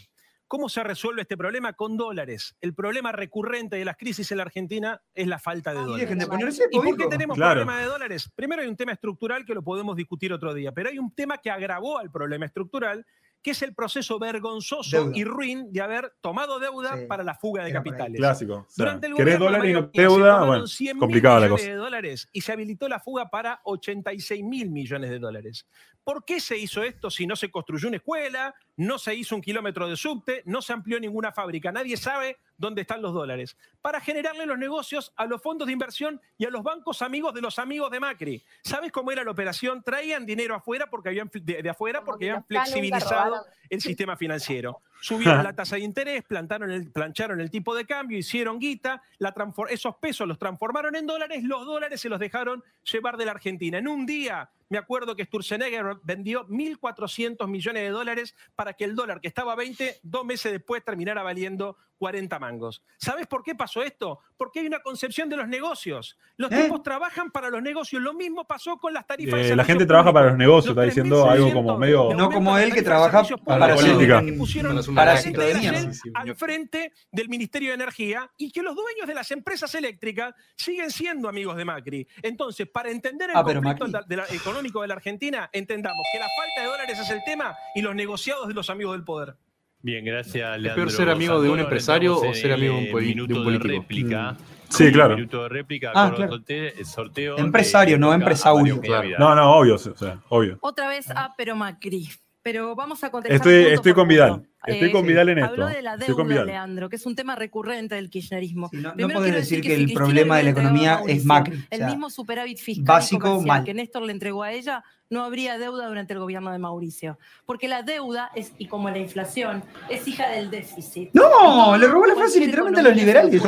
[0.52, 1.72] ¿Cómo se resuelve este problema?
[1.72, 2.56] Con dólares.
[2.60, 6.00] El problema recurrente de las crisis en la Argentina es la falta de dólares.
[6.02, 7.60] dejen de ponerse ¿Y por qué tenemos Claro.
[7.60, 8.30] problema de dólares?
[8.34, 11.38] Primero hay un tema estructural que lo podemos discutir otro día, pero hay un tema
[11.38, 13.06] que agravó al problema estructural,
[13.42, 15.12] que es el proceso vergonzoso Deuda.
[15.18, 17.06] y ruin de haber tomado deuda Sí.
[17.06, 18.18] para la fuga de Era capitales.
[18.18, 18.54] Clásico.
[18.54, 21.70] O sea, Durante el querés dólares y no deuda, bueno, 100.000 complicada la millones cosa.
[21.72, 25.66] de dólares y se habilitó la fuga para 86 mil millones de dólares.
[26.04, 29.42] ¿Por qué se hizo esto si no se construyó una escuela, no se hizo un
[29.42, 31.70] kilómetro de subte, no se amplió ninguna fábrica?
[31.70, 33.56] Nadie sabe dónde están los dólares.
[33.80, 37.40] Para generarle los negocios a los fondos de inversión y a los bancos amigos de
[37.40, 38.42] los amigos de Macri.
[38.62, 39.82] ¿Sabes cómo era la operación?
[39.82, 44.80] Traían dinero afuera porque habían, de, de afuera porque que habían flexibilizado el sistema financiero.
[45.02, 49.34] Subieron la tasa de interés, plantaron el, plancharon el tipo de cambio, hicieron guita, la
[49.68, 53.78] esos pesos los transformaron en dólares, los dólares se los dejaron llevar de la Argentina.
[53.78, 58.94] En un día, me acuerdo que Sturzenegger vendió 1.400 millones de dólares para que el
[58.94, 62.82] dólar, que estaba a 20, dos meses después terminara valiendo 40 mangos.
[62.98, 64.18] ¿Sabes por qué pasó esto?
[64.36, 66.18] Porque hay una concepción de los negocios.
[66.36, 66.64] Los ¿Eh?
[66.64, 68.02] tipos trabajan para los negocios.
[68.02, 70.82] Lo mismo pasó con las tarifas de Eh, la gente trabaja para los negocios, está
[70.82, 72.12] diciendo algo como medio.
[72.12, 74.20] No como él que trabaja para la política.
[74.20, 79.14] que pusieron Para de al frente del Ministerio de Energía y que los dueños de
[79.14, 82.08] las empresas eléctricas siguen siendo amigos de Macri.
[82.20, 84.08] Entonces, para entender el Ah, conflicto Macri.
[84.08, 87.54] de la- económico de la Argentina, entendamos que la falta de dólares es el tema
[87.76, 89.36] y los negociados de los amigos del poder.
[89.82, 90.68] Bien, gracias, Leandro.
[90.70, 93.44] ¿Es peor ser amigo de un empresario o ser amigo de un de minuto un
[93.44, 93.68] político?
[93.68, 94.36] réplica.
[94.68, 95.16] Sí, claro.
[95.16, 96.32] Minuto de réplica Ah, claro.
[96.32, 97.36] sorte- el sorteo.
[97.38, 99.08] Empresario, de- no a Eugenia Claro.
[99.18, 100.58] No, no, obvio, o sea, obvio.
[100.62, 102.08] Otra vez, ah, pero Macri.
[102.42, 103.36] Pero vamos a contestar.
[103.36, 104.48] Estoy, estoy con Vidal.
[104.66, 105.50] Estoy Eh, con Vidal en esto.
[105.50, 106.46] Habló de la Estoy con deuda, Vidal.
[106.46, 108.68] Leandro, que es un tema recurrente del kirchnerismo.
[108.68, 111.56] Sí, no, no podés decir decir que el problema de la economía es Macri.
[111.56, 113.64] O El sea, mismo superávit fiscal básico, y comercial mal.
[113.64, 117.18] que Néstor le entregó a ella, no habría deuda durante el gobierno de Mauricio.
[117.44, 121.10] Porque la deuda, es, y como la inflación, es hija del déficit.
[121.12, 123.42] No, le robó la frase literalmente a los liberales.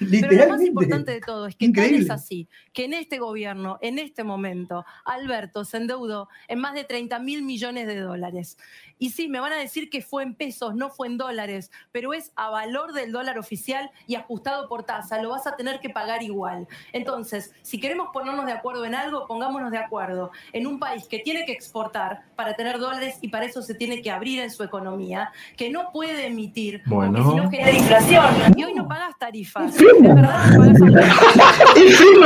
[0.00, 3.78] Pero lo más importante de todo es que tal es así, que en este gobierno,
[3.80, 8.56] en este momento, Alberto se endeudó en más de 30 mil millones de dólares.
[8.98, 10.53] Y sí, me van a decir que fue en pesos.
[10.54, 14.84] Pesos, no fue en dólares, pero es a valor del dólar oficial y ajustado por
[14.84, 15.20] tasa.
[15.20, 16.68] Lo vas a tener que pagar igual.
[16.92, 20.30] Entonces, si queremos ponernos de acuerdo en algo, pongámonos de acuerdo.
[20.52, 24.00] En un país que tiene que exportar para tener dólares y para eso se tiene
[24.00, 27.30] que abrir en su economía, que no puede emitir, porque Bueno.
[27.30, 28.24] si no genera inflación.
[28.56, 29.74] Y hoy no pagas tarifas.
[29.76, 30.64] De verdad, no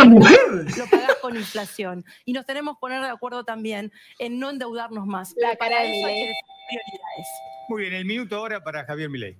[0.76, 2.04] lo pagás con inflación.
[2.24, 5.34] Y nos tenemos que poner de acuerdo también en no endeudarnos más.
[5.38, 6.32] La cara de
[6.68, 7.26] prioridades.
[7.68, 9.38] Muy bien, el minuto ahora para Javier Milei.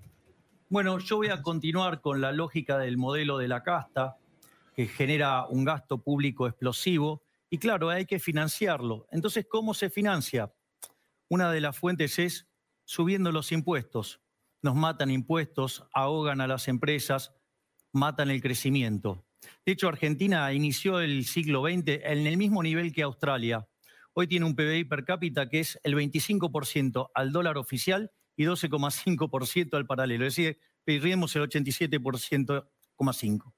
[0.69, 4.19] Bueno, yo voy a continuar con la lógica del modelo de la casta,
[4.75, 9.07] que genera un gasto público explosivo, y claro, hay que financiarlo.
[9.11, 10.53] Entonces, ¿cómo se financia?
[11.29, 12.47] Una de las fuentes es
[12.85, 14.21] subiendo los impuestos.
[14.61, 17.33] Nos matan impuestos, ahogan a las empresas,
[17.93, 19.25] matan el crecimiento.
[19.65, 23.67] De hecho, Argentina inició el siglo XX en el mismo nivel que Australia.
[24.15, 29.77] Hoy tiene un PBI per cápita que es el 25% al dólar oficial y 12,5%
[29.77, 30.27] al paralelo.
[30.27, 33.55] Es decir, perdimos el 87,5%.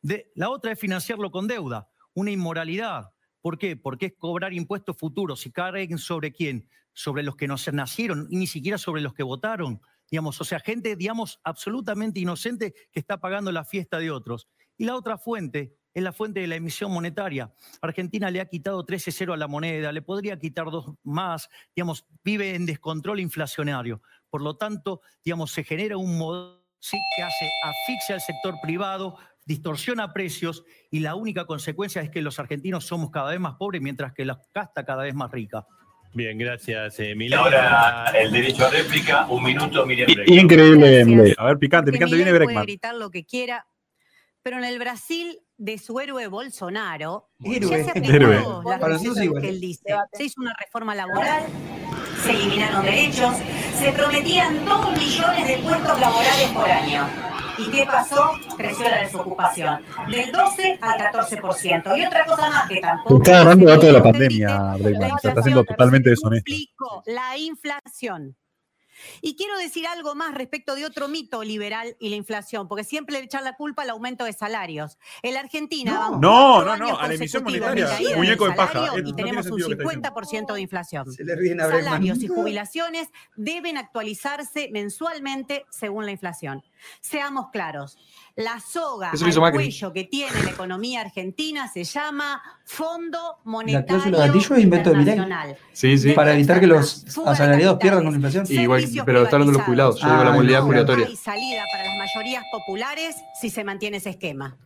[0.00, 3.12] De- La otra es financiarlo con deuda, una inmoralidad.
[3.40, 3.76] ¿Por qué?
[3.76, 6.68] Porque es cobrar impuestos futuros y caen sobre quién?
[6.94, 9.80] Sobre los que nos nacieron y ni siquiera sobre los que votaron.
[10.10, 14.48] Digamos, o sea, gente, digamos, absolutamente inocente que está pagando la fiesta de otros.
[14.76, 17.52] Y la otra fuente es la fuente de la emisión monetaria.
[17.80, 22.54] Argentina le ha quitado 13-0 a la moneda, le podría quitar dos más, digamos, vive
[22.54, 24.02] en descontrol inflacionario.
[24.30, 29.16] Por lo tanto, digamos, se genera un modelo sí, que hace asfixia al sector privado,
[29.44, 33.80] distorsiona precios y la única consecuencia es que los argentinos somos cada vez más pobres
[33.80, 35.66] mientras que la casta cada vez más rica.
[36.14, 40.10] Bien, gracias, eh, ahora el derecho a réplica, un minuto, Miriam.
[40.26, 41.34] Increíble.
[41.38, 42.66] A ver, picante, Porque picante, viene Milei puede Breckman.
[42.66, 43.66] gritar lo que quiera,
[44.42, 47.84] pero en el Brasil de su héroe Bolsonaro, Héroe.
[47.84, 48.42] ya se Héroe.
[48.64, 49.42] Para nosotros cosas igual.
[49.42, 49.94] que él dice.
[50.12, 51.44] Se hizo una reforma laboral,
[52.24, 53.36] se eliminaron derechos,
[53.78, 57.06] se prometían dos millones de puestos laborales por año.
[57.58, 58.32] ¿Y qué pasó?
[58.56, 61.96] Creció la desocupación, del 12 al 14%.
[61.96, 63.22] Y otra cosa más que tampoco...
[63.22, 64.74] Está agarrando datos de la pandemia,
[65.20, 66.50] Se está haciendo totalmente deshonesto.
[66.50, 68.34] Explico, la inflación.
[69.20, 73.14] Y quiero decir algo más respecto de otro mito liberal y la inflación, porque siempre
[73.14, 74.98] le echan la culpa al aumento de salarios.
[75.22, 78.54] En la Argentina vamos No, no, no, años a la emisión monetaria, de muñeco de
[78.54, 78.86] paja.
[78.96, 81.12] Eh, no Y tenemos un sentido lo que está 50% de inflación.
[81.12, 81.68] Se le ríen a.
[81.68, 86.62] Salarios y jubilaciones deben actualizarse mensualmente según la inflación.
[87.00, 87.96] Seamos claros,
[88.36, 93.96] la soga al cuello que tiene la economía argentina se llama Fondo La Monetario
[94.58, 95.14] invento Milei.
[95.14, 95.56] Internacional.
[95.72, 96.12] Sí, sí.
[96.12, 98.46] Para evitar que los asalariados pierdan con la inflación.
[98.48, 100.00] Y igual, pero está hablando de los jubilados.
[100.00, 100.66] Yo digo la Ah, movilidad no.
[100.66, 101.06] jubilatoria.
[101.06, 104.56] Hay salida para las mayorías populares si se mantiene ese esquema.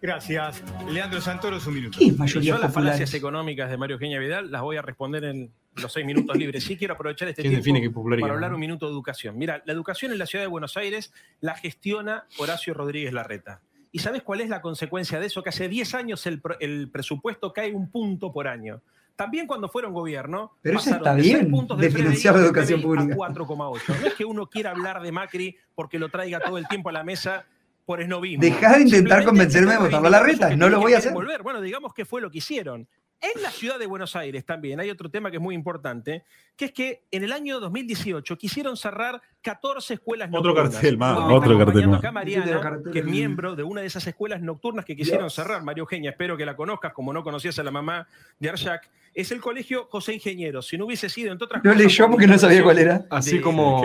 [0.00, 0.62] Gracias.
[0.88, 1.98] Leandro Santoro, su minuto.
[1.98, 5.52] ¿Qué mayoría yo las falacias económicas de Mario Eugenia Vidal las voy a responder en
[5.82, 6.64] los seis minutos libres.
[6.64, 9.38] Sí quiero aprovechar este ¿Quién tiempo para hablar un minuto de educación.
[9.38, 13.62] Mira, la educación en la ciudad de Buenos Aires la gestiona Horacio Rodríguez Larreta.
[13.90, 15.42] ¿Y sabes cuál es la consecuencia de eso?
[15.42, 18.82] Que hace 10 años el, presupuesto cae un punto por año.
[19.16, 22.34] También cuando fueron gobierno, Pero eso pasaron está de seis bien, puntos de PBI financiar
[22.34, 23.14] la de educación pública.
[23.14, 24.00] A 4,8.
[24.00, 26.92] No es que uno quiera hablar de Macri porque lo traiga todo el tiempo a
[26.92, 27.46] la mesa
[27.88, 28.42] por esnovismo.
[28.42, 31.14] Dejá de intentar convencerme de votar la eso no lo voy a hacer.
[31.14, 31.42] volver.
[31.42, 32.86] Bueno, digamos que fue lo que hicieron.
[33.18, 36.22] En la ciudad de Buenos Aires también hay otro tema que es muy importante,
[36.54, 40.74] que es que en el año 2018 quisieron cerrar 14 escuelas Otro nocturnas.
[40.74, 42.00] cartel más, está otro cartel más.
[42.02, 45.34] te cartel que es miembro de una de esas escuelas nocturnas que quisieron Dios.
[45.34, 45.62] cerrar.
[45.62, 48.06] María Eugenia, espero que la conozcas, como no conocías a la mamá
[48.38, 48.90] de Arshak.
[49.18, 50.62] Es el colegio José Ingeniero.
[50.62, 53.04] Si no hubiese sido, entre otras Lo cosas, leyó por porque no sabía cuál era.
[53.10, 53.82] Así de- como,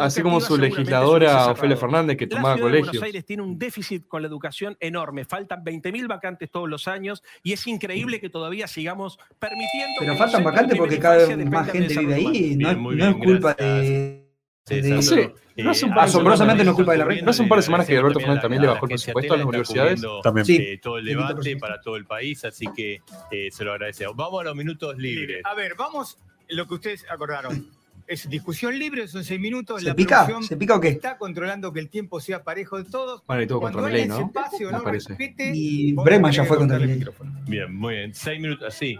[0.00, 1.76] así como su legisladora Ofelia.
[1.78, 3.02] Fernández, que La tomaba ciudad de Buenos colegios.
[3.04, 5.24] Aires tiene un déficit con la educación enorme.
[5.24, 9.94] Faltan 20.000 vacantes todos los años y es increíble que todavía sigamos permitiendo.
[9.98, 12.24] Pero que faltan vacantes porque cada vez más gente vive ahí.
[12.26, 12.36] humano.
[12.36, 13.80] No, Bien, muy no es bien, culpa gracias.
[13.88, 14.25] de.
[14.66, 14.82] Sí.
[14.82, 17.30] Sí, no hace un Eh, par de asombrosamente no es culpa de la ocurriendo No
[17.30, 19.46] hace un par de semanas que Alberto Fernández también le bajó el presupuesto a las
[19.46, 20.02] universidades.
[20.22, 20.44] También.
[20.44, 20.56] Sí.
[20.56, 23.00] eh, todo el debate para todo el país, así que
[23.30, 24.16] eh, se lo agradecemos.
[24.16, 25.42] Vamos a los minutos libres.
[25.44, 27.68] A ver, vamos, lo que ustedes acordaron.
[28.08, 29.80] Es discusión libre, son seis minutos.
[29.82, 30.28] ¿Se la pica?
[30.42, 30.88] ¿Se pica o qué?
[30.88, 33.24] Está controlando que el tiempo sea parejo de todos.
[33.26, 34.30] Bueno, y todo Cuando contra Milei, ¿no?
[34.30, 35.08] pase o Me no parece.
[35.08, 37.32] respete, Y tenés ya fue contra cortar el micrófono.
[37.48, 38.14] Bien, muy bien.
[38.14, 38.96] Seis minutos, así.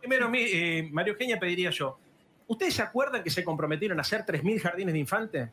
[0.00, 2.00] Primero, mi- eh, Mario Eugenia pediría yo.
[2.52, 5.52] ¿Ustedes se acuerdan que se comprometieron a hacer 3.000 jardines de infante?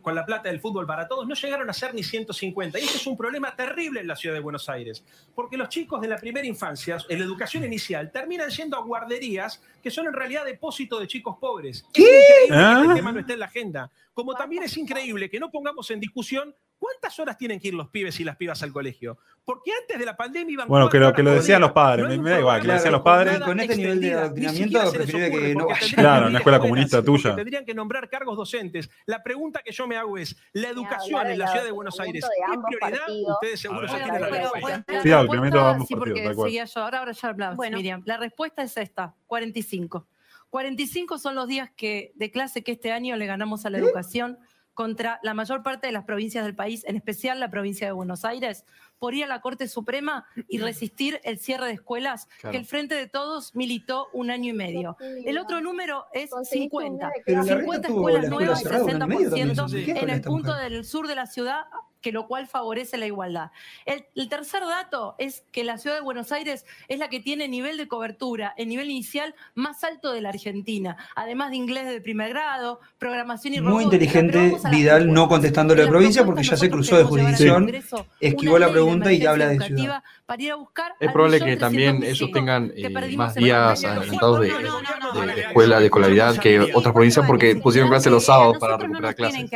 [0.00, 1.26] Con la plata del fútbol para todos.
[1.26, 2.78] No llegaron a ser ni 150.
[2.78, 5.04] Y este es un problema terrible en la ciudad de Buenos Aires.
[5.34, 9.60] Porque los chicos de la primera infancia, en la educación inicial, terminan yendo a guarderías
[9.82, 11.84] que son en realidad depósito de chicos pobres.
[11.92, 13.90] Es increíble que este tema no esté en la agenda.
[14.14, 17.88] Como también es increíble que no pongamos en discusión ¿Cuántas horas tienen que ir los
[17.88, 19.18] pibes y las pibas al colegio?
[19.44, 22.22] Porque antes de la pandemia iban Bueno, que lo, que lo decían los padres, No
[22.22, 23.40] me, da igual, que lo decían los padres.
[23.40, 25.80] Con este nivel de adoctrinamiento se preferiría que no porque vaya.
[25.80, 27.36] tendrían Claro, que en la escuela comunista tuya.
[27.36, 28.90] Tendrían que nombrar cargos docentes.
[29.06, 32.24] La pregunta que yo me hago es, ¿la educación en la ciudad de Buenos Aires
[32.24, 32.98] es prioridad?
[33.00, 33.32] partidos.
[33.34, 33.90] Ustedes seguro ver.
[33.90, 36.80] tienen la Sí, adoctrinamiento sí, partidos, yo.
[36.82, 37.76] Ahora, ahora ya hablamos, Bueno.
[37.78, 38.02] Miriam.
[38.04, 40.06] La respuesta es esta, 45.
[40.50, 44.38] 45 son los días que, de clase que este año le ganamos a la educación
[44.76, 48.26] contra la mayor parte de las provincias del país, en especial la provincia de Buenos
[48.26, 48.66] Aires,
[48.98, 52.52] por ir a la Corte Suprema y resistir el cierre de escuelas Claro.
[52.52, 54.98] que el Frente de Todos militó un año y medio.
[55.00, 57.06] El otro número es Conseguiste un 50.
[57.06, 59.30] nueve Pero la reta 50 tuvo escuelas la escuela nuevas, cerrada un año y medio
[59.30, 61.64] también, 60% entonces, ¿qué en el punto del sur de la ciudad,
[62.06, 63.50] que lo cual favorece la igualdad.
[63.84, 67.48] El, el tercer dato es que la ciudad de Buenos Aires es la que tiene
[67.48, 72.00] nivel de cobertura, el nivel inicial más alto de la Argentina, además de inglés de
[72.00, 76.70] primer grado, programación y Muy inteligente Vidal no contestándole a la provincia porque ya se
[76.70, 77.72] cruzó de jurisdicción,
[78.20, 80.04] esquivó la ley de pregunta y ya habla de ciudad.
[80.26, 84.40] Para ir a buscar Es probable que también 300.000 ellos tengan eh, más días adelantados
[84.40, 88.76] de, de no, escuela de escolaridad que otras provincias porque pusieron clases los sábados para
[88.76, 89.48] recuperar clases.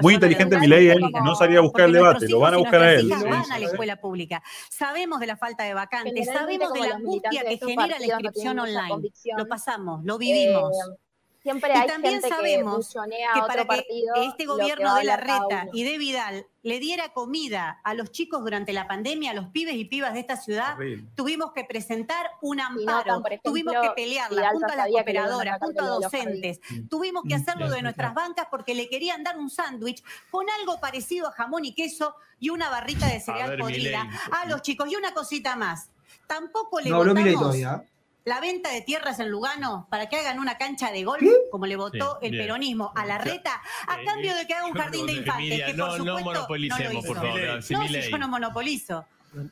[0.00, 2.82] Muy de inteligente él como- no salía a buscar el debate, lo van a buscar
[2.82, 3.06] a él.
[3.06, 4.42] hijas Sí, van sí, a la escuela pública.
[4.70, 9.10] Sabemos de la falta de vacantes, sabemos de la angustia que genera la inscripción online.
[9.36, 10.72] Lo pasamos, lo vivimos.
[10.72, 11.03] Eh,
[11.44, 15.04] siempre Y hay también gente sabemos que que para otro que partido este gobierno de
[15.04, 19.34] la Reta y de Vidal le diera comida a los chicos durante la pandemia, a
[19.34, 21.06] los pibes y pibas de esta ciudad, Horrible.
[21.14, 25.12] tuvimos que presentar un amparo, ejemplo, tuvimos que pelearla Vidal junto a las sabía que
[25.12, 28.74] le iban a operadoras, sacar junto a docentes, tuvimos que hacerlo de nuestras bancas porque
[28.74, 33.06] le querían dar un sándwich con algo parecido a jamón y queso y una barrita
[33.08, 34.90] de cereal ver, podrida a los chicos.
[34.90, 35.90] Y una cosita más,
[36.26, 37.84] tampoco le No votamos todavía.
[38.24, 41.76] La venta de tierras en Lugano para que hagan una cancha de golf, como le
[41.76, 42.44] votó Sí, el bien.
[42.44, 45.70] peronismo a la reta, a Eh, cambio de que haga un jardín de infantes, Miriam,
[45.70, 47.08] que por no- no supuesto monopolicemos, no lo hizo.
[47.08, 49.04] por favor, sí, no, si yo no monopolizo.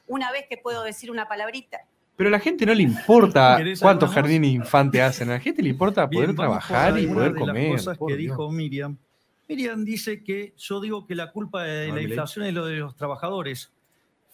[0.06, 1.80] Una vez que puedo decir una palabrita.
[2.16, 5.28] Pero a la gente no le importa ¿Querés cuántos jardines infantes hacen.
[5.30, 7.72] A la gente le importa poder Bien, trabajar y poder de las comer.
[7.72, 8.32] cosas por que Dios.
[8.36, 8.96] dijo Miriam.
[9.48, 12.94] Miriam dice que yo digo que la culpa de la inflación es lo de los
[12.96, 13.70] trabajadores.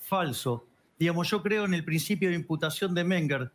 [0.00, 0.64] Falso.
[0.98, 3.50] Digamos, yo creo en el principio de imputación de Menger.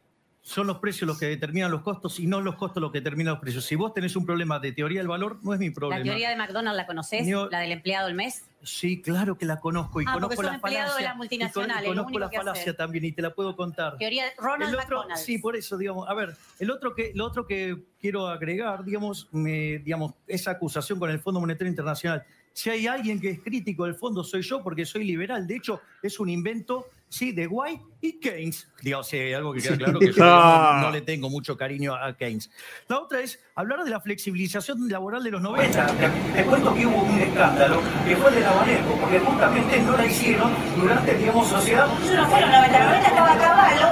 [0.45, 3.35] Son los precios los que determinan los costos y no los costos los que determinan
[3.35, 3.63] los precios.
[3.63, 5.99] Si vos tenés un problema de teoría del valor, no es mi problema.
[5.99, 8.43] La teoría de McDonald's la conoces, Ni o- la del empleado del mes.
[8.61, 11.07] Sí, claro que la conozco y Ah, porque conozco son la empleados de falacia.
[11.07, 12.75] las multinacionales, y lo conozco único la que falacia hacen.
[12.75, 13.97] también y te la puedo contar.
[13.97, 15.21] Teoría de Ronald El otro- McDonald.
[15.21, 19.29] Sí, por eso, digamos, a ver, el otro que, lo otro que quiero agregar, digamos,
[19.31, 22.25] me, digamos, esa acusación con el Fondo Monetario Internacional.
[22.51, 25.47] Si hay alguien que es crítico del fondo, soy yo, porque soy liberal.
[25.47, 28.67] De hecho, es un invento, sí, de White y Keynes.
[28.81, 30.77] Digamos, sí, hay algo que queda claro que yo Ah.
[30.81, 32.49] no, no le tengo mucho cariño a Keynes.
[32.87, 35.87] La otra es hablar de la flexibilización laboral de los 90.
[36.35, 39.95] Te cuento que hubo un escándalo, que fue el de la Banesco, porque justamente no
[39.97, 41.87] la hicieron durante, digamos, sociedad.
[42.03, 43.37] Eso no fue los 90, los 90 estaba a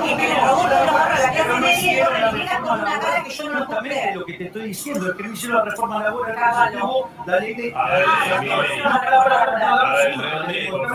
[0.05, 2.59] y que le robó todos los ahorros a la clase media y ahora le explica
[2.61, 4.15] con una cara que yo no lo puedo Justamente creer.
[4.15, 6.71] lo que te estoy diciendo es que no hicieron la reforma laboral, Caballo.
[6.71, 7.73] que se tuvo la ley de...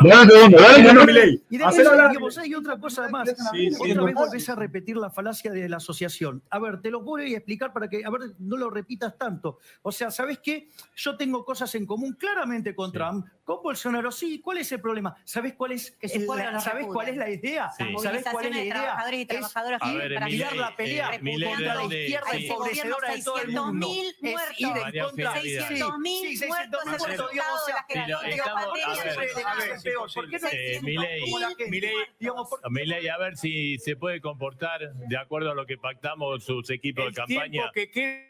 [0.03, 1.43] Dale un segundo, dale que no, Milei.
[1.51, 2.09] Y Hacelo después, hablar.
[2.11, 3.29] digamos, hay otra cosa más.
[3.53, 3.91] Sí, sí.
[3.93, 6.43] otra vez volvés a repetir la falacia de la asociación.
[6.51, 9.59] A ver, te lo voy a explicar para que, a ver, no lo repitas tanto.
[9.83, 10.69] O sea, ¿sabes qué?
[10.97, 14.11] Yo tengo cosas en común claramente con Trump, con Bolsonaro.
[14.11, 15.17] Sí, ¿cuál es el problema?
[15.25, 17.71] ¿Sabes cuál es, Que el- la- ¿sabes cuál es la idea?
[17.73, 18.75] ¿Sabes cuál es la idea?
[18.83, 21.85] Trabajadores y Es trabajadoras A ir ver, para Milei, dar la pelea eh, contra la
[21.85, 22.47] izquierda Sí.
[22.47, 23.89] empobrecedora de todo el mundo.
[23.89, 24.83] 600.000 Es ir en muertos.
[24.85, 25.37] María contra...
[25.37, 25.69] Eugenia.
[25.69, 29.83] 600.000 Sí, 600.000 muertos el resultado de la a ver, sobre la a ver, nación
[29.83, 30.13] peor.
[30.15, 33.97] ¿Por qué no Eh, hay Milei, 600.000 Milei, digamos, por- Milei, a ver si se
[33.97, 37.51] puede comportar de acuerdo a lo que pactamos sus equipos de El campaña.
[37.51, 38.23] tiempo que queda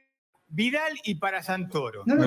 [0.48, 2.04] Vidal y para Santoro.
[2.06, 2.24] No, no,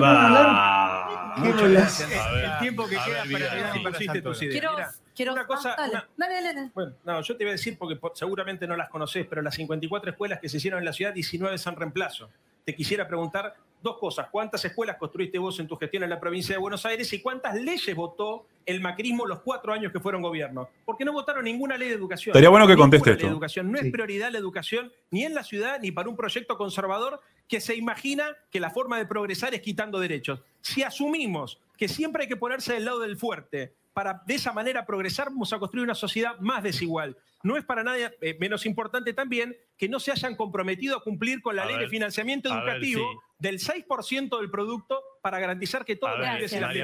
[1.38, 4.38] no, el tiempo que queda para Vidal, y para Santoro.
[4.38, 4.76] Quiero,
[5.14, 6.70] quiero una cosa, ah, dale, una- dale, dale, dale.
[6.74, 9.54] Bueno, no, yo te voy a decir porque po- seguramente no las conoces, pero las
[9.54, 12.30] 54 escuelas que se hicieron en la ciudad, 19 son reemplazo.
[12.64, 14.28] Te quisiera preguntar dos cosas.
[14.30, 17.54] ¿Cuántas escuelas construiste vos en tu gestión en la provincia de Buenos Aires y cuántas
[17.54, 20.68] leyes votó el macrismo los cuatro años que fueron gobierno?
[20.84, 22.32] Porque no votaron ninguna ley de educación.
[22.32, 23.26] Estaría bueno que conteste esto.
[23.26, 23.72] educación.
[23.72, 23.86] No Sí.
[23.86, 27.74] es prioridad la educación ni en la ciudad ni para un proyecto conservador que se
[27.74, 30.40] imagina que la forma de progresar es quitando derechos.
[30.60, 34.86] Si asumimos que siempre hay que ponerse del lado del fuerte para de esa manera
[34.86, 37.16] progresar, vamos a construir una sociedad más desigual.
[37.42, 41.40] No es para nadie eh, menos importante también que no se hayan comprometido a cumplir
[41.40, 43.18] con la A ley ver, de financiamiento a ver, educativo sí.
[43.38, 46.74] del 6% del producto para garantizar que pibes y las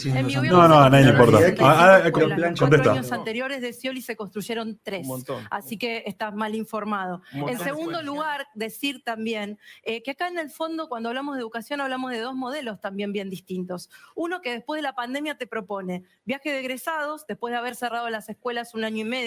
[0.00, 0.10] sí.
[0.10, 1.38] En mi No, no, a nadie le importa.
[1.38, 2.50] construyeron Ah, ah, 35 escuelas.
[2.50, 2.66] Los contesta.
[2.68, 5.02] cuatro años anteriores de Scioli se construyeron tres.
[5.02, 5.44] Un montón.
[5.50, 7.22] Así que estás mal informado.
[7.32, 11.80] En segundo lugar, decir también eh, que acá en el fondo, cuando hablamos de educación,
[11.80, 13.90] hablamos de dos modelos también bien distintos.
[14.14, 18.08] Uno que después de la pandemia te propone viaje de egresados, después de haber cerrado
[18.10, 19.25] las escuelas un año y medio,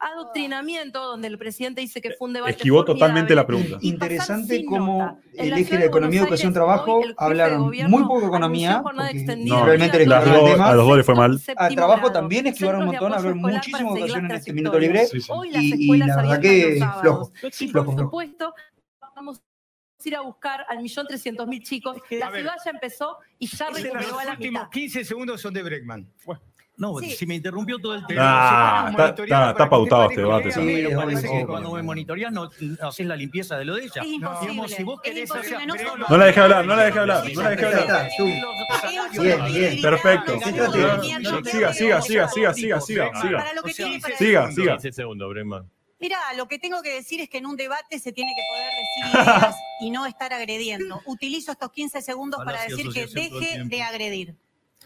[0.00, 3.78] adoctrinamiento, donde el presidente dice que fue un debate Esquivó totalmente la pregunta.
[3.80, 9.98] Interesante cómo el la eje de economía, educación, trabajo hablaron muy poco economía, extendida realmente
[9.98, 10.68] les Las dos- tema.
[10.70, 11.38] a los dos les fue mal.
[11.56, 15.06] A trabajo grado, también esquivaron un montón, hablaron muchísimo de educación en este minuto libre.
[15.28, 17.32] Hoy las Y, y escuelas la verdad los que flojo.
[17.60, 18.54] Y flojo, por supuesto,
[19.14, 21.96] vamos a ir a buscar al millón trescientos mil chicos.
[22.10, 24.70] La ciudad ya empezó y ya Los recuperó a la últimos mitad.
[24.70, 26.08] 15 segundos son de Breckman.
[26.78, 27.10] No, Sí.
[27.12, 28.04] si me interrumpió todo el.
[28.18, 30.52] Ah, está, está, está pautado este debate.
[30.52, 30.84] Sí,
[31.46, 34.02] cuando me monitoreás no no haces la limpieza de lo de ella.
[34.02, 34.50] Es imposible.
[34.52, 37.24] Digamos, si vos es querés imposible, hacer- no la dejé hablar, no la dejé hablar,
[37.34, 38.08] no la dejé hablar.
[39.12, 39.80] Bien, bien.
[39.80, 40.38] Perfecto.
[40.40, 43.10] Siga, siga, siga, siga, siga, siga, siga.
[43.38, 44.72] Para lo que tiene para Siga, siga.
[44.74, 45.70] 15 segundos, Breckman.
[45.98, 48.70] Mira, lo que tengo que decir es que en un debate se tiene que poder
[49.24, 51.00] decir ideas y no estar agrediendo.
[51.06, 54.34] Utilizo estos 15 segundos para decir que deje de agredir.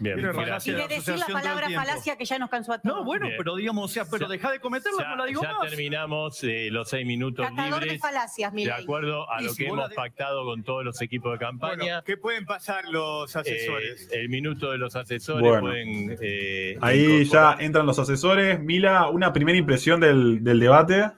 [0.00, 0.44] Bien, Mira, mira.
[0.44, 2.96] falacia Y de de decir la palabra falacia que ya nos cansó a todos.
[2.96, 3.36] No, bueno, Bien.
[3.36, 5.68] pero digamos, o sea, pero Ya- deja de cometerla, no la digo ya más.
[5.68, 9.88] terminamos eh, los seis minutos Catador de falacias, acuerdo a Y lo si que hemos
[9.90, 11.76] de- pactado con todos los equipos de campaña.
[11.76, 14.08] Bueno, ¿qué pueden pasar los Eh, asesores?
[14.10, 15.60] el minuto de los asesores Bueno.
[15.60, 16.16] pueden.
[16.22, 18.58] eh, Ahí ya entran los asesores.
[18.58, 21.10] Mila, una primera impresión del, del debate.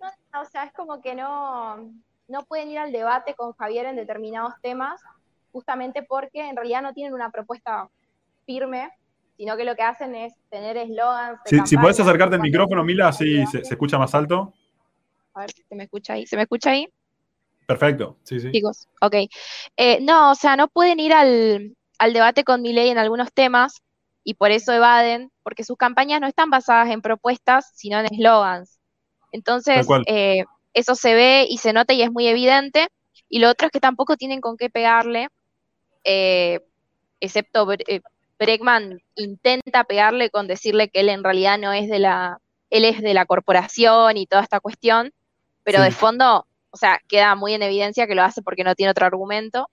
[0.00, 1.92] No, o sea, es como que no,
[2.28, 5.00] no pueden ir al debate con Javier en determinados temas,
[5.58, 7.88] justamente porque en realidad no tienen una propuesta
[8.46, 8.90] firme,
[9.36, 11.40] sino que lo que hacen es tener eslogans.
[11.64, 14.54] Si, podés acercarte al micrófono, Mila, así se, se escucha más alto.
[15.34, 16.26] A ver si se me escucha ahí.
[16.26, 16.88] ¿Se me escucha ahí?
[17.66, 18.16] Perfecto.
[18.22, 18.52] Sí, sí.
[18.52, 18.86] chicos.
[19.00, 19.14] Ok.
[19.76, 23.82] Eh, no, o sea, no pueden ir al, al debate con Milei en algunos temas
[24.22, 28.78] y por eso evaden, porque sus campañas no están basadas en propuestas, sino en eslogans.
[29.32, 32.86] Entonces, eh, eso se ve y se nota y es muy evidente.
[33.28, 35.28] Y lo otro es que tampoco tienen con qué pegarle,
[36.04, 36.60] eh,
[37.20, 38.00] excepto eh,
[38.38, 42.40] Bregman intenta pegarle con decirle que él en realidad no es de la,
[42.70, 45.12] él es de la corporación y toda esta cuestión,
[45.64, 45.84] pero Sí.
[45.84, 49.06] de fondo, o sea, queda muy en evidencia que lo hace porque no tiene otro
[49.06, 49.68] argumento.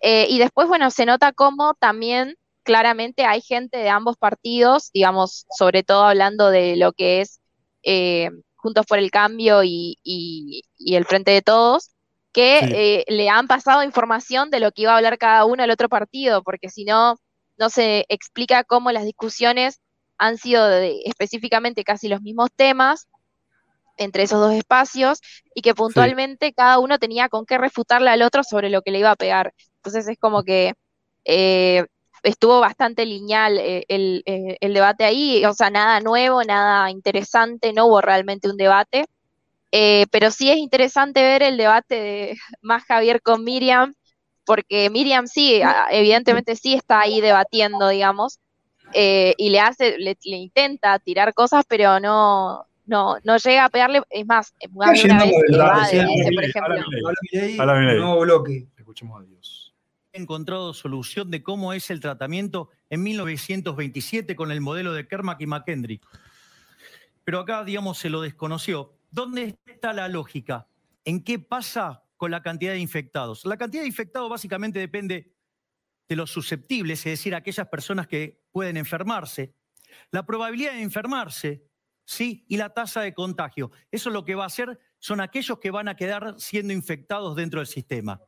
[0.00, 5.46] Eh, y después, bueno, se nota cómo también claramente hay gente de ambos partidos, digamos,
[5.56, 7.40] sobre todo hablando de lo que es
[7.82, 11.90] eh, Juntos por el Cambio y, y- y el Frente de Todos,
[12.36, 12.66] que Sí.
[12.72, 15.90] eh, le han pasado información de lo que iba a hablar cada uno del otro
[15.90, 17.16] partido, porque si no,
[17.58, 19.80] no se explica cómo las discusiones
[20.18, 23.08] han sido de específicamente casi los mismos temas
[23.98, 25.20] entre esos dos espacios
[25.54, 29.00] y que puntualmente cada uno tenía con qué refutarle al otro sobre lo que le
[29.00, 29.54] iba a pegar.
[29.78, 30.74] Entonces es como que
[31.24, 31.86] eh,
[32.22, 37.72] estuvo bastante lineal eh, el, eh, el debate ahí, o sea, nada nuevo, nada interesante,
[37.72, 39.06] no hubo realmente un debate.
[39.78, 43.92] Eh, pero sí es interesante ver el debate de más Javier con Miriam,
[44.46, 45.60] porque Miriam sí,
[45.90, 48.38] evidentemente sí está ahí debatiendo, digamos,
[48.94, 53.68] eh, y le hace, le, le intenta tirar cosas, pero no, no, no llega a
[53.68, 56.74] pegarle, es más, una vez por ejemplo.
[57.98, 58.68] nuevo bloque.
[58.78, 59.74] Escuchemos a Dios.
[60.12, 65.42] He encontrado solución de cómo es el tratamiento en 1927 con el modelo de Kermack
[65.42, 66.02] y McKendrick.
[67.24, 68.95] Pero acá, digamos, se lo desconoció.
[69.10, 70.68] ¿Dónde está la lógica?
[71.04, 73.44] ¿En qué pasa con la cantidad de infectados?
[73.44, 75.34] La cantidad de infectados básicamente depende
[76.08, 79.54] de los susceptibles, es decir, aquellas personas que pueden enfermarse,
[80.10, 81.66] la probabilidad de enfermarse,
[82.04, 82.44] ¿sí?
[82.48, 83.70] Y la tasa de contagio.
[83.90, 87.60] Eso lo que va a hacer son aquellos que van a quedar siendo infectados dentro
[87.60, 88.22] del sistema.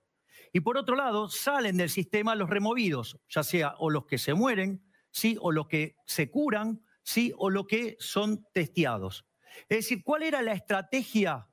[0.53, 4.35] Y por otro lado, salen del sistema los removidos, ya sea o los que se
[4.35, 5.37] mueren, ¿sí?
[5.41, 7.33] o los que se curan, ¿sí?
[7.37, 9.28] o los que son testeados.
[9.69, 11.49] Es decir, ¿cuál era la estrategia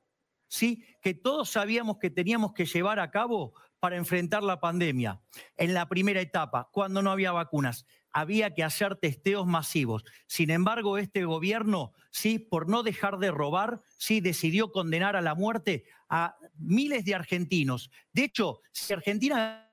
[0.48, 0.84] ¿sí?
[1.02, 5.20] que todos sabíamos que teníamos que llevar a cabo para enfrentar la pandemia?
[5.56, 7.86] En la primera etapa, cuando no había vacunas,
[8.16, 10.02] había que hacer testeos masivos.
[10.26, 15.34] Sin embargo, este gobierno, sí, por no dejar de robar, sí, decidió condenar a la
[15.34, 17.90] muerte a miles de argentinos.
[18.12, 19.65] De hecho, si Argentina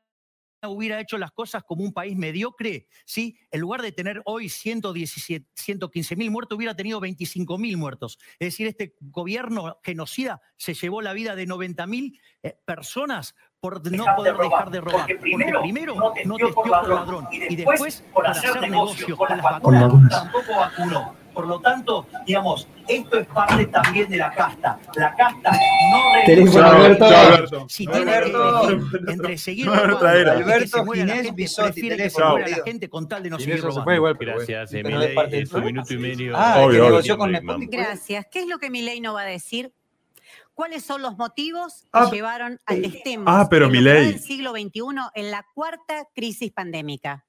[0.70, 3.38] hubiera hecho las cosas como un país mediocre, ¿sí?
[3.52, 8.18] en lugar de tener hoy 117, 115 mil muertos, hubiera tenido 25 mil muertos.
[8.40, 13.84] Es decir, este gobierno genocida se llevó la vida de 90 mil eh, personas por
[13.92, 14.50] no Dejar de poder robar.
[14.50, 15.00] dejar de robar.
[15.00, 18.28] Porque primero primero no no testió testió por ladrón, ladrón y y después después por
[18.28, 21.23] hacer hacer negocio negocio con las las vacunas vacunas tampoco vacunó.
[21.34, 24.80] Por lo tanto, digamos, esto es parte también de la casta.
[24.96, 27.06] La casta no Teléfono, Alberto.
[27.06, 27.66] Alberto.
[27.70, 28.88] Si No, tiene que Alberto.
[29.08, 32.90] entre seguir No, no, que Alberto la Ginés gente, Bisotti, prefiere que muera la gente
[32.90, 33.84] con tal de no seguir robando.
[33.84, 34.18] fue igual.
[34.20, 34.86] Gracias, del
[35.32, 36.34] Es un minuto y medio.
[36.36, 37.32] Ah, que Obvio, con.
[37.70, 38.26] Gracias.
[38.32, 39.74] ¿Qué es lo que Milei no va a decir?
[40.54, 44.52] ¿Cuáles son los motivos que Ah, llevaron a que estemos ah, pero que del siglo
[44.52, 44.82] XXI
[45.16, 47.26] en la cuarta crisis pandémica?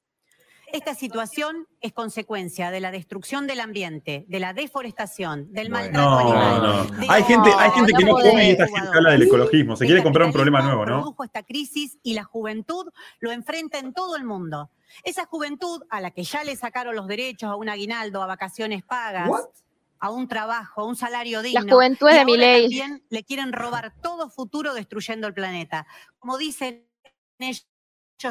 [0.74, 6.18] Esta situación es consecuencia de la destrucción del ambiente, de la deforestación, del maltrato No,
[6.18, 6.62] animal.
[6.62, 6.84] no.
[6.98, 9.76] de Hay gente, hay gente que no no come y esta gente habla del ecologismo.
[9.76, 11.00] Se quiere comprar un problema nuevo, ¿no?
[11.00, 12.88] Produjo esta crisis y la juventud
[13.20, 14.68] lo enfrenta en todo el mundo.
[15.04, 18.82] Esa juventud a la que ya le sacaron los derechos a un aguinaldo, a vacaciones
[18.82, 19.44] pagas, What?
[20.00, 21.62] a un trabajo, a un salario digno.
[21.62, 22.62] La juventud de ahora Milei.
[22.62, 25.86] También le quieren robar todo futuro destruyendo el planeta.
[26.18, 26.84] Como dicen
[27.38, 27.64] ellos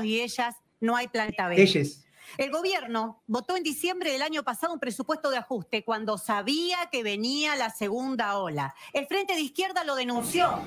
[0.04, 1.56] y ellas, no hay planeta B.
[1.56, 2.04] Leyes.
[2.38, 7.04] El gobierno votó en diciembre del año pasado un presupuesto de ajuste cuando sabía que
[7.04, 8.74] venía la segunda ola.
[8.92, 10.60] El Frente de Izquierda lo denunció.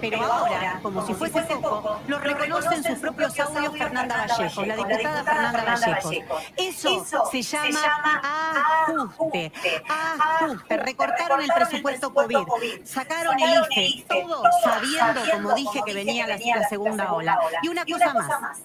[0.00, 4.76] Pero ahora, como si fuese poco, lo reconoce en sus propios audios Fernanda Vallejo, la
[4.76, 6.38] diputada Fernanda Vallejo.
[6.56, 8.22] Eso se llama
[8.86, 9.52] ajuste.
[9.88, 10.76] Ajuste.
[10.78, 12.46] Recortaron el presupuesto COVID,
[12.84, 17.38] sacaron el IFE, todo sabiendo, como dije, que venía la, la segunda ola.
[17.62, 18.60] Y una cosa más.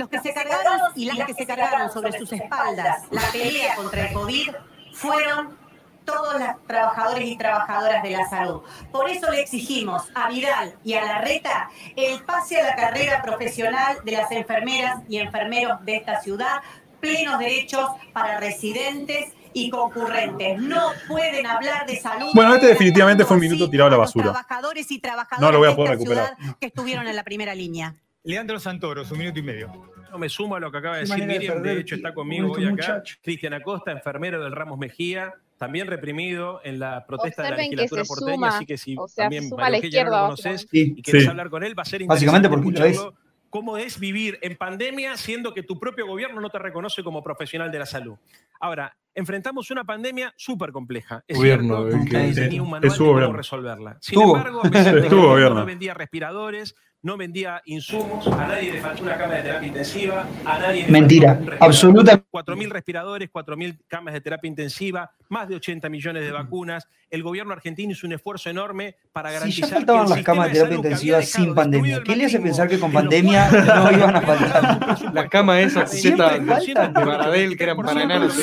[0.00, 4.06] Los que se cargaron y las que se cargaron sobre sus espaldas la pelea contra
[4.08, 4.48] el COVID
[4.94, 5.58] fueron
[6.06, 8.62] todos los trabajadores y trabajadoras de la salud.
[8.90, 13.98] Por eso le exigimos a Vidal y a Larreta el pase a la carrera profesional
[14.02, 16.62] de las enfermeras y enfermeros de esta ciudad,
[16.98, 20.58] plenos derechos para residentes y concurrentes.
[20.62, 22.30] No pueden hablar de salud.
[22.32, 24.24] Bueno, este definitivamente fue un minuto tirado a la basura.
[24.24, 26.56] Trabajadores y trabajadoras No lo voy a de poder esta recuperar.
[26.58, 27.94] que estuvieron en la primera línea.
[28.22, 29.89] Leandro Santoro, su minuto y medio.
[30.10, 31.54] Yo me sumo a lo que acaba de decir de Miriam.
[31.54, 33.02] perder De hecho, está conmigo con hoy acá.
[33.22, 38.04] Cristian Acosta, enfermero del Ramos Mejía, también reprimido en la protesta de la Observen legislatura
[38.04, 38.34] porteña.
[38.34, 40.98] suma, así que si o sea, también a la Mario Eugenia no lo conoces básicamente.
[41.00, 41.28] y querés Sí.
[41.28, 42.92] hablar con él, va a ser Básicamente interesante porque lo es.
[42.96, 47.20] escucharlo cómo es vivir en pandemia siendo que tu propio gobierno no te reconoce como
[47.22, 48.14] profesional de la salud.
[48.60, 51.24] Ahora, enfrentamos una pandemia súper compleja.
[51.26, 53.98] Es Gobierno, cierto, el que- no Sí, tenía un manual de cómo resolverla.
[54.00, 54.36] Sin Tuvo.
[54.36, 55.60] embargo, a pesar de que el Estuvo gobierno gobierno.
[55.60, 60.26] no vendía respiradores, no vendía insumos, a nadie le faltó una cama de terapia intensiva,
[60.44, 61.68] a nadie le Mentira, faltó un respirador.
[61.68, 62.24] absoluta.
[62.30, 66.86] 4.000 respiradores, 4.000 camas de terapia intensiva, más de 80 millones de vacunas.
[67.08, 70.24] El gobierno argentino hizo un esfuerzo enorme para Si garantizar ya faltaban que el las
[70.26, 74.16] camas de terapia intensiva sin pandemia, ¿qué le hace pensar que con pandemia no iban
[74.16, 74.62] a faltar?
[74.72, 76.26] un presupuesto La cama esa, Siempre
[76.60, 77.00] cita falta.
[77.00, 78.38] de Baradel, que eran para enanos.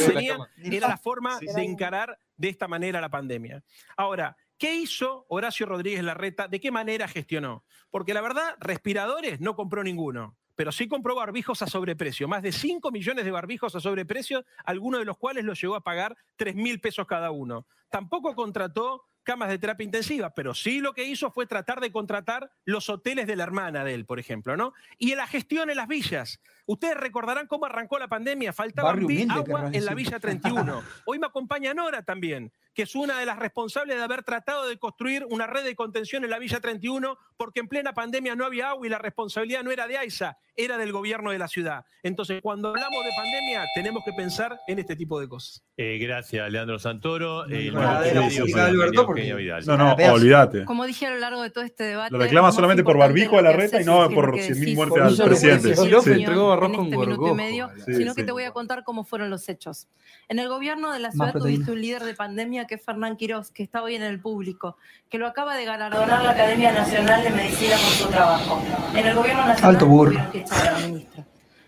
[0.64, 1.62] Era la forma Sí, de sí.
[1.62, 3.64] encarar de esta manera la pandemia.
[3.96, 6.48] Ahora, ¿qué hizo Horacio Rodríguez Larreta?
[6.48, 7.64] ¿De qué manera gestionó?
[7.90, 10.36] Porque la verdad, respiradores no compró ninguno.
[10.56, 15.00] Pero sí compró barbijos a sobreprecio, más de 5 millones de barbijos a sobreprecio, algunos
[15.00, 17.68] de los cuales los llegó a pagar 3 mil pesos cada uno.
[17.90, 22.50] Tampoco contrató camas de terapia intensiva, pero sí lo que hizo fue tratar de contratar
[22.64, 24.74] los hoteles de la hermana de él, por ejemplo, ¿no?
[24.98, 26.40] Y en la gestión en las villas.
[26.66, 29.94] Ustedes recordarán cómo arrancó la pandemia, faltaba agua en la.
[29.94, 30.82] Villa 31.
[31.06, 34.78] Hoy me acompaña Nora también, que es una de las responsables de haber tratado de
[34.78, 38.70] construir una red de contención en la Villa 31, porque en plena pandemia no había
[38.70, 41.86] agua y la responsabilidad no era de AISA, era del gobierno de la ciudad.
[42.04, 45.64] Entonces, cuando hablamos de pandemia, tenemos que pensar en este tipo de cosas.
[45.78, 47.48] Eh, gracias, Leandro Santoro.
[47.50, 49.66] Eugenia Vidal.
[49.66, 50.66] No, no, olvídate.
[50.66, 52.12] Como dije a lo largo de todo este debate.
[52.12, 54.76] Lo reclama solamente por barbijo a la reta y no por lo que 100.000 decís
[54.76, 55.74] muertes al presidente.
[56.14, 57.36] entregó arroz con este minuto y gorgojo.
[57.36, 59.88] medio, sino que te voy a contar cómo fueron los hechos.
[60.30, 63.52] En el gobierno de la ciudad tuviste un líder de pandemia que es Fernán Quirós,
[63.52, 64.78] que está hoy en el público,
[65.10, 68.62] que lo acaba de galardonar la Academia Nacional de Medicina por su trabajo.
[68.96, 70.32] En el gobierno nacional Alto burro.
[70.32, 70.47] que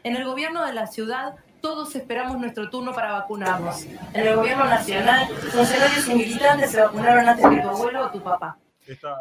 [0.04, 3.84] En el gobierno de la ciudad todos esperamos nuestro turno para vacunarnos.
[4.14, 8.22] En el gobierno nacional, funcionarios y militantes se vacunaron antes que tu abuelo o tu
[8.22, 8.58] papá.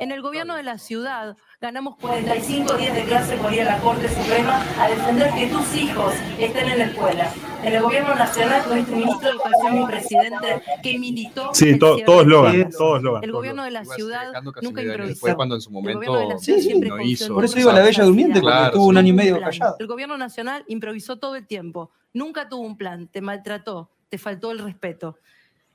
[0.01, 3.79] En el gobierno de la ciudad ganamos 45 días de clase por ir a la
[3.79, 7.33] Corte Suprema a defender que tus hijos estén en la escuela.
[7.62, 11.51] En el gobierno nacional tuviste un ministro de Educación y presidente que militó.
[11.55, 12.77] Sí, el to- cierre todo de eslogan, escuelas.
[12.79, 13.25] todo eslogan.
[13.25, 15.09] El gobierno de la ciudad nunca improvisó.
[15.09, 17.35] Después, cuando en su El gobierno de la momento ciudad siempre no hizo.
[17.35, 18.99] Por eso iba a la Bella Durmiente, porque Claro, estuvo un sí.
[19.01, 19.51] año y medio plan.
[19.51, 19.77] callado.
[19.79, 21.91] El gobierno nacional improvisó todo el tiempo.
[22.12, 25.19] Nunca tuvo un plan, te maltrató, te faltó el respeto.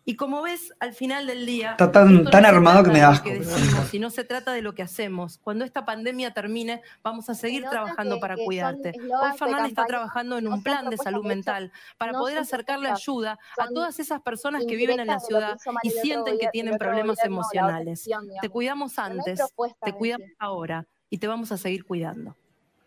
[0.06, 1.72] Y como ves, al final del día.
[1.72, 3.99] Está tan- no armado trata que me de da lo asco, que pero- decimos, y
[3.99, 5.38] no se trata de lo que hacemos.
[5.38, 8.91] Cuando esta pandemia termine, vamos a seguir trabajando que- para que cuidarte.
[8.99, 13.39] Hoy Fernán está trabajando en un plan de salud mental para no poder acercarle ayuda
[13.58, 18.08] a todas esas personas que viven en la ciudad y sienten que tienen problemas emocionales.
[18.41, 19.39] Te cuidamos antes,
[19.84, 20.34] te cuidamos sí.
[20.38, 22.36] ahora y te vamos a seguir cuidando.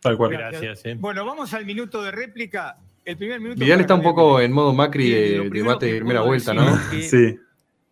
[0.01, 0.33] Tal cual.
[0.33, 0.85] Gracias.
[0.85, 0.95] eh.
[0.99, 2.77] Bueno, vamos al minuto de réplica.
[3.07, 3.65] El primer minuto.
[3.65, 6.77] Vidal está un poco en modo Macri de debate de primera vuelta, ¿no?
[7.01, 7.39] Sí.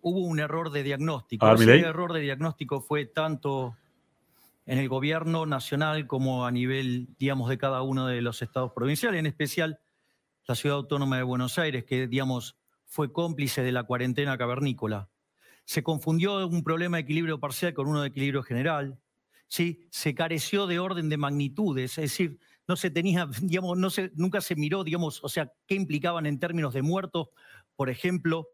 [0.02, 1.46] Hubo un error de diagnóstico.
[1.46, 3.76] Ver, Ese error de diagnóstico fue tanto
[4.66, 9.20] en el gobierno nacional como a nivel, digamos, de cada uno de los estados provinciales,
[9.20, 9.80] en especial
[10.46, 15.08] la ciudad autónoma de Buenos Aires, que, digamos, fue cómplice de la cuarentena cavernícola.
[15.64, 18.98] Se confundió un problema de equilibrio parcial con uno de equilibrio general.
[19.48, 19.86] ¿sí?
[19.90, 24.40] Se careció de orden de magnitudes, es decir, no se tenía, digamos, no se, nunca
[24.40, 27.28] se miró, digamos, o sea, qué implicaban en términos de muertos,
[27.76, 28.48] por ejemplo,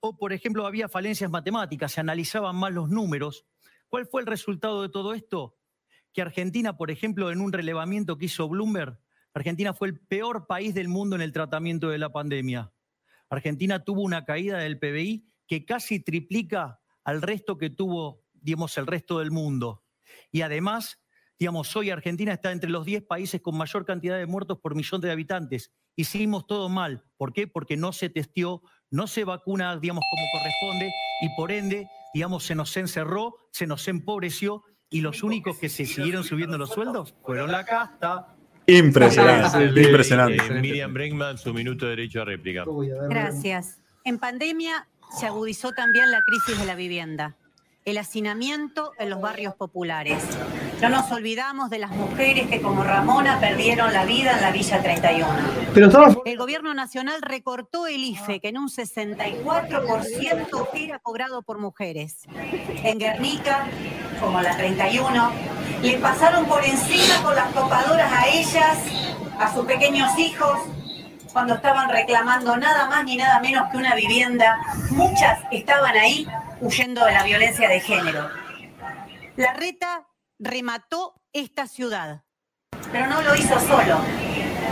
[0.00, 3.46] o por ejemplo había falencias matemáticas, se analizaban mal los números.
[3.88, 5.56] ¿Cuál fue el resultado de todo esto?
[6.12, 8.98] Que Argentina, por ejemplo, en un relevamiento que hizo Bloomberg,
[9.32, 12.72] Argentina fue el peor país del mundo en el tratamiento de la pandemia.
[13.28, 18.86] Argentina tuvo una caída del PBI que casi triplica al resto que tuvo, digamos, el
[18.86, 19.84] resto del mundo.
[20.32, 21.00] Y además,
[21.38, 25.00] digamos, hoy Argentina está entre los 10 países con mayor cantidad de muertos por millón
[25.00, 25.70] de habitantes.
[25.96, 27.04] Hicimos todo mal.
[27.16, 27.46] ¿Por qué?
[27.46, 32.54] Porque no se testió, no se vacuna, digamos, como corresponde y por ende, digamos, se
[32.54, 37.52] nos encerró, se nos empobreció y los únicos que se siguieron subiendo los sueldos fueron
[37.52, 38.36] la casta.
[38.66, 40.36] Impresionante, impresionante.
[40.36, 42.64] Eh, Miriam Bregman, su minuto de derecho a réplica.
[43.08, 43.80] Gracias.
[44.04, 44.88] En pandemia
[45.18, 47.36] se agudizó también la crisis de la vivienda,
[47.84, 50.22] el hacinamiento en los barrios populares.
[50.80, 54.82] No nos olvidamos de las mujeres que como Ramona perdieron la vida en la Villa
[54.82, 55.26] 31.
[55.72, 62.24] Pero El gobierno nacional recortó el IFE, que en un 64% era cobrado por mujeres.
[62.84, 63.66] En Guernica,
[64.20, 65.32] como la 31,
[65.82, 68.78] le pasaron por encima con las topadoras a ellas,
[69.38, 70.58] a sus pequeños hijos,
[71.32, 74.58] cuando estaban reclamando nada más ni nada menos que una vivienda.
[74.90, 76.28] Muchas estaban ahí
[76.60, 78.28] huyendo de la violencia de género.
[79.36, 80.06] La reta
[80.38, 82.24] remató esta ciudad,
[82.92, 84.00] pero no lo hizo solo.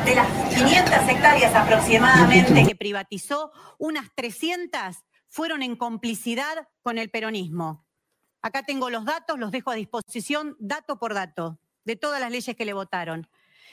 [0.05, 4.97] De las 500 hectáreas aproximadamente que privatizó, unas 300
[5.29, 7.87] fueron en complicidad con el peronismo.
[8.43, 12.55] Acá tengo los datos, los dejo a disposición, dato por dato, de todas las leyes
[12.55, 13.27] que le votaron.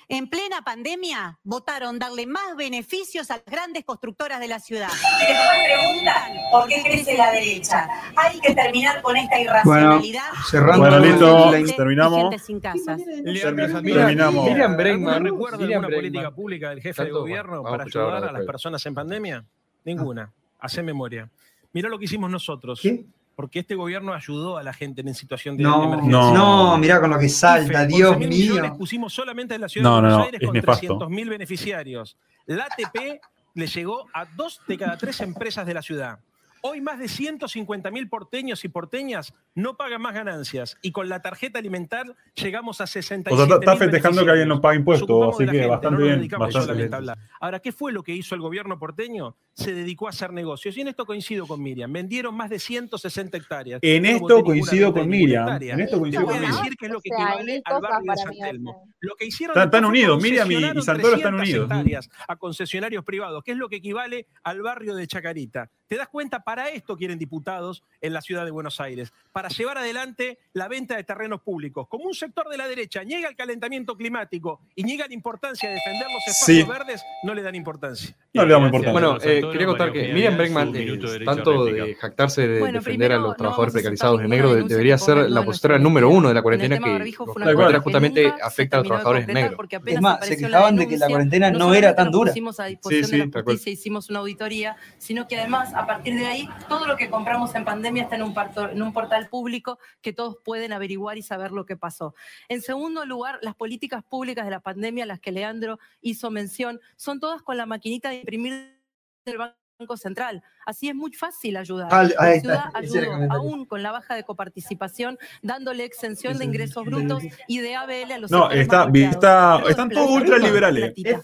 [0.08, 4.90] En plena pandemia, votaron darle más beneficios a las grandes constructoras de la ciudad.
[5.22, 7.88] Y después preguntan por qué crece la derecha.
[8.16, 10.22] Hay que terminar con esta irracionalidad.
[10.50, 12.42] cerrando Bueno, listo, terminamos.
[12.42, 13.02] sin casas.
[13.04, 14.46] Terminamos.
[14.50, 15.24] Miriam Bregman.
[15.24, 16.12] ¿No recuerda Miriam alguna Bregman.
[16.12, 19.46] política pública del jefe de gobierno para ayudar a las personas en pandemia?
[19.86, 20.32] Ninguna.
[20.60, 21.30] Hacé memoria.
[21.74, 22.80] Mirá lo que hicimos nosotros.
[22.82, 23.06] ¿Qué?
[23.36, 26.12] Porque este gobierno ayudó a la gente en situación de No, emergencia.
[26.20, 26.34] no,
[26.72, 26.78] No.
[26.78, 28.78] mirá con lo que salta, IFE, Dios 11.000 millones mío.
[28.78, 31.00] pusimos solamente en la ciudad No, de no, Buenos no, Aires es con nefasto.
[31.00, 32.18] 300.000 beneficiarios.
[32.46, 33.22] La ATP
[33.56, 36.20] le llegó a dos de cada tres empresas de la ciudad.
[36.64, 41.60] Hoy más de 150.000 porteños y porteñas no pagan más ganancias y con la tarjeta
[41.60, 45.52] alimentar llegamos a 67 O sea, está, festejando que alguien no paga impuestos, así que
[45.52, 46.28] gente, bastante no bien.
[46.38, 47.14] Bastante.
[47.40, 49.36] Ahora, ¿qué fue lo que hizo el gobierno porteño?
[49.54, 50.78] Se dedicó a hacer negocios.
[50.78, 51.92] Y en esto coincido con Miriam.
[51.92, 53.80] Vendieron más de 160 hectáreas.
[53.82, 55.48] En no esto coincido con Miriam.
[55.62, 56.56] En esto coincido con Miriam.
[56.56, 58.72] decir que es lo que O sea, equivale al barrio de San Telmo.
[58.72, 58.94] hacen.
[59.00, 60.98] Lo que hicieron Están- unidos, Miriam y- y Santoro están
[61.38, 61.64] 300 unidos.
[61.72, 65.70] hectáreas a concesionarios privados, que es lo que equivale al barrio de Chacarita.
[65.92, 66.40] ¿Te das cuenta?
[66.42, 70.96] Para esto quieren diputados en la ciudad de Buenos Aires, para llevar adelante la venta
[70.96, 71.86] de terrenos públicos.
[71.90, 75.76] Como un sector de la derecha niega el calentamiento climático y niega la importancia de
[75.76, 76.64] defender los espacios Sí.
[76.64, 78.16] verdes, no le dan importancia.
[78.34, 78.94] No le damos importancia.
[78.94, 83.16] Bueno, eh, quería contar que Miriam Bregman, eh, tanto de jactarse de Bueno, defender primero,
[83.16, 86.42] a los trabajadores precarizados negro, de- denuncia debería ser la postura número uno de la
[86.42, 89.60] cuarentena que que justamente nunca afecta a los trabajadores negros.
[89.86, 92.32] Es más, se quejaban de que la cuarentena no era tan dura.
[92.32, 95.86] pusimos a Sí, disposición sí, de la justicia, hicimos una auditoría, sino que además, a
[95.88, 98.94] partir de ahí, todo lo que compramos en pandemia está en un, parto- en un
[98.94, 102.14] portal público que todos pueden averiguar y saber lo que pasó.
[102.50, 107.20] En segundo lugar, las políticas públicas de la pandemia, las que Leandro hizo mención, son
[107.20, 108.80] todas con la maquinita de imprimir
[109.26, 110.44] del Banco Central.
[110.66, 111.88] Así es muy fácil ayudar.
[111.92, 117.24] Ah, La ciudad ayudó, aún con la baja de coparticipación, dándole exención de ingresos brutos
[117.48, 120.94] y de ABL a los No, está, está, están todos ultraliberales.
[120.98, 121.18] Es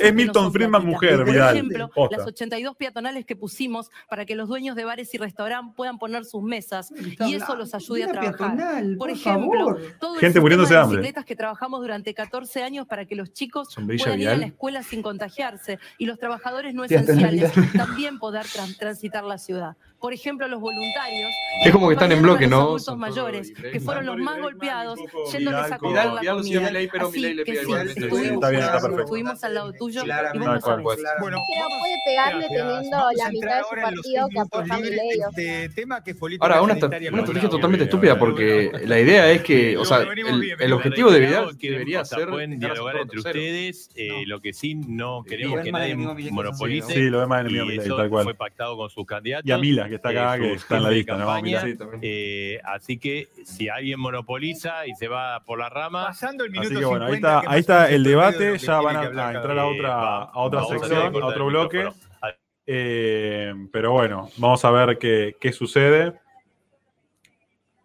[0.00, 2.16] es Milton Friedman mujer, Por ejemplo, Posta.
[2.18, 6.24] las 82 peatonales que pusimos para que los dueños de bares y restaurantes puean poner
[6.24, 6.92] sus mesas
[7.26, 8.36] y eso los ayude a trabajar.
[8.38, 10.98] peatonal, Por por ejemplo, todo Gente muriéndose de hambre.
[10.98, 14.46] bicicletas que trabajamos durante 14 años para que los chicos Sombrilla puedan ir a la
[14.46, 19.76] escuela sin contagiarse y los trabajadores no esenciales también poder tran- transitar la ciudad.
[20.00, 21.30] Por ejemplo, los voluntarios.
[21.64, 22.66] Es como que están en bloque, a los ¿no?
[22.66, 24.98] adultos mayores, que fueron los más golpeados,
[25.32, 26.70] yéndoles a Vidal, la comida.
[27.00, 29.02] Así que sí, estuvimos, Está bien, está claro, perfecto.
[29.02, 30.82] estuvimos al lado tuyo y vos cual, sabés.
[30.84, 31.00] pues.
[31.20, 32.66] Bueno, no puede pegarle Gracias.
[32.66, 35.20] teniendo Vamos la a mitad de su partido que minutos apoya a libres Milei.
[35.28, 39.98] Este tema que Ahora, una, estrategia totalmente estúpida porque la idea es que, o sea,
[39.98, 43.90] el, objetivo de Vidal debería ser pueden dialogar entre ustedes.
[43.96, 46.92] eh, lo que sí no queremos que nadie monopolice.
[46.92, 48.24] Sí, lo demás enemigo y Milei, tal cual.
[48.24, 49.48] fue pactado con sus candidatos.
[49.48, 51.26] Y a Mila, que está acá, eh, que está en la lista, ¿no?
[51.26, 51.62] campaña.
[52.02, 56.68] Eh, así que si alguien monopoliza y se va por la rama, Pasando el minuto
[56.68, 59.32] Así que bueno, ahí 50, está, ahí el de debate, ya van a, hablar a
[59.32, 61.88] cada entrar a otra, va- a otra sección, a otro bloque.
[62.70, 66.20] Eh, pero bueno, vamos a ver qué, qué sucede.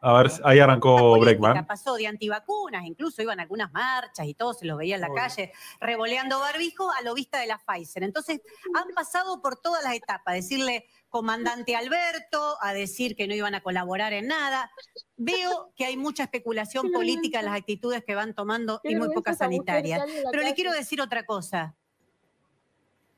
[0.06, 1.66] A ver, ahí arrancó Breckman.
[1.66, 5.54] Pasó de antivacunas, incluso iban algunas marchas y todo, se los veía en la calle
[5.80, 8.04] revoleando barbijo a lo vista de la Pfizer.
[8.04, 8.42] Entonces,
[8.76, 13.62] han pasado por todas las etapas, decirle comandante Alberto, a decir que no iban a
[13.62, 14.72] colaborar en nada.
[15.16, 19.36] Veo que hay mucha especulación política en las actitudes que van tomando y muy poca
[19.36, 20.04] sanitaria.
[20.32, 21.76] Pero le quiero decir otra cosa.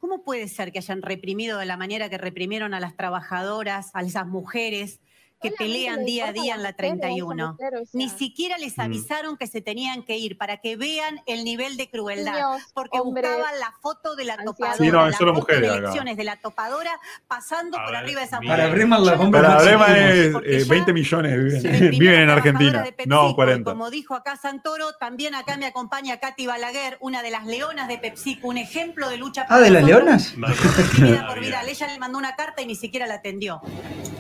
[0.02, 4.02] ¿Cómo puede ser que hayan reprimido de la manera que reprimieron a las trabajadoras, a
[4.02, 5.00] esas mujeres
[5.42, 7.58] que pelean día a día en la 31?
[7.94, 8.82] Ni siquiera les Mm.
[8.82, 12.34] avisaron que se tenían que ir para que vean el nivel de crueldad.
[12.34, 14.78] Niños, Porque hombres, buscaban la foto de la topadora.
[14.78, 15.78] Sí, no, la foto mujeres de acá.
[15.78, 16.92] elecciones de la topadora
[17.28, 18.54] pasando A por ver, arriba de esa mira.
[18.54, 18.76] Para mujer.
[18.78, 20.42] Breman, los hombres Para existimos.
[20.46, 22.72] es eh, ya 20 millones viven, reprimieron viven en Argentina.
[22.80, 23.72] No, PepsiCo, y 40.
[23.72, 27.98] Como dijo acá Santoro, también acá me acompaña Katy Balaguer, una de las leonas de
[27.98, 30.34] PepsiCo, un ejemplo de lucha Ah, ¿de las leonas?
[31.28, 31.68] Por Vidal.
[31.70, 33.62] Ella le mandó una carta y ni siquiera la atendió.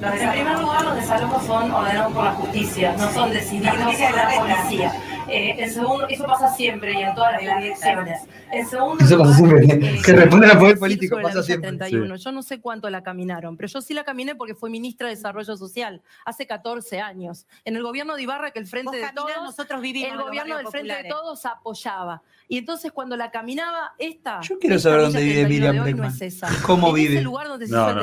[0.01, 4.93] En primer lugar, desalojos son ordenados por la justicia, no son decididos por la policía.
[5.27, 8.21] Eh, en segundo, eso pasa siempre y en todas las jurisdicciones.
[8.51, 9.89] En segundo Eso pasa lugar, siempre.
[9.95, 11.69] eh, Que responden al poder político, pasa siempre.
[11.69, 12.15] 31.
[12.15, 15.15] Yo no sé cuánto la caminaron, pero yo sí la caminé porque fue ministra de
[15.15, 17.47] Desarrollo Social hace 14 años.
[17.65, 20.67] En el gobierno de Ibarra, que el Frente de Todos, nosotros vivimos el gobierno del
[20.67, 21.11] Frente de populares.
[21.11, 22.21] Todos apoyaba.
[22.47, 24.39] Y entonces cuando la caminaba esta...
[24.41, 26.47] Yo quiero esta saber dónde vive 31 Miriam de hoy no es esa.
[26.53, 27.13] ¿Y cómo En vive?
[27.15, 27.95] ese lugar donde se No, hizo el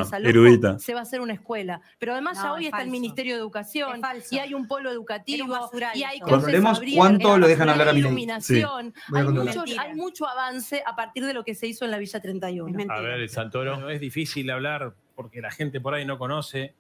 [0.61, 1.81] no, se va a hacer una escuela.
[2.01, 2.91] Pero además No, ya hoy es está el.
[2.91, 4.35] Ministerio de Educación Es falso.
[4.35, 5.47] y hay un polo educativo
[5.95, 6.29] y hay abrir-
[7.19, 8.11] cuánto lo dejan hay hablar a Milei.
[8.11, 9.83] Hay mucho, Mentira.
[9.83, 12.69] hay mucho avance a partir de lo que se hizo en la Villa 31.
[12.69, 12.97] Es mentira.
[12.97, 13.75] A ver, Santoro.
[13.75, 16.75] Bueno, es difícil hablar porque la gente por ahí no conoce.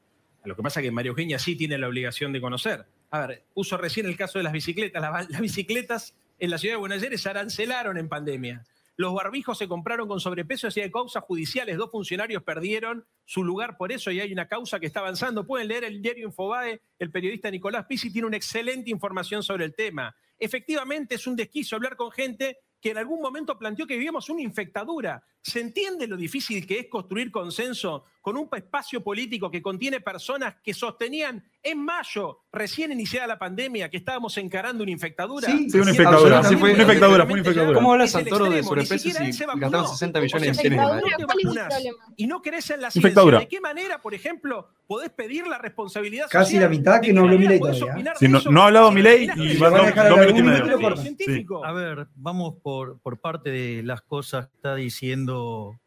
[0.44, 2.84] Lo que pasa es que María Eugenia sí tiene la obligación de conocer.
[3.10, 5.00] A ver, puso recién el caso de las bicicletas.
[5.00, 8.64] Las, las bicicletas en la ciudad de Buenos Aires se arancelaron en pandemia.
[8.96, 11.76] Los barbijos se compraron con sobrepeso y hay causas judiciales.
[11.76, 15.46] Dos funcionarios perdieron su lugar por eso y hay una causa que está avanzando.
[15.46, 16.80] Pueden leer el diario Infobae.
[16.98, 20.14] El periodista Nicolás Pizzi tiene una excelente información sobre el tema.
[20.38, 24.42] Efectivamente, es un desquicio hablar con gente que en algún momento planteó que vivíamos una
[24.42, 25.24] infectadura.
[25.42, 30.54] ¿Se entiende lo difícil que es construir consenso con un espacio político que contiene personas
[30.62, 35.48] que sostenían en mayo, recién iniciada la pandemia, que estábamos encarando una infectadura?
[35.48, 36.44] Sí, Sí, una infectadura.
[36.44, 37.74] Sí, fue una infectadura, fue una infectadura.
[37.74, 39.86] ¿Cómo habla Santoro de sobrepeso si gastaron vacunó.
[39.88, 41.02] 60 O millones de ¿tú Madrid?
[41.16, 41.98] te ¿Cuál es el vacunás problema?
[42.16, 43.38] y no crees en la Infectadura.
[43.38, 43.48] ciencia.
[43.50, 46.62] ¿De qué manera, por ejemplo, podés pedir la responsabilidad Casi social?
[46.62, 48.14] la mitad que ¿De no habló Milei todavía.
[48.16, 51.62] Sí, no, no ha hablado Milei y van a dos, dejar dos hablar minutos.
[51.64, 55.31] A ver, vamos por, por parte de las cosas que está diciendo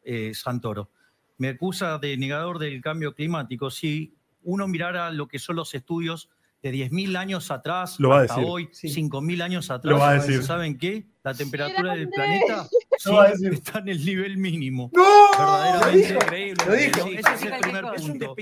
[0.04, 0.90] eh, Santoro.
[1.38, 3.70] Me acusa de negador del cambio climático.
[3.70, 6.30] Si uno mirara lo que son los estudios
[6.62, 8.50] de 10.000 años atrás Lo va a hasta decir.
[8.52, 8.88] hoy, Sí.
[8.90, 10.42] 5.000 años atrás, Lo va a decir.
[10.44, 11.06] ¿saben qué?
[11.24, 12.78] La temperatura del planeta sí,
[13.10, 13.54] Lo va a decir.
[13.54, 14.90] está en el nivel mínimo.
[14.94, 15.04] ¡No!
[15.38, 16.14] Verdaderamente.
[16.14, 16.24] Lo dijo.
[16.24, 16.64] Increíble.
[16.66, 17.08] Lo dijo.
[17.08, 18.36] Ese es el primer punto.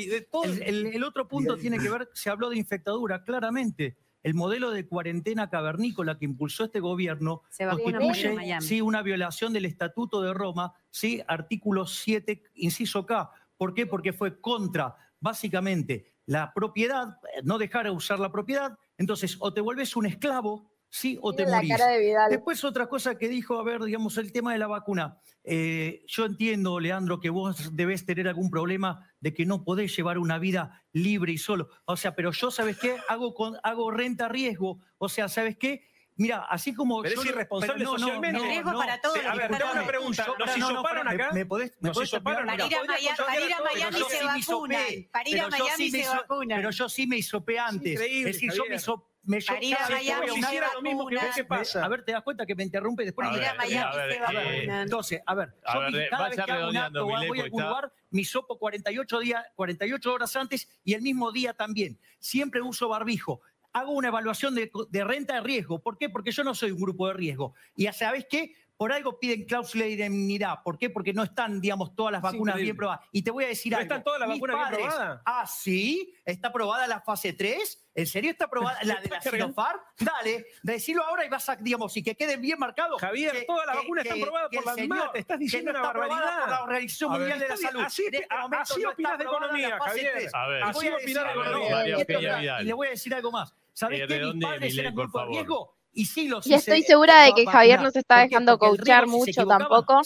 [0.65, 3.97] el otro punto tiene que ver, se habló de infectadura, claramente.
[4.23, 9.65] El modelo de cuarentena cavernícola que impulsó este gobierno Se constituye sí, una violación del
[9.65, 13.29] Estatuto de Roma, sí, artículo 7, inciso K.
[13.57, 13.85] ¿Por qué?
[13.85, 18.77] Porque fue contra, básicamente, la propiedad, eh, no dejar de usar la propiedad.
[18.97, 21.71] Entonces, o te vuelves un esclavo, sí, o te la morís.
[21.71, 22.29] cara de Vidal.
[22.29, 25.17] Después otra cosa que dijo, a ver, digamos, el tema de la vacuna.
[25.43, 30.19] Eh, yo entiendo, Leandro, que vos debés tener algún problema de que no podés llevar
[30.19, 31.69] una vida libre y solo.
[31.85, 32.95] O sea, pero yo, ¿sabes qué?
[33.09, 34.79] Hago, con, hago renta riesgo.
[34.99, 35.83] O sea, ¿sabes qué?
[36.15, 37.01] Mira, así como...
[37.01, 38.39] Pero yo es no- irresponsable no, no, socialmente.
[38.39, 38.77] no, Riesgo no.
[38.77, 40.25] para todos A los ver, que te hago una pregunta.
[40.27, 41.27] ¿Nos no, no, hisoparon acá?
[41.33, 42.67] ¿Me, me podés, me ¿Nos podés hisoparon acá?
[42.69, 44.75] Para ir a Miami, se hisopé.
[44.75, 44.83] vacunan.
[45.11, 46.57] Para ir a Miami se vacunan.
[46.59, 47.93] Pero yo sí me hisopé antes.
[47.93, 48.79] increíble, es decir, yo me Javier.
[49.25, 51.85] Me, yo Para ir a Miami si hiciera lo mismo que vos, ¿qué Me- pasa?
[51.85, 53.25] A ver, te das cuenta que me interrumpe después.
[53.29, 54.21] Para me ir a Miami a ver, se eh,
[54.59, 54.81] vacunan.
[54.83, 57.19] Entonces, a ver, A yo eh, cada vez que hago un acto o voy a
[57.19, 61.97] algún está- lugar, mi sopo 48, días, 48 horas antes y el mismo día también.
[62.19, 63.39] Siempre uso barbijo.
[63.71, 65.79] Hago una evaluación de, de renta de riesgo.
[65.79, 66.09] ¿Por qué?
[66.09, 67.55] Porque yo no soy un grupo de riesgo.
[67.75, 68.53] Y ¿sabes qué?
[68.75, 70.59] Por algo piden cláusula de indemnidad.
[70.63, 70.89] ¿Por qué?
[70.89, 73.05] Porque no están, digamos, todas las vacunas bien probadas.
[73.11, 73.83] Y te voy a decir ¿No algo.
[73.83, 75.21] están todas las Mis vacunas bien probadas?
[75.25, 76.13] Ah, sí.
[76.25, 77.79] ¿Está aprobada la fase 3?
[77.95, 79.21] ¿En serio está aprobada la de la.
[79.21, 79.79] Sinopharm?
[79.99, 82.97] Dale, decilo ahora y vas a, digamos, y que quede bien marcado.
[82.97, 85.15] Javier, que- todas las que- vacunas están que- probadas que por la señor- ANMAT.
[85.15, 86.41] Estás que diciendo no una está aprobada barbaridad.
[86.41, 87.81] por la Organización ver, Mundial de la Salud.
[87.85, 90.11] así- este así no opinas de economía, Javier.
[90.15, 90.31] 3.
[90.33, 90.63] A ver.
[90.63, 92.61] Así opinas de economía.
[92.61, 93.53] y le voy a decir algo más.
[93.73, 95.75] ¿Sabés Eh, que mis padres eran grupo de riesgo?
[95.95, 99.45] Y sí, los Y estoy segura de que Javier no se está dejando coachar mucho
[99.45, 100.01] tampoco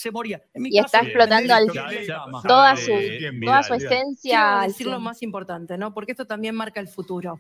[0.56, 2.92] y está explotando al ya, ya, ya, toda su,
[3.44, 4.40] toda su esencia.
[4.60, 5.94] Quiero decir lo más importante, ¿no?
[5.94, 7.40] Porque esto también marca el futuro.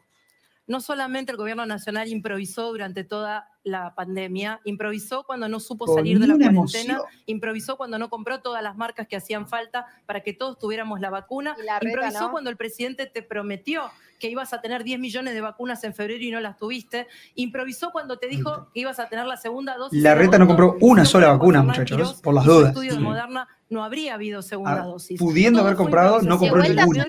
[0.66, 5.96] No solamente el gobierno nacional improvisó durante toda la pandemia, improvisó cuando no supo Con
[5.96, 7.02] salir de la cuarentena, emoción.
[7.26, 11.10] improvisó cuando no compró todas las marcas que hacían falta para que todos tuviéramos la
[11.10, 12.32] vacuna, Y la reta, improvisó ¿no?
[12.32, 13.84] cuando el presidente te prometió
[14.20, 17.92] que ibas a tener 10 millones de vacunas en febrero y no las tuviste, improvisó
[17.92, 20.02] cuando te dijo que ibas a tener la segunda dosis.
[20.02, 22.70] La reta no compró una sola vacuna, muchachos, por las dudas.
[22.70, 23.00] estudio de.
[23.00, 25.20] Moderna no habría habido segunda Ah, dosis.
[25.20, 27.06] pudiendo Todo haber comprado, no compró ninguna.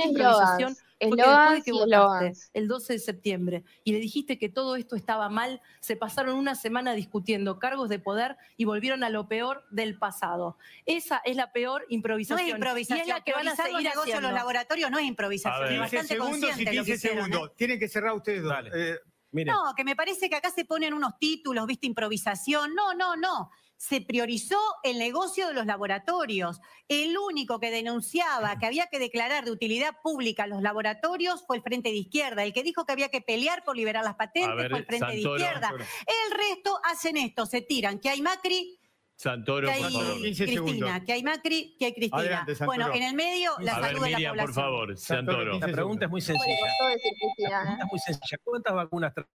[1.01, 2.51] Eslogans, que después de eslogans que y votaste eslogans.
[2.55, 6.55] el 12 de septiembre y le dijiste que todo esto estaba mal, se pasaron una
[6.55, 10.59] semana discutiendo cargos de poder y volvieron a lo peor del pasado.
[10.87, 12.49] Esa es la peor No improvisación.
[12.49, 12.99] es improvisación.
[13.07, 14.29] Y es la que van a Priorizar los seguir negocios haciendo.
[14.29, 15.73] los laboratorios no es improvisación.
[15.73, 17.19] Es bastante 15 segundos y consciente lo que 15 hicieron.
[17.19, 17.23] ¿eh?
[17.33, 17.57] segundos.
[17.57, 18.55] Tienen que cerrar ustedes dos.
[18.75, 18.97] Eh,
[19.33, 22.75] No, que me parece que acá se ponen unos títulos, viste, improvisación.
[22.75, 23.51] No, no, no.
[23.81, 26.61] Se priorizó el negocio de los laboratorios.
[26.89, 31.63] El único que denunciaba que había que declarar de utilidad pública los laboratorios fue el
[31.63, 32.43] Frente de Izquierda.
[32.45, 35.07] El que dijo que había que pelear por liberar las patentes ver, fue el Frente
[35.13, 35.35] Santoro.
[35.35, 35.71] de Izquierda.
[35.77, 38.81] El resto hacen esto, se tiran, que hay Macri,
[39.15, 40.21] Santoro, que hay por favor.
[40.23, 42.21] Cristina, que hay Macri, que hay Cristina.
[42.43, 44.37] Adelante, bueno, en el medio la A ver, salud de la población.
[44.47, 45.59] por favor, Santoro.
[45.59, 46.67] la pregunta es muy ¿Cómo le sencilla.
[46.67, 47.79] La Cristina, pregunta eh?
[47.85, 48.39] es muy sencilla.
[48.43, 49.29] ¿Cuántas vacunas tra-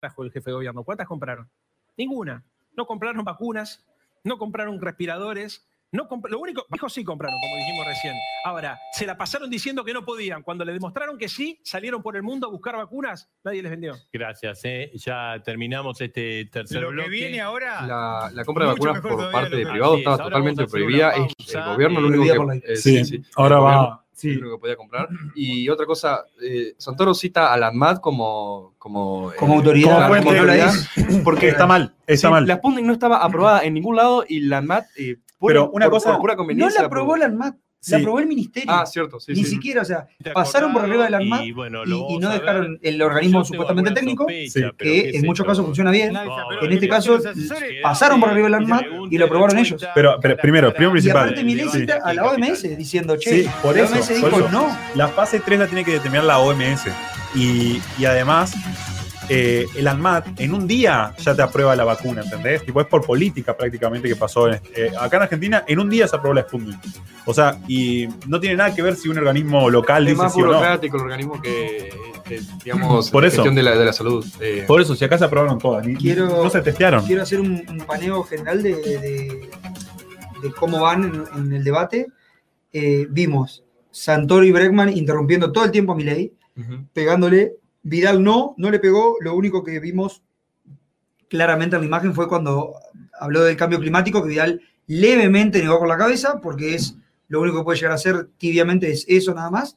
[0.00, 0.82] trajo el jefe de gobierno?
[0.82, 1.50] ¿Cuántas compraron?
[1.96, 2.42] Ninguna.
[2.76, 3.86] No compraron vacunas,
[4.24, 8.14] no compraron respiradores, no lo único, dijo sí compraron, como dijimos recién.
[8.44, 10.42] Ahora, se la pasaron diciendo que no podían.
[10.42, 13.96] Cuando le demostraron que sí, salieron por el mundo a buscar vacunas, nadie les vendió.
[14.12, 14.90] Gracias, eh.
[14.94, 17.10] ya terminamos este tercer Lo que bloque.
[17.10, 17.82] viene ahora.
[17.86, 21.10] La, la compra de vacunas por parte de que- privados es, estaba totalmente prohibida.
[21.12, 24.34] Es el gobierno lo único que, eh, Sí, sí, ahora va- sí.
[24.34, 25.08] lo que podía comprar.
[25.34, 30.08] Y otra cosa, eh, Santoro cita a la ANMAT como, como, Como eh, autoridad, como
[30.08, 31.16] fuente, no la autoridad, es.
[31.24, 32.46] Porque está mal, está Sí, mal.
[32.46, 35.86] La Sputnik no estaba aprobada en ningún lado y la ANMAT, eh, por- Pero una
[35.86, 37.94] por- cosa- por pura No conveniencia la aprobó la ANMAT, la Sí.
[37.94, 38.70] aprobó el ministerio.
[38.70, 39.52] Ah, cierto, sí, Ni sí.
[39.52, 42.28] siquiera, o sea, pasaron por arriba de la acordado ANMAT y, bueno, y, y no
[42.28, 42.40] ver.
[42.40, 46.12] dejaron el organismo supuestamente técnico, sospecha, que en muchos casos funciona bien.
[46.12, 46.22] No.
[46.62, 47.18] En este caso,
[47.82, 49.82] pasaron por arriba de la y ANMAT y lo aprobaron ellos.
[49.94, 51.22] Pero- pero primero, primero Y principal.
[51.22, 54.48] aparte mi del cita a la OMS diciendo, che, Sí, por la OMS dijo eso.
[54.50, 54.76] no.
[54.94, 56.84] La fase 3 la tiene que determinar la OMS.
[57.34, 58.52] Y, y además,
[59.30, 62.64] eh, el ANMAT en un día ya te aprueba la vacuna, ¿entendés?
[62.64, 64.48] Tipo, es por política prácticamente que pasó.
[64.48, 66.78] en- eh, acá en Argentina, en un día se aprobó la Sputnik.
[67.24, 70.34] O sea, y no tiene nada que ver si un organismo local Es dice más
[70.34, 70.48] sí o no.
[70.52, 71.90] burocrático el organismo que,
[72.24, 73.36] que, digamos, Por la eso.
[73.36, 74.26] gestión de la, de la salud.
[74.40, 77.04] eh, Por eso, si acá se aprobaron todas, ni- Quiero- no se testearon.
[77.06, 79.50] Quiero hacer un, un paneo general de, de-
[80.42, 82.06] de cómo van en, en el debate.
[82.72, 86.84] Eh, vimos Santoro y Bregman interrumpiendo todo el tiempo a Milei, ujú.
[86.92, 87.54] pegándole.
[87.82, 89.16] Vidal no, no le pegó.
[89.20, 90.22] Lo único que vimos
[91.28, 92.74] claramente en la imagen fue cuando
[93.18, 96.96] habló del cambio climático, que Vidal levemente negó con la cabeza, porque es
[97.28, 99.76] lo único que puede llegar a hacer tibiamente es eso nada más.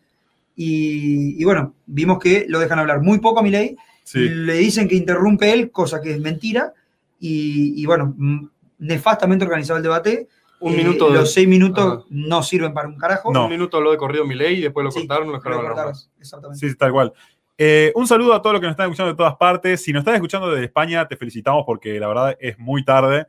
[0.55, 4.19] Y, y bueno, vimos que lo dejan hablar muy poco a Milei, Sí.
[4.19, 6.73] le dicen que interrumpe él, cosa que es mentira,
[7.19, 8.47] y, y bueno, mm,
[8.79, 10.27] nefastamente organizado el debate.
[10.59, 12.05] Un Eh, minuto de- Los seis minutos Ajá.
[12.09, 13.31] no sirven para un carajo.
[13.31, 13.45] No.
[13.45, 15.71] Un minuto habló de corrido Milei y después lo Sí, cortaron, lo Lo dejaron hablar
[15.73, 16.09] cortaron, más.
[16.19, 16.67] exactamente.
[16.69, 17.13] Sí, tal cual.
[17.57, 19.83] Eh, un saludo a todos los que nos están escuchando de todas partes.
[19.83, 23.27] Si nos están escuchando desde España, te felicitamos porque la verdad es muy tarde.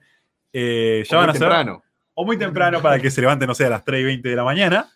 [0.52, 1.40] Eh, ya O van muy a ser.
[1.48, 1.82] temprano.
[2.14, 4.36] O muy temprano para que se levante, no sé, a las 3 y 20 de
[4.36, 4.88] la mañana.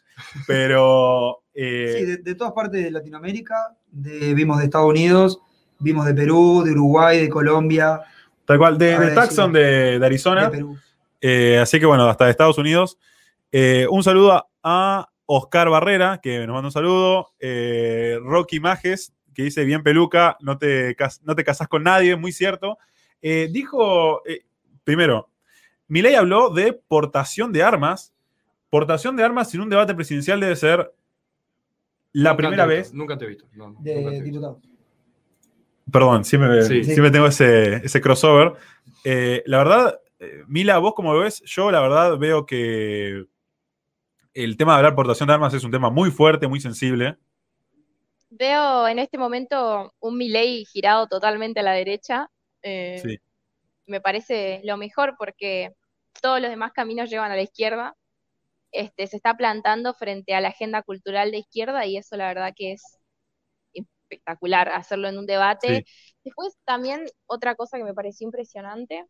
[0.46, 1.42] Pero.
[1.54, 3.54] eh, Sí, de, de todas partes de Latinoamérica,
[3.90, 5.40] de- vimos de Estados Unidos,
[5.78, 8.00] vimos de Perú, de Uruguay, de Colombia,
[8.44, 9.14] tal cual, de, de.
[9.14, 10.44] Tucson, de, de Arizona.
[10.44, 10.76] de Perú.
[11.20, 12.98] Eh, así que bueno, hasta de Estados Unidos.
[13.52, 17.32] Eh, un saludo a, a Oscar Barrera, que nos manda un saludo.
[17.40, 22.32] Eh, Rocky Majes, que dice bien peluca, no te, no te casás con nadie, muy
[22.32, 22.76] cierto.
[23.22, 24.40] Eh, dijo, eh,
[24.82, 25.30] primero,
[25.86, 28.12] Milei habló de portación de armas.
[28.68, 30.92] Portación de armas en un debate presidencial debe ser
[32.10, 32.92] la Nunca primera vez.
[32.92, 33.46] Nunca te he visto.
[33.52, 34.24] no, nunca te de he visto.
[34.24, 34.58] diputados.
[35.92, 36.82] Perdón, siempre, Sí.
[36.82, 38.54] siempre tengo ese, ese crossover.
[39.04, 43.24] Eh, la verdad, eh, Mila, vos como lo ves, yo la verdad veo que
[44.34, 47.16] el tema de hablar portación de armas es un tema muy fuerte, muy sensible.
[48.38, 52.30] Veo en este momento un Milei girado totalmente a la derecha.
[52.62, 53.18] eh, Sí.
[53.86, 55.72] Me parece lo mejor porque
[56.20, 57.96] todos los demás caminos llevan a la izquierda.
[58.70, 62.52] Este, se está plantando frente a la agenda cultural de izquierda y eso la verdad
[62.54, 62.98] que es
[63.72, 65.84] espectacular hacerlo en un debate.
[66.24, 69.06] Después también otra cosa que me pareció impresionante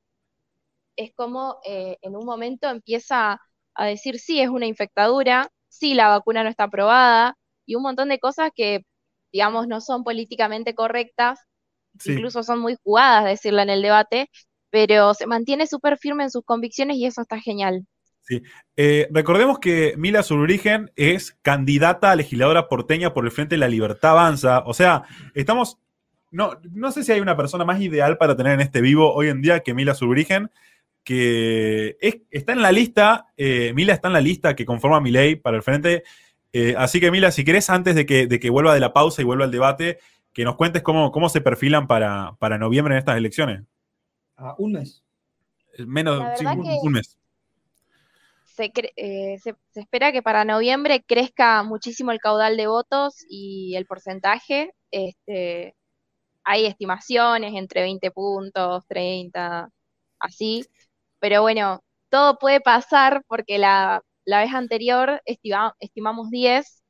[0.96, 3.40] es como eh, en un momento empieza
[3.74, 7.36] a decir, sí, es una infectadura, sí, la vacuna no está aprobada,
[7.66, 8.80] y un montón de cosas que,
[9.32, 11.38] digamos, no son políticamente correctas,
[11.98, 12.12] Sí.
[12.12, 14.30] incluso son muy jugadas decirla en el debate,
[14.70, 17.86] pero se mantiene súper firme en sus convicciones y eso está genial.
[18.22, 18.42] Sí.
[18.76, 23.68] Eh, recordemos que Mila Zurbrigen es candidata a legisladora porteña por el Frente de la
[23.68, 24.60] Libertad Avanza.
[24.66, 25.02] O sea,
[25.34, 25.78] estamos.
[26.30, 29.28] No, no sé si hay una persona más ideal para tener en este vivo hoy
[29.28, 30.50] en día que Mila Zurbrigen,
[31.04, 33.28] que es- está en la lista.
[33.36, 36.02] eh, Mila está en la lista que conforma mi ley para el Frente.
[36.60, 39.22] Eh, así que, Mila, si querés, antes de que, de que vuelva de la pausa
[39.22, 40.00] y vuelva al debate,
[40.32, 43.62] que nos cuentes cómo, cómo se perfilan para, para noviembre en estas elecciones.
[44.36, 45.04] A un mes.
[45.86, 47.16] Menos, La sí, un- mes.
[48.42, 53.24] Se, cre- eh, se, se espera que para noviembre crezca muchísimo el caudal de votos
[53.28, 54.72] y el porcentaje.
[54.90, 55.76] Este,
[56.44, 59.70] hay estimaciones entre 20 puntos, 30,
[60.18, 60.64] así.
[61.20, 66.84] Pero bueno, todo puede pasar porque la, la vez anterior estima- estimamos 10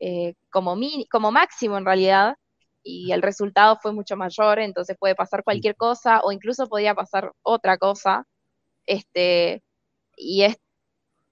[0.00, 2.34] eh, como, mi- como máximo en realidad
[2.82, 7.32] y el resultado fue mucho mayor, entonces puede pasar cualquier cosa o incluso podría pasar
[7.42, 8.24] otra cosa.
[8.86, 9.62] Este,
[10.16, 10.56] y es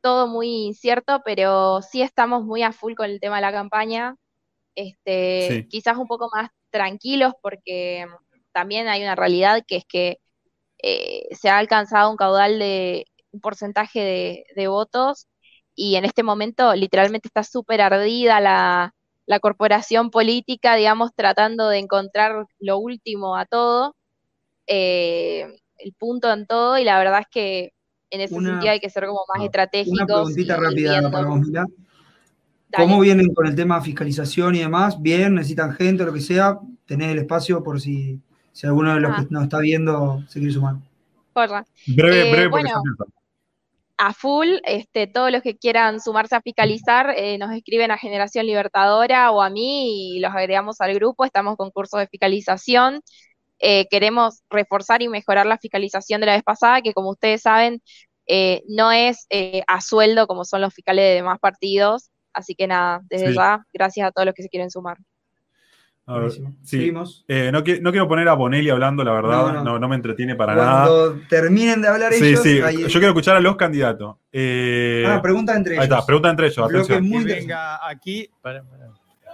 [0.02, 4.16] todo muy incierto, pero sí estamos muy a full con el tema de la campaña.
[4.76, 5.68] Este, Sí.
[5.68, 8.06] quizás un poco más tranquilos porque
[8.52, 10.18] también hay una realidad que es que
[10.82, 13.06] eh, se ha alcanzado un caudal de
[13.38, 15.26] un porcentaje de, de votos
[15.74, 18.92] y en este momento literalmente está súper ardida la,
[19.26, 23.94] la corporación política, digamos, tratando de encontrar lo último a todo,
[24.66, 25.46] eh,
[25.78, 27.72] el punto en todo y la verdad es que
[28.10, 30.06] en ese Una- sentido hay que ser como más Una estratégicos.
[30.06, 31.64] preguntita y rápida para vos, Mila.
[32.76, 35.00] ¿Cómo vienen con el tema de fiscalización y demás?
[35.00, 35.34] ¿Bien?
[35.34, 36.58] ¿Necesitan gente o lo que sea?
[36.86, 38.20] Tenés el espacio por si,
[38.52, 39.24] si alguno de los Ah.
[39.26, 40.76] que nos está viendo se quiere sumar.
[41.32, 41.64] Porra.
[41.86, 42.82] Breve, Eh, breve, porque bueno.
[43.98, 48.46] A full, este, todos los que quieran sumarse a fiscalizar, eh, nos escriben a Generación
[48.46, 53.02] Libertadora o a mí y los agregamos al grupo, estamos con cursos de fiscalización.
[53.60, 57.82] Eh, queremos reforzar y mejorar la fiscalización de la vez pasada, que como ustedes saben,
[58.26, 59.26] eh, no es
[59.66, 62.10] a sueldo como son los fiscales de demás partidos.
[62.32, 63.34] Así que nada, desde Sí.
[63.34, 64.98] ya, gracias a todos los que se quieren sumar.
[66.10, 66.42] A ver, sí.
[66.64, 67.24] Seguimos.
[67.28, 69.78] Eh, no, qui- no quiero poner a Bonelli hablando, la verdad, No, no, no.
[69.78, 70.86] no me entretiene para nada.
[70.86, 74.16] Cuando terminen de hablar Sí, ellos, sí, ahí- yo quiero escuchar a los candidatos.
[74.32, 76.06] Eh, Ah, pregunta entre Ahí está, ellos.
[76.06, 76.66] pregunta entre ellos,
[77.02, 78.28] muy Que venga aquí.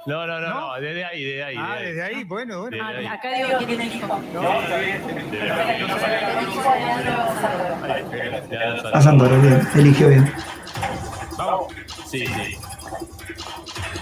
[0.06, 1.56] No, no, no, no, desde ahí, desde ahí.
[1.58, 2.84] Ah, desde ahí, bueno, bueno.
[2.84, 3.06] Ahí.
[3.06, 4.20] Acá digo quién elijo.
[8.92, 10.30] A Santoro, bien, eligió bien.
[12.10, 12.56] Sí, sí.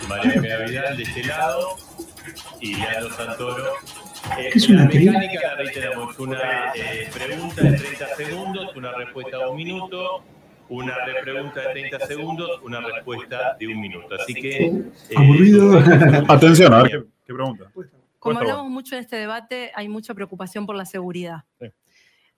[0.09, 1.77] María Vidal de este lado
[2.61, 3.65] y Leandro Santoro.
[4.39, 8.93] Eh, ¿Qué es una la mecánica la reiteramos, una eh, pregunta de 30 segundos, una
[8.93, 10.25] respuesta de un minuto,
[10.69, 14.15] una repregunta de 30 segundos, una respuesta de un minuto.
[14.15, 14.67] Así que...
[14.67, 15.79] eh, Aburrido.
[16.29, 17.71] Atención, a ver qué, qué pregunta.
[17.75, 21.45] Como Cuesta hablamos mucho en este debate, hay mucha preocupación por la seguridad.
[21.61, 21.67] Sí.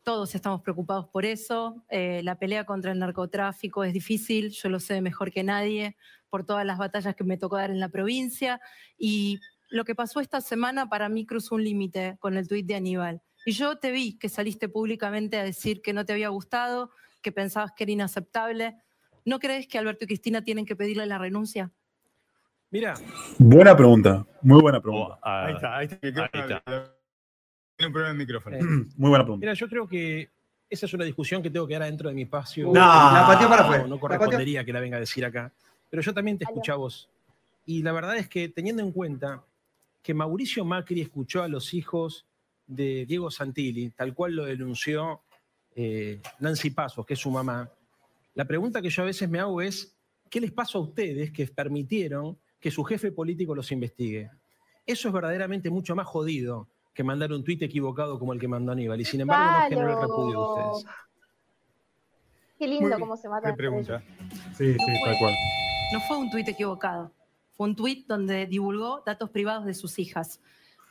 [0.04, 1.82] Todos estamos preocupados por eso.
[1.88, 5.96] Eh, la pelea contra el narcotráfico es difícil, yo lo sé mejor que nadie,
[6.28, 8.60] por todas las batallas que me tocó dar en la provincia.
[8.98, 9.40] Y
[9.74, 13.20] lo que pasó esta semana para mí cruzó un límite con el tuit de Aníbal.
[13.44, 17.32] Y yo te vi que saliste públicamente a decir que no te había gustado, que
[17.32, 18.76] pensabas que era inaceptable.
[19.24, 21.72] ¿No crees que Alberto y Cristina tienen que pedirle la renuncia?
[22.70, 22.94] Mira,
[23.36, 25.18] Buena pregunta, muy buena pregunta.
[25.20, 25.98] Ahí está, ahí está.
[26.06, 26.44] el micrófono.
[26.44, 26.94] Ahí está.
[27.76, 28.56] Tiene un problema el micrófono.
[28.96, 29.44] Muy buena pregunta.
[29.44, 30.30] mira, yo creo que
[30.70, 32.66] esa es una discusión que tengo que dar adentro de mi espacio.
[32.66, 32.74] No.
[32.74, 33.82] La pateó para afuera.
[33.82, 35.52] No, no La correspondería que la venga a decir acá.
[35.90, 37.10] Pero yo también te escuché a vos.
[37.66, 39.42] Y la verdad es que teniendo en cuenta
[40.04, 42.26] que Mauricio Macri escuchó a los hijos
[42.66, 45.22] de Diego Santilli, tal cual lo denunció
[45.74, 47.70] eh, Nancy Pasos, que es su mamá,
[48.34, 49.96] la pregunta que yo a veces me hago es,
[50.28, 54.30] ¿qué les pasó a ustedes que permitieron que su jefe político los investigue?
[54.84, 58.72] Eso es verdaderamente mucho más jodido que mandar un tuit equivocado como el que mandó
[58.72, 59.00] Aníbal.
[59.00, 60.94] Y sin embargo no generó el repudio de ustedes.
[62.58, 63.50] Qué lindo cómo se mata.
[63.50, 64.02] Qué pregunta.
[64.52, 65.34] Sí, sí, tal cual.
[65.92, 67.10] No fue un tuit equivocado,
[67.56, 70.40] fue un tuit donde divulgó datos privados de sus hijas.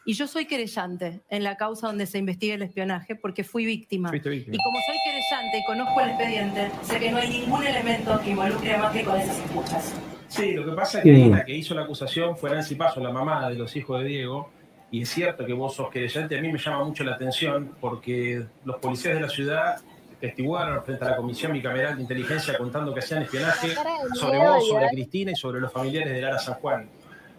[0.05, 4.09] Y yo soy querellante en la causa donde se investiga el espionaje porque fui víctima.
[4.09, 4.55] Fuiste víctima.
[4.55, 8.31] Y como soy querellante y conozco el expediente, sé que no hay ningún elemento que
[8.31, 9.93] involucre a Macri con esas escuchas.
[10.27, 13.11] Sí, lo que pasa es que la que hizo la acusación fue Nancy Paso, la
[13.11, 14.49] mamá de los hijos de Diego,
[14.91, 18.45] y es cierto que vos sos querellante, a mí me llama mucho la atención porque
[18.65, 19.81] los policías de la ciudad
[20.23, 23.75] testiguaron frente a la Comisión Bicameral de Inteligencia contando que hacían espionaje
[24.13, 24.87] sobre vos, sobre.
[24.87, 26.89] Cristina y sobre los familiares de Lara San Juan.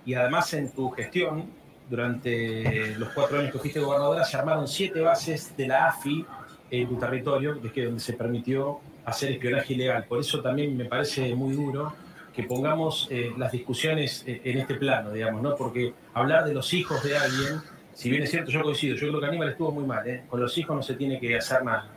[0.04, 1.46] Y además en tu gestión,
[1.88, 6.26] durante los cuatro años que fuiste gobernadora, se armaron siete bases de la AFI
[6.70, 10.04] en tu territorio, desde donde se permitió hacer espionaje ilegal.
[10.04, 11.94] Por eso también me parece muy duro
[12.34, 15.56] que pongamos eh, las discusiones eh, en este plano, digamos, ¿no?
[15.56, 17.62] Porque hablar de los hijos de alguien,
[17.94, 20.24] si bien es cierto, yo coincido, yo creo que Aníbal estuvo muy mal, ¿eh?
[20.28, 21.93] Con los hijos no se tiene que hacer nada.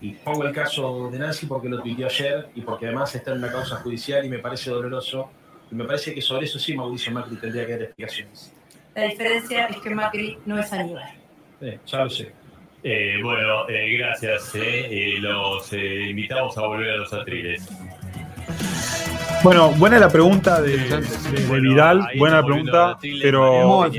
[0.00, 3.38] Y pongo el caso de Nancy porque lo tuiteó ayer y porque además está en
[3.38, 5.30] una causa judicial y me parece doloroso.
[5.70, 8.52] Y me parece que sobre eso sí Mauricio Macri tendría que dar explicaciones.
[8.94, 11.10] La diferencia es que Macri no es Aníbal.
[11.60, 12.32] Eh, ya lo sé.
[12.82, 14.54] Eh, bueno, eh, gracias.
[14.54, 17.66] eh, eh, los eh, invitamos a volver a los atriles.
[19.42, 23.96] Bueno, buena la pregunta de, de- de Vidal, buena la pregunta, pero muy,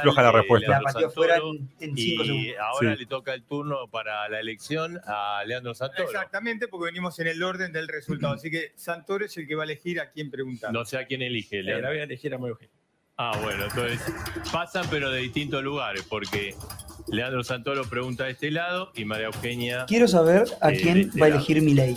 [0.00, 0.68] floja la eh, respuesta.
[0.68, 2.98] Leandro La pateó fuera Santoro, en- en cinco y ahora Sí.
[3.00, 6.04] le toca el turno para la elección a Leandro Santoro.
[6.08, 8.34] Exactamente, porque venimos en el orden del resultado.
[8.34, 10.72] Así que Santoro es el que va a elegir a quién preguntar.
[10.72, 11.82] No sé a quién elige, Eh, Leandro.
[11.84, 12.38] la voy a elegir a.
[13.18, 14.00] Ah, bueno, entonces
[14.50, 16.54] pasan pero de distintos lugares, porque
[17.08, 19.84] Leandro Santoro pregunta de este lado y María Eugenia...
[19.86, 21.94] Quiero saber a Eh, quién este va a elegir Milei.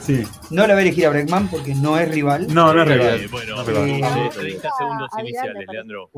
[0.00, 0.22] Sí.
[0.50, 2.46] No la va a elegir a Breckman porque no es rival.
[2.52, 3.28] No, no es Eh, rival.
[3.28, 4.26] bueno, No es rival.
[4.26, 5.66] eh, 30 segundos iniciales.
[5.70, 6.10] Leandro.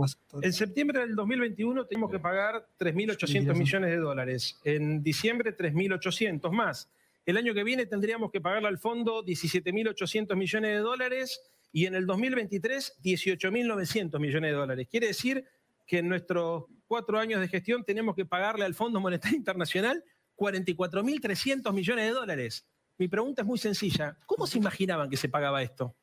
[0.43, 4.59] En septiembre del 2021 tenemos que pagar 3.800 millones de dólares.
[4.65, 6.89] En diciembre, 3.800 más.
[7.27, 11.41] El año que viene tendríamos que pagarle al fondo 17.800 millones de dólares
[11.73, 14.89] y en el 2023, 18.900 millones de dólares.
[14.91, 15.45] Quiere decir
[15.89, 20.05] que en nuestros cuatro años de gestión tenemos que pagarle al Fondo Monetario Internacional
[20.37, 22.67] 44.300 millones de dólares.
[22.97, 24.17] Mi pregunta es muy sencilla.
[24.27, 25.97] ¿Cómo se imaginaban que se pagaba esto?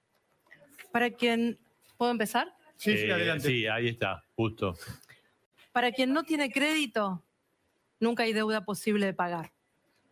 [0.91, 1.57] Para quien.
[1.98, 2.53] ¿Puedo empezar?
[2.76, 3.48] Sí, sí, Eh, adelante.
[3.48, 4.78] sí, ahí está, justo.
[5.72, 7.24] Para quien no tiene crédito,
[7.99, 9.53] nunca hay deuda posible de pagar.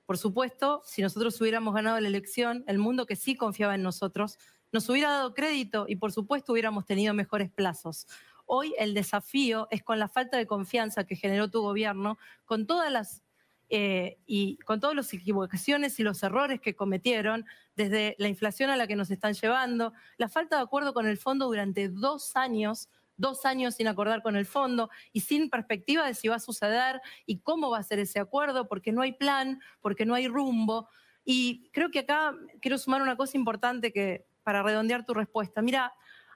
[0.05, 4.37] Por supuesto, si nosotros hubiéramos ganado la elección, el mundo que sí confiaba en nosotros
[4.71, 8.07] nos hubiera dado crédito y por supuesto hubiéramos tenido mejores plazos.
[8.45, 12.91] Hoy el desafío es con la falta de confianza que generó tu gobierno, con todas
[12.91, 13.23] las
[13.69, 17.45] eh, y con todas las equivocaciones y los errores que cometieron,
[17.75, 21.17] desde la inflación a la que nos están llevando, la falta de acuerdo con el
[21.17, 26.13] fondo durante dos años, dos años sin acordar con el fondo y sin perspectiva de
[26.13, 29.59] si va a suceder y cómo va a ser ese acuerdo, porque no hay plan,
[29.81, 30.87] porque no hay rumbo.
[31.25, 35.63] Y creo que acá quiero sumar una cosa importante que para redondear tu respuesta.
[35.63, 35.93] Mira,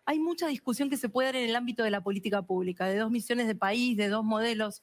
[0.08, 2.98] hay mucha discusión que se puede dar en el ámbito de la política pública, de
[2.98, 4.82] dos misiones de país, de dos modelos,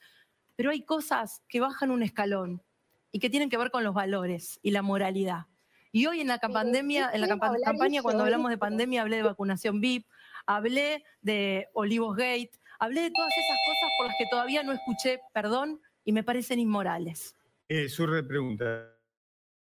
[0.54, 2.62] pero hay cosas que bajan un escalón
[3.10, 5.46] y que tienen que ver con los valores y la moralidad.
[5.92, 9.22] Y hoy en la pandemia, en la campa- campaña, cuando hablamos de pandemia, hablé de
[9.22, 10.06] vacunación VIP,
[10.44, 15.20] hablé de Olivos Gate, hablé de todas esas cosas por las que todavía no escuché
[15.32, 17.34] perdón y me parecen inmorales.
[17.68, 18.90] Eh, su repregunta,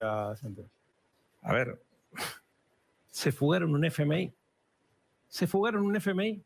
[0.01, 0.69] a Santoro.
[1.41, 1.81] A ver,
[3.09, 4.35] se fugaron un FMI.
[5.29, 6.43] Se fugaron un FMI.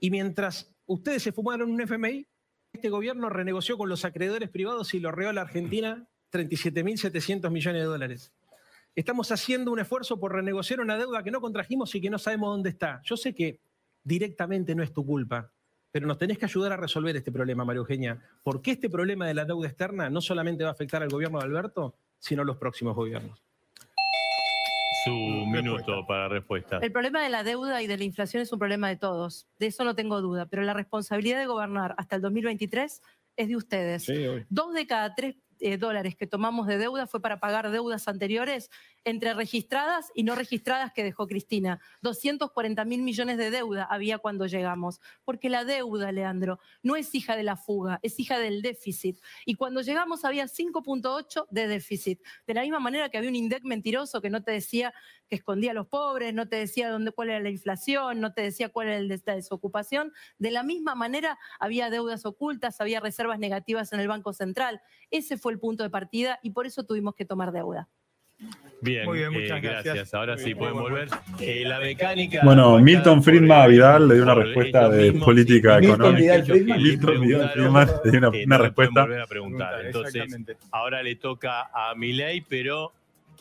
[0.00, 2.26] Y mientras ustedes se fumaron un FMI,
[2.72, 7.82] este gobierno renegoció con los acreedores privados y lo reó a la Argentina 37.700 millones
[7.82, 8.32] de dólares.
[8.94, 12.50] Estamos haciendo un esfuerzo por renegociar una deuda que no contrajimos y que no sabemos
[12.50, 13.00] dónde está.
[13.04, 13.60] Yo sé que
[14.02, 15.50] directamente no es tu culpa,
[15.90, 19.34] pero nos tenés que ayudar a resolver este problema, María Eugenia, porque este problema de
[19.34, 22.56] la deuda externa no solamente va a afectar al gobierno de Alberto, sino a los
[22.56, 23.47] próximos gobiernos.
[25.08, 26.78] Su minuto para respuesta.
[26.82, 29.66] El problema de la deuda y de la inflación es un problema de todos, de
[29.66, 33.00] eso no tengo duda, pero la responsabilidad de gobernar hasta el 2023
[33.36, 34.10] es de ustedes.
[34.50, 38.70] Dos de cada tres eh, dólares que tomamos de deuda fue para pagar deudas anteriores
[39.04, 41.80] entre registradas y no registradas que dejó Cristina.
[42.02, 45.00] 240 mil millones de deuda había cuando llegamos.
[45.24, 49.20] Porque la deuda, Leandro, no es hija de la fuga, es hija del déficit.
[49.46, 52.20] Y cuando llegamos había 5.8 de déficit.
[52.46, 54.92] De la misma manera que había un INDEC mentiroso que no te decía
[55.28, 58.42] que escondía a los pobres, no te decía dónde, cuál era la inflación, no te
[58.42, 60.12] decía cuál era la desocupación.
[60.38, 64.80] De la misma manera había deudas ocultas, había reservas negativas en el Banco Central.
[65.10, 67.88] Ese fue el punto de partida y por eso tuvimos que tomar deuda.
[68.80, 69.84] Bien, Muy bien, eh, muchas gracias.
[69.84, 70.14] gracias.
[70.14, 70.58] Ahora Muy sí bien.
[70.58, 71.08] pueden Muy volver.
[71.08, 71.22] bueno.
[71.40, 72.40] Eh, la mecánica.
[72.44, 75.86] Bueno, Milton Friedman Vidal le dio una respuesta de mismos, política sí.
[75.86, 76.18] económica.
[76.36, 79.00] Vidal Milton Vidal Friedman le dio una, eh, una no respuesta.
[79.02, 79.84] volver a preguntar.
[79.84, 82.92] Entonces, ahora le toca a Milei, pero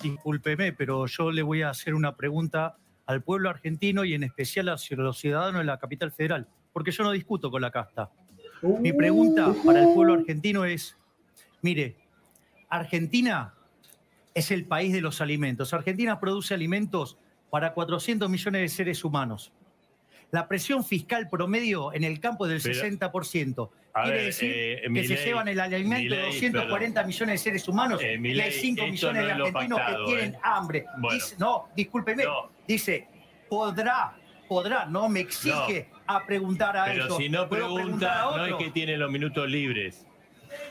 [0.02, 2.78] Discúlpeme, pero yo le voy a hacer una pregunta
[3.08, 7.04] al pueblo argentino y en especial a los ciudadanos de la capital federal, porque yo
[7.04, 8.12] no discuto con la casta.
[8.62, 10.96] Mi pregunta para el pueblo argentino es,
[11.62, 11.96] mire,
[12.70, 13.54] Argentina
[14.34, 15.74] es el país de los alimentos.
[15.74, 17.18] Argentina produce alimentos
[17.50, 19.52] para 400 millones de seres humanos.
[20.30, 23.70] la presión fiscal promedio en el campo es del Pero- 60%.
[23.94, 27.38] A Quiere ver, decir eh, que se llevan el alimento de Milei, 240 millones de
[27.38, 30.40] seres humanos Eh, y hay 5 esto millones no de argentinos pactado, que tienen eh.
[30.44, 30.86] hambre.
[30.98, 31.14] Bueno.
[31.16, 32.26] Dice- no, discúlpeme.
[32.68, 33.08] Dice,
[33.50, 34.18] podrá,
[34.50, 37.18] podrá, no me exige a preguntar a Pero ellos.
[37.18, 40.06] si no ¿Puedo preguntar pregunta, no es que tiene los minutos libres.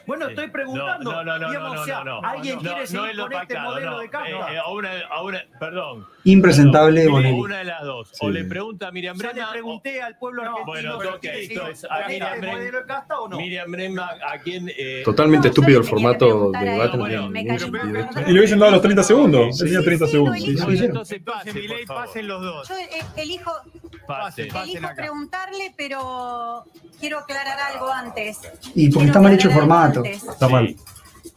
[0.07, 1.13] Bueno, estoy preguntando.
[1.13, 2.29] No, no, no, digamos, no, o sea, no, no.
[2.29, 3.99] ¿alguien No, quiere no seguir es lo con este pactado, modelo no.
[3.99, 4.29] de casta?
[4.29, 6.07] Eh, eh, a una, a una, perdón.
[6.25, 7.13] Impresentable, Perdón.
[7.13, 7.39] Bonelli.
[7.41, 8.13] Una de las dos.
[8.21, 9.47] O le pregunta a Miriam Ya Brema.
[9.47, 10.67] le pregunté al pueblo argentino.
[10.67, 12.53] Bueno, pero ok, ¿quiere seguir entonces con a Miriam este Brema.
[12.57, 13.37] modelo de casta o no?
[13.37, 14.73] Miriam Brema, a quién.
[14.77, 16.97] eh, Totalmente estúpido el formato de debate.
[18.27, 19.57] Y le hubiesen dado los 30 segundos.
[19.59, 20.81] Sí, Él tenía sí, 30 sí, segundos.
[20.81, 21.21] Entonces
[21.87, 22.69] pasen los dos.
[22.69, 23.53] Yo eh, elijo,
[24.07, 24.49] Pase.
[24.97, 26.65] Preguntarle, pero
[27.01, 28.39] quiero aclarar algo antes.
[28.75, 30.01] Y porque Quiero está mal hecho el formato.
[30.01, 30.23] antes.
[30.25, 30.77] Está mal.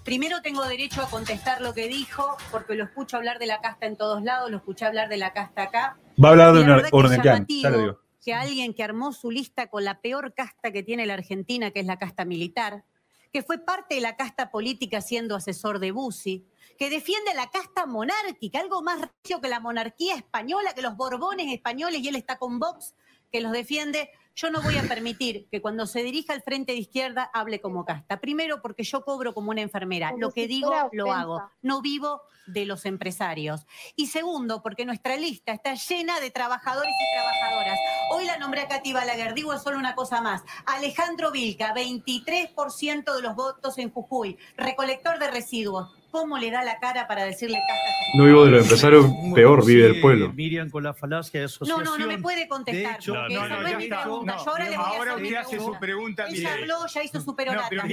[0.03, 3.85] Primero tengo derecho a contestar lo que dijo, porque lo escucho hablar de la casta
[3.85, 5.97] en todos lados, lo escuché hablar de la casta acá.
[6.23, 7.99] Va a hablar de Ornequian, ya digo.
[8.23, 11.81] que alguien que armó su lista con la peor casta que tiene la Argentina, que
[11.81, 12.85] es la casta militar,
[13.31, 16.47] que fue parte de la casta política siendo asesor de Bussi,
[16.77, 21.53] que defiende la casta monárquica, algo más recio que la monarquía española, que los borbones
[21.53, 22.95] españoles, y él está con Vox,
[23.31, 24.09] que los defiende.
[24.35, 27.83] Yo no voy a permitir que cuando se dirija al frente de izquierda hable como
[27.85, 28.21] casta.
[28.21, 30.11] Primero, porque yo cobro como una enfermera.
[30.11, 31.41] Como Lo que si digo, lo hago.
[31.61, 33.65] No vivo de los empresarios.
[33.95, 37.79] Y segundo, porque nuestra lista está llena de trabajadores y trabajadoras.
[38.11, 40.43] Hoy la nombré a Katy Balaguer, digo solo una cosa más.
[40.65, 45.98] Alejandro Vilca, 23% de los votos en Jujuy, recolector de residuos.
[46.11, 47.73] ¿Cómo le da la cara para decirle casta?
[47.73, 47.77] a
[48.09, 50.33] esa No vivo de los empresarios, ¿Cómo peor vive el pueblo.
[50.33, 51.83] Miriam con la falacia de No, asociación.
[51.83, 52.93] no, no me puede contestar.
[52.93, 54.35] De hecho, porque no, esa no, no, es mi pregunta.
[54.43, 56.25] Yo ahora le voy a Ahora hacer mi usted hace su pregunta.
[56.29, 57.67] ya habló, ya hizo su No, perorata.
[57.69, 57.83] pero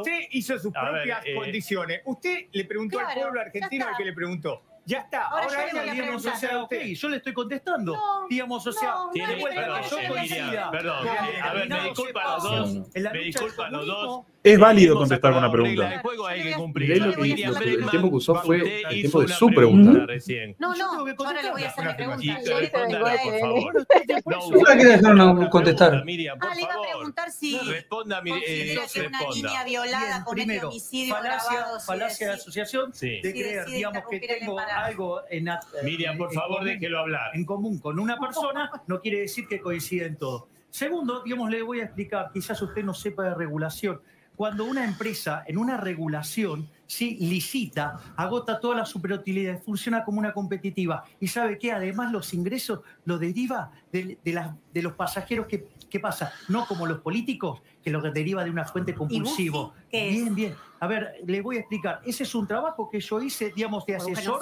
[0.00, 2.00] usted hizo sus ver, propias eh, condiciones.
[2.04, 4.62] Usted le preguntó al Claro, pueblo ya argentino al que le preguntó.
[4.84, 5.28] Ya está.
[5.28, 6.86] Ahora Ahora, yo le digamos, o sea, Ok, usted.
[6.86, 7.92] yo le estoy contestando.
[7.94, 11.84] No, digamos, o sea, no, Tiene, vuelta, perdón, yo coincida perdón, eh, a ver, me
[11.84, 12.74] disculpan los dos.
[13.12, 14.20] Me disculpan los dos.
[14.44, 16.02] Es válido Hemos contestar con una pregunta.
[16.02, 20.56] el tiempo que usó fue el tiempo de su pregunta recién.
[20.58, 22.40] No, no, ahora le voy a hacer mi pregunta.
[23.22, 23.86] Por favor.
[24.24, 25.94] Por dejaron contestar.
[25.94, 30.46] Ah, le iba a preguntar si Responda, Miriam, eh, considera que una niña violada comete
[30.46, 33.20] primero, homicidio si falacia de asociación Sí.
[33.22, 35.48] de creer, digamos, que tengo algo en,
[35.84, 37.30] Miriam, por favor, común- déjelo hablar.
[37.34, 40.48] en común con una persona, no quiere decir que coincida en todo.
[40.70, 44.00] Segundo, digamos, le voy a explicar, quizás usted no sepa de regulación.
[44.36, 50.32] Cuando una empresa en una regulación sí licita, agota todas las superutilidades, funciona como una
[50.32, 55.46] competitiva y sabe que además los ingresos los deriva de, de las- de los pasajeros
[55.46, 56.32] que, ¿qué pasa?
[56.48, 59.74] No como los políticos, que lo deriva de una fuente compulsivo.
[60.14, 60.54] Bien, bien.
[60.80, 62.00] A ver, le voy a explicar.
[62.04, 64.40] Ese es un trabajo que yo hice, digamos, de asesor.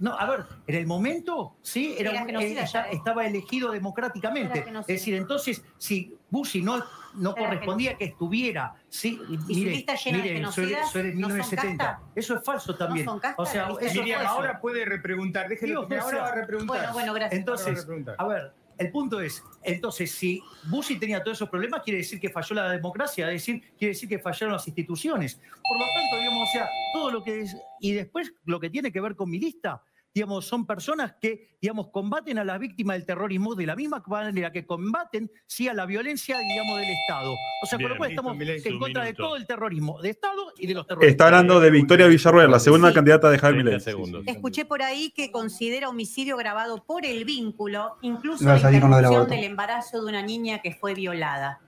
[0.00, 2.54] No, a ver, en el momento, sí, era, Era un- eh,
[2.90, 4.58] estaba elegido democráticamente.
[4.80, 6.82] Es decir, entonces, si Bussi no,
[7.14, 11.14] no correspondía que estuviera, sí, ¿Y su mire, lista llena de mire, genocidas soy de
[11.14, 11.84] no son 1970.
[11.84, 12.06] casta?
[12.14, 13.04] Eso es falso también.
[13.04, 15.48] son casta o sea, eso Miriam, ahora puede repreguntar.
[15.48, 16.76] Déjelo que ahora va a repreguntar.
[16.76, 17.32] Bueno, bueno, gracias.
[17.32, 17.86] A Entonces,
[18.18, 20.40] a ver, el punto es, entonces, si
[20.70, 24.20] Bussi tenía todos esos problemas, quiere decir que falló la democracia, decir, quiere decir que
[24.20, 25.34] fallaron las instituciones.
[25.34, 28.92] Por lo tanto, digamos, o sea, todo lo que es, y después lo que tiene
[28.92, 29.82] que ver con mi lista,
[30.18, 34.50] digamos, son personas que, digamos, combaten a las víctimas del terrorismo de la misma manera
[34.50, 37.34] que combaten, sí, a la violencia, digamos, del Estado.
[37.62, 40.10] O sea, Bien, con lo cual estamos Milei, en contra de todo el terrorismo, de
[40.10, 41.10] Estado y de los terroristas.
[41.12, 42.94] Está hablando de Victoria Villarruel, la segunda Sí.
[42.96, 44.24] candidata de Javier 30 Milei.
[44.26, 49.44] Escuché por ahí que considera homicidio grabado por el vínculo, incluso a la interrupción del
[49.44, 51.60] embarazo de una niña que fue violada.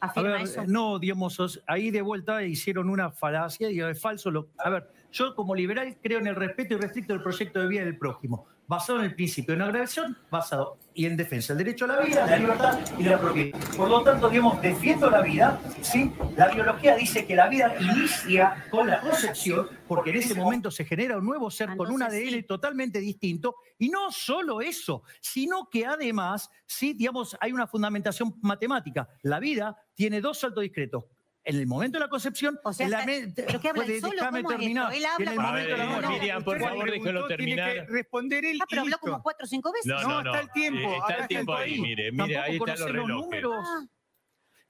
[0.00, 0.62] A ¿Afirma ver, eso?
[0.66, 4.30] no, digamos, os- ahí de vuelta hicieron una falacia y es falso.
[4.30, 7.68] Lo, a ver, yo como liberal creo en el respeto y restricto del proyecto de
[7.68, 11.64] vida del prójimo, basado en el principio de no agresión, basado y en defensa del
[11.64, 13.58] derecho a la vida, la libertad y la propiedad.
[13.76, 16.12] Por lo tanto, digamos, defiendo la vida, ¿sí?
[16.36, 20.84] La biología dice que la vida inicia con la concepción, porque en ese momento se
[20.84, 25.86] genera un nuevo ser con un ADN totalmente distinto, y no solo eso, sino que
[25.86, 29.08] además, sí, digamos, hay una fundamentación matemática.
[29.22, 31.04] La vida tiene dos saltos discretos.
[31.48, 33.82] En el momento de la concepción, O sea, en la está- mente- ¿pero qué habla
[33.82, 34.12] él puede- solo?
[34.16, 34.92] déjame ¿Cómo es terminar.
[34.92, 37.72] Él y en habla el momento de la Miriam, por favor, déjelo tiene terminar.
[37.74, 39.86] que responder él Ah, pero habló como cuatro o cinco veces.
[39.86, 40.30] No, No, no, no.
[40.34, 42.96] está el tiempo, Eh, Está el tiempo ahí, mire, mire, Tampoco ahí están los conocen
[42.96, 43.88] los relojes.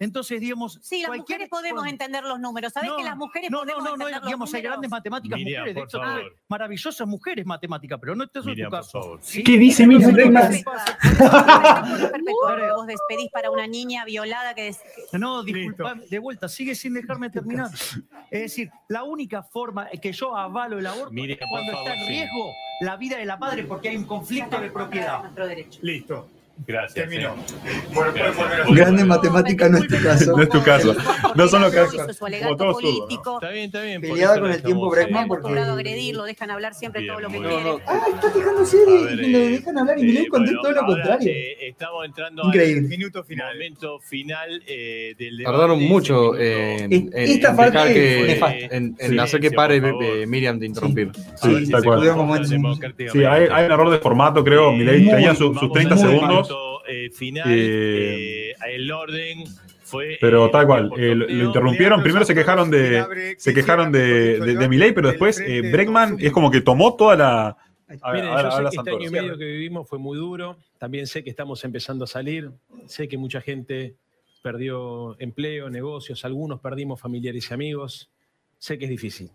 [0.00, 0.04] Ah.
[0.04, 0.78] Entonces, digamos.
[0.82, 2.72] Sí, las cualquier- mujeres podemos bueno, entender los números.
[2.72, 4.72] ¿Sabés no, que las mujeres no, podemos no, no, no, entender los digamos, hay números?
[4.72, 5.74] grandes matemáticas Miriam, mujeres.
[5.74, 9.18] De hecho, tuve maravillosas mujeres matemáticas, pero no este es tu Miriam, por caso.
[9.20, 9.42] ¿sí?
[9.42, 10.14] ¿Qué dice Pero Miriam
[12.76, 14.80] vos despedís para una niña violada que es...
[15.12, 17.70] No, disculpa, de vuelta, sigue sin dejarme terminar.
[18.30, 22.00] Es decir, la única forma que yo avalo el aborto Miriam, es cuando favor, está
[22.00, 22.12] en sí.
[22.12, 25.22] riesgo la vida de la madre porque hay un conflicto de propiedad.
[25.82, 26.28] Listo.
[26.66, 26.94] Gracias.
[27.08, 27.34] Terminó.
[27.94, 30.36] Bueno, puede volver a- Grande matemática no es tu caso.
[30.36, 30.94] No es tu caso.
[31.34, 31.92] No son los casos.
[32.12, 33.34] su Como alegato todos político.
[33.40, 34.00] Está bien, está bien.
[34.02, 35.00] Peleada con el tiempo porque-
[35.72, 37.82] agredir, lo dejan hablar siempre Bien, todo lo que quiere.
[37.86, 38.32] Ah, está
[39.02, 40.28] A ver, y lo eh, dejan hablar y Milei eh,
[40.62, 41.30] todo lo contrario.
[41.32, 42.80] eh, estamos entrando Increíble.
[42.82, 43.54] al Minuto final.
[43.54, 45.52] momento final eh, del debate.
[45.56, 46.36] Tardaron Ese mucho
[46.84, 48.26] en, Es- en- esta en parte dejar que- fue
[48.76, 51.10] en, hacer que pare eh, Miriam de interrumpir.
[51.14, 51.48] Sí,
[51.82, 52.00] cual.
[52.50, 53.18] democráticamente.
[53.18, 54.72] Sí, hay, hay un error de formato, creo.
[54.72, 56.47] Milei tenía su- sus Vamos 30 al segundos.
[56.88, 59.44] Eh, final, Eh, eh, el orden
[59.88, 60.18] fue.
[60.20, 62.02] Pero tal cual, eh, lo, interrumpieron.
[62.02, 66.50] Primero se quejaron de, se quejaron de, de, de pero después eh, Bregman es como
[66.50, 67.56] que tomó toda la.
[68.02, 70.18] A Miren, ahora yo sé habla que este año y medio que vivimos fue muy
[70.18, 70.58] duro.
[70.76, 72.50] También sé que estamos empezando a salir.
[72.86, 73.94] Sé que mucha gente
[74.42, 76.24] perdió empleo, negocios.
[76.24, 78.10] Algunos perdimos familiares y amigos.
[78.58, 79.30] Sé que es difícil.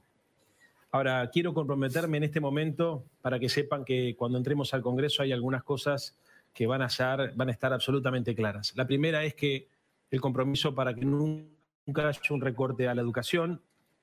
[0.92, 5.32] Ahora, quiero comprometerme en este momento para que sepan que cuando entremos al Congreso hay
[5.32, 6.16] algunas cosas
[6.54, 8.74] que van a, ser, van a estar absolutamente claras.
[8.76, 9.70] La primera es que
[10.12, 13.62] el compromiso para que nunca haya un recorte a la educación,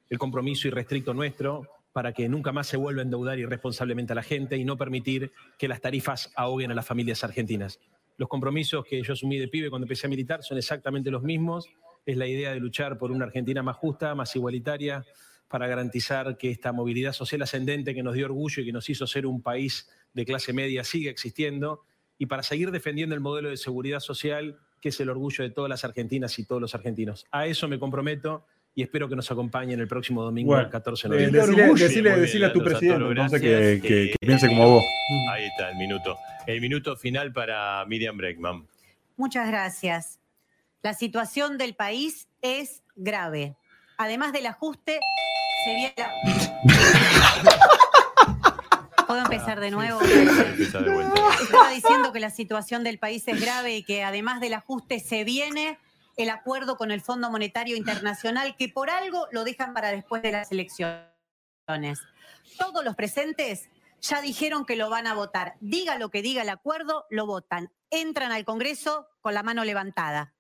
[0.08, 4.22] el compromiso irrestricto nuestro para que nunca más se vuelva a endeudar irresponsablemente a la
[4.22, 7.80] gente y no permitir que las tarifas ahoguen a las familias argentinas.
[8.16, 11.68] Los compromisos que yo asumí de pibe cuando empecé a militar son exactamente los mismos.
[12.04, 15.04] Es la idea de luchar por una Argentina más justa, más igualitaria,
[15.48, 19.06] para garantizar que esta movilidad social ascendente que nos dio orgullo y que nos hizo
[19.06, 21.82] ser un país de clase media siga existiendo
[22.20, 25.68] y para seguir defendiendo el modelo de seguridad social que es el orgullo de todas
[25.68, 27.26] las argentinas y todos los argentinos.
[27.32, 28.44] A eso me comprometo
[28.74, 31.40] y espero que nos acompañen el próximo domingo, Bueno, el 14 de Eh, noviembre.
[31.40, 33.48] decile, Muy decile- bien, a tu presidente entonces que,
[33.82, 34.84] que- Eh, que piense como vos.
[35.32, 36.16] Ahí está el minuto.
[36.46, 38.66] El minuto final para Miriam Bregman.
[39.16, 40.18] Muchas gracias.
[40.82, 43.56] La situación del país es grave.
[43.98, 44.98] Además del ajuste,
[45.64, 46.12] se viene la-
[49.10, 50.00] ¿Puedo empezar de nuevo?
[50.00, 51.20] Empieza de vuelta.
[51.42, 55.24] Estaba diciendo que la situación del país es grave y que además del ajuste se
[55.24, 55.80] viene
[56.16, 60.30] el acuerdo con el Fondo Monetario Internacional, que por algo lo dejan para después de
[60.30, 61.98] las elecciones.
[62.56, 63.68] Todos los presentes
[64.00, 65.56] ya dijeron que lo van a votar.
[65.58, 67.72] Diga lo que diga el acuerdo, lo votan.
[67.90, 70.34] Entran al Congreso con la mano levantada.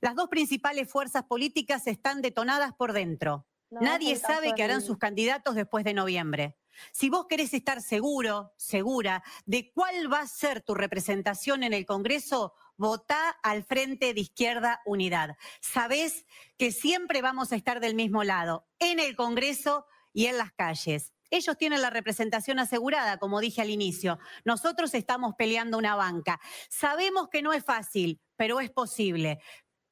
[0.00, 3.44] Las dos principales fuerzas políticas están detonadas por dentro.
[3.70, 6.56] No, Nadie sabe qué harán sus candidatos después de noviembre.
[6.92, 11.86] Si vos querés estar seguro, segura de cuál va a ser tu representación en el
[11.86, 15.36] Congreso, votá al Frente de Izquierda Unidad.
[15.60, 16.26] Sabés
[16.56, 21.12] que siempre vamos a estar del mismo lado, en el Congreso y en las calles.
[21.30, 24.18] Ellos tienen la representación asegurada, como dije al inicio.
[24.44, 26.40] Nosotros estamos peleando una banca.
[26.68, 29.40] Sabemos que no es fácil, pero es posible.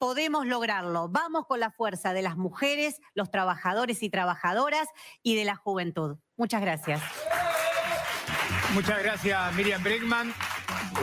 [0.03, 1.09] Podemos lograrlo.
[1.09, 4.89] Vamos con la fuerza de las mujeres, los trabajadores y trabajadoras
[5.23, 6.19] y de la juventud.
[6.37, 7.01] Muchas gracias.
[8.75, 10.35] Muchas gracias, Miriam Bregman.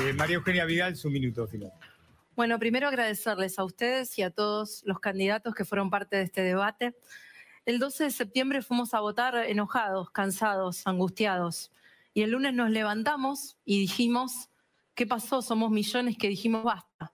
[0.01, 1.71] Eh, María Eugenia Vidal, su minuto final.
[2.35, 6.41] Bueno, primero agradecerles a ustedes y a todos los candidatos que fueron parte de este
[6.41, 6.97] debate.
[7.65, 11.71] El 12 de septiembre fuimos a votar enojados, cansados, angustiados.
[12.13, 14.49] Y el lunes nos levantamos y dijimos,
[14.93, 15.41] ¿qué pasó?
[15.41, 17.13] Somos millones que dijimos, basta.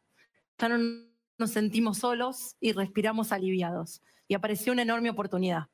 [0.57, 4.01] Ya no nos sentimos solos y respiramos aliviados.
[4.27, 5.67] Y apareció una enorme oportunidad.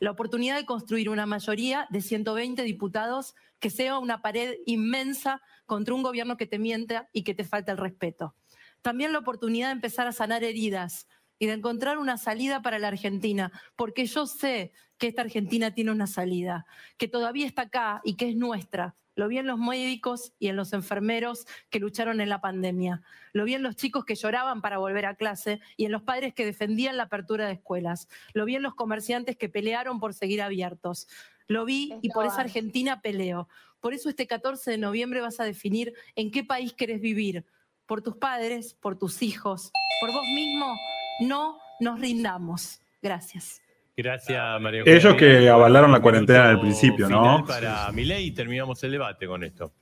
[0.00, 5.94] La oportunidad de construir una mayoría de 120 diputados que sea una pared inmensa contra
[5.94, 8.34] un gobierno que te mienta y que te falta el respeto.
[8.80, 11.06] También la oportunidad de empezar a sanar heridas
[11.38, 15.90] y de encontrar una salida para la Argentina, porque yo sé que esta Argentina tiene
[15.90, 16.66] una salida,
[16.96, 18.96] que todavía está acá y que es nuestra.
[19.14, 23.02] Lo vi en los médicos y en los enfermeros que lucharon en la pandemia.
[23.32, 26.34] Lo vi en los chicos que lloraban para volver a clase y en los padres
[26.34, 28.08] que defendían la apertura de escuelas.
[28.32, 31.08] Lo vi en los comerciantes que pelearon por seguir abiertos.
[31.46, 33.48] Lo vi y por esa Argentina peleo.
[33.80, 37.44] Por eso este 14 de noviembre vas a definir en qué país querés vivir.
[37.86, 39.70] Por tus padres, por tus hijos,
[40.00, 40.74] por vos mismo.
[41.20, 42.80] No nos rindamos.
[43.02, 43.60] Gracias.
[43.96, 47.44] Gracias, María Eugenia Ellos que avalaron la cuarentena al principio, final ¿no?
[47.46, 49.72] Para Milei y terminamos el debate con esto.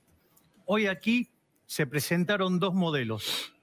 [0.65, 1.31] Hoy aquí
[1.65, 3.53] se presentaron dos modelos.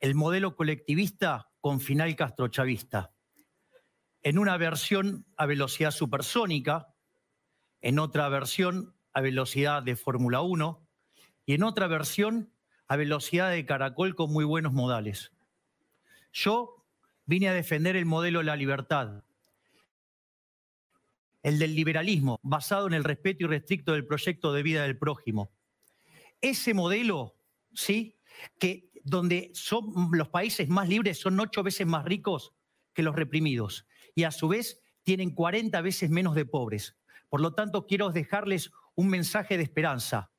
[0.00, 3.12] El modelo colectivista con final castrochavista.
[4.22, 6.94] En una versión a velocidad supersónica,
[7.82, 10.86] en otra versión a velocidad de Fórmula 1
[11.44, 12.52] y en otra versión
[12.86, 15.32] a velocidad de caracol con muy buenos modales.
[16.32, 16.84] Yo
[17.26, 19.24] vine a defender el modelo de la libertad,
[21.48, 25.50] el del liberalismo, basado en el respeto irrestricto del proyecto de vida del prójimo.
[26.40, 27.36] Ese modelo,
[27.72, 28.16] ¿sí?
[28.58, 32.52] Que donde son los países más libres son ocho veces más ricos
[32.92, 36.96] que los reprimidos y a su vez tienen 40 veces menos de pobres.
[37.28, 40.30] Por lo tanto, quiero dejarles un mensaje de esperanza.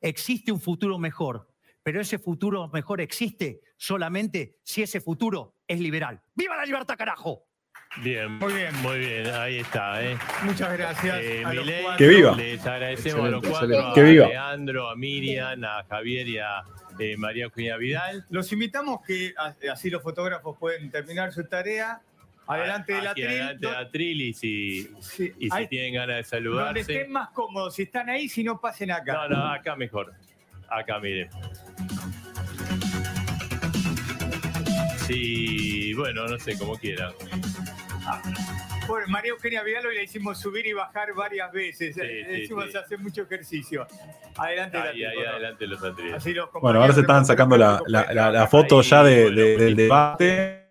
[0.00, 1.52] Existe un futuro mejor,
[1.82, 6.22] pero ese futuro mejor existe solamente si ese futuro es liberal.
[6.34, 7.47] ¡Viva la libertad, carajo!
[7.96, 10.04] Bien, muy bien, muy bien, ahí está.
[10.04, 10.16] ¿eh?
[10.44, 11.18] Muchas gracias.
[11.20, 11.98] Eh, a los Milei, cuatro.
[11.98, 12.36] Que viva.
[12.36, 13.94] Les agradecemos a los cuatro, excelente.
[13.94, 14.26] Que viva.
[14.26, 16.62] a Leandro, a Miriam, a Javier y a
[16.98, 18.24] eh, María Eugenia Vidal.
[18.30, 19.34] Los invitamos que
[19.72, 22.00] así los fotógrafos pueden terminar su tarea.
[22.46, 24.90] Adelante de la Aquí tril, adelante de la tril y si,
[25.38, 26.80] y si tienen ganas de Donde saludarse.
[26.80, 29.28] estén más cómodos, si están ahí, si no pasen acá.
[29.28, 30.14] No, no, acá mejor.
[30.70, 31.28] Acá, miren.
[35.06, 37.12] Sí, bueno, no sé, como quieran.
[38.86, 41.96] Bueno, María Eugenia Vidal hoy la hicimos subir y bajar varias veces.
[41.98, 42.78] Eh, sí, Le hicimos sí.
[42.78, 43.86] hacer mucho ejercicio.
[44.36, 45.94] Adelante de la Ahí, ahí adelante los los
[46.62, 50.64] Bueno, ahora se están sacando la, la- la- la foto ya de- de- del debate.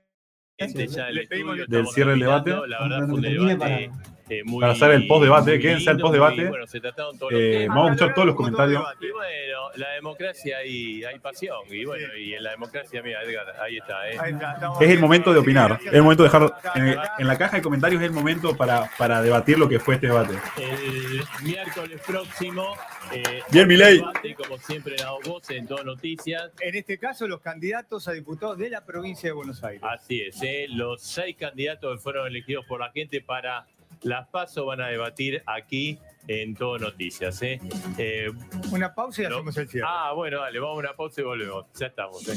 [0.60, 0.66] Ya
[1.06, 2.50] del estudio, cierre del debate.
[2.68, 3.92] La verdad fue un debate
[4.30, 6.46] eh, muy Para hacer el post-debate, quédense al post-debate.
[6.50, 7.76] Bueno, se trataron todos los Eh, temas.
[7.76, 8.84] vamos a escuchar todos los comentarios.
[9.00, 11.58] Y bueno, la democracia hay, hay pasión.
[11.70, 14.10] Y bueno, y en la democracia, mira, Edgar, ahí está.
[14.10, 14.18] ¿eh?
[14.20, 15.80] Ahí está, estamos Es el momento de opinar.
[15.86, 19.22] Es el momento de dejar en, la caja de comentarios es el momento para, para
[19.22, 20.34] debatir lo que fue este debate.
[20.58, 22.76] El miércoles próximo.
[23.14, 26.52] eh, Bien, debate, Como siempre, damos voz en todas noticias.
[26.60, 29.82] En este caso, los candidatos a diputados de la provincia de Buenos Aires.
[29.84, 30.66] Así es, ¿eh?
[30.70, 33.66] los seis candidatos que fueron elegidos por la gente para
[34.04, 37.42] las PASO van a debatir aquí en Todo Noticias.
[37.42, 37.60] ¿eh?
[37.98, 38.32] Eh,
[38.72, 39.88] Una pausa y no- hacemos el cierre.
[39.90, 41.66] Ah, bueno, dale, vamos a una pausa y volvemos.
[41.80, 42.28] Ya estamos.
[42.28, 42.34] ¿eh?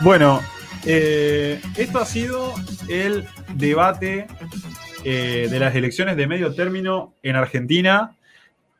[0.00, 0.40] Bueno,
[0.86, 2.54] eh, esto ha sido
[2.88, 3.24] el
[3.54, 4.26] debate
[5.04, 8.16] eh, de las elecciones de medio término en Argentina.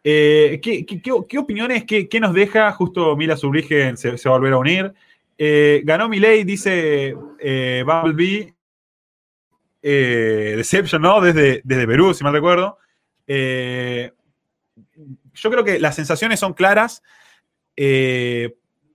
[0.04, 2.70] Eh, ¿qué, qué- qué- qué opiniones, qué, qué nos deja?
[2.72, 4.94] Justo Mila Subrigen se, se va a volver a unir.
[5.36, 8.54] Eh, ganó Milei, dice eh, Bumblebee.
[9.82, 11.20] Eh, Deception, ¿no?
[11.20, 12.78] Desde, desde Perú, si mal recuerdo.
[13.26, 14.12] Eh,
[15.34, 17.02] yo creo que las sensaciones son claras.
[17.76, 18.54] Eh,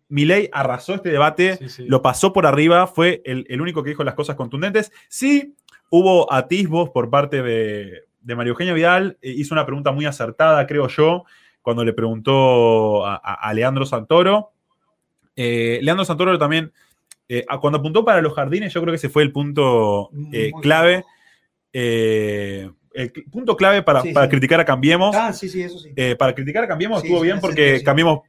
[0.09, 4.13] Milei arrasó este debate, lo pasó por arriba, fue el, el único que dijo las
[4.13, 4.91] cosas contundentes.
[5.09, 5.55] Sí,
[5.89, 10.67] hubo atisbos por parte de, de María Eugenia Vidal, eh, hizo una pregunta muy acertada,
[10.67, 11.23] creo yo,
[11.61, 14.51] cuando le preguntó a, a- a Leandro Santoro.
[15.35, 16.71] Eh, Leandro Santoro también,
[17.29, 20.51] eh, a- cuando apuntó para los jardines, yo creo que ese fue el punto eh,
[20.61, 21.03] clave.
[21.71, 24.29] eh, el punto clave para, Sí, para sí.
[24.31, 25.15] criticar a Cambiemos.
[25.15, 25.89] Ah, sí, sí, eso sí.
[26.17, 27.81] Para criticar a Cambiemos Sí, estuvo bien porque.
[27.83, 28.19] Cambiemos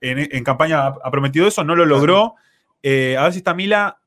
[0.00, 2.34] en, en campaña ha, prometido eso, no lo logró.
[2.84, 3.98] A ver si está Mila.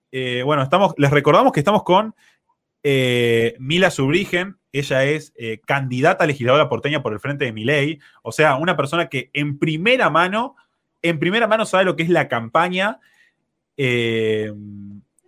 [0.43, 2.13] Bueno, estamos, les recordamos que estamos con
[2.83, 4.57] Mila Subrigen.
[4.73, 5.33] Ella es
[5.65, 7.99] candidata a legisladora porteña por el frente de Milei.
[8.21, 10.55] O sea, una persona que en primera mano,
[11.01, 12.99] en primera mano sabe lo que es la campaña.
[13.77, 14.51] Eh,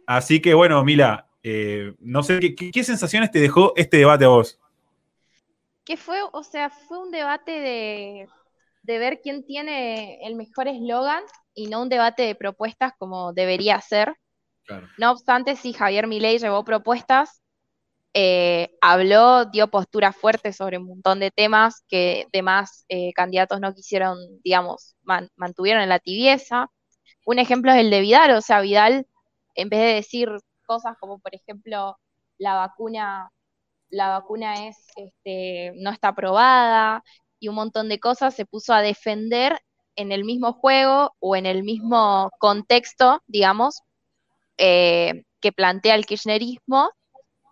[0.05, 4.59] así que bueno, Mila, eh, no sé, ¿qué, sensaciones te dejó este debate a vos?
[5.85, 8.27] que fue, o sea, fue un debate de,
[8.83, 13.79] de ver quién tiene el mejor eslogan y no un debate de propuestas como debería
[13.81, 14.15] ser.
[14.97, 17.41] No obstante, sí, Javier Milei llevó propuestas,
[18.13, 23.73] eh, habló, dio posturas fuertes sobre un montón de temas que demás eh, candidatos no
[23.75, 26.69] quisieron, digamos, man- mantuvieron en la tibieza.
[27.27, 29.05] Un ejemplo es el de Vidal, o sea, Vidal,
[29.55, 30.29] en vez de decir
[30.65, 31.97] cosas como, por ejemplo,
[32.37, 33.29] la vacuna
[33.89, 37.03] la vacuna es, este, no está aprobada
[37.39, 39.59] y un montón de cosas, se puso a defender
[39.97, 43.81] en el mismo juego o en el mismo contexto, digamos,
[44.57, 46.91] eh, que plantea el kirchnerismo,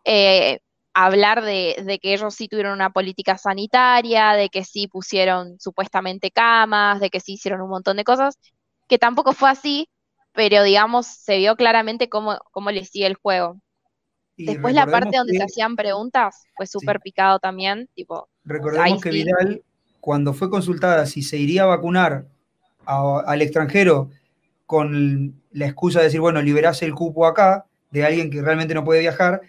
[0.05, 0.59] eh,
[0.93, 6.31] hablar de, de que ellos sí tuvieron una política sanitaria, de que sí pusieron supuestamente
[6.31, 8.39] camas, de que sí hicieron un montón de cosas,
[8.87, 9.89] que tampoco fue así,
[10.33, 13.57] pero digamos, se vio claramente cómo, cómo le sigue el juego.
[14.37, 19.01] Y Después la parte donde que- se hacían preguntas fue súper picado también, tipo, Recordemos
[19.01, 19.23] que sí.
[19.23, 19.63] Vidal,
[20.01, 22.25] cuando fue consultada si se iría a vacunar
[22.85, 24.09] a- al extranjero
[24.65, 28.83] con la excusa de decir, bueno, liberase el cupo acá de alguien que realmente no
[28.83, 29.41] puede viajar,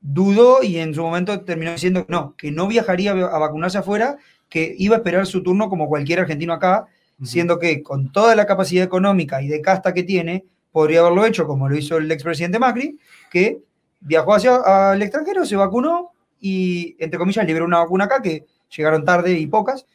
[0.00, 4.18] dudó y en su momento terminó diciendo que no, que no viajaría a vacunarse afuera,
[4.48, 6.86] que iba a esperar su turno como cualquier argentino acá,
[7.22, 11.46] siendo que con toda la capacidad económica y de casta que tiene, podría haberlo hecho
[11.46, 12.98] como lo hizo el expresidente Macri,
[13.30, 13.60] que
[14.00, 14.56] viajó hacia
[14.92, 18.44] al extranjero, se vacunó y, entre comillas, liberó una vacuna acá, que
[18.76, 19.86] llegaron tarde y pocas.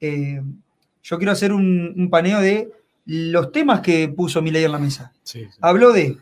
[0.00, 0.40] Eh,
[1.02, 2.70] yo quiero hacer un, un paneo de
[3.04, 5.12] los temas que puso Milei en la mesa.
[5.60, 6.18] Habló de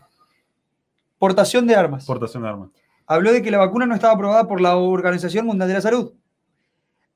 [1.19, 2.05] portación de armas.
[2.05, 2.69] Portación de armas.
[3.05, 6.13] Habló de que la vacuna no estaba aprobada por la Organización Mundial de la Salud.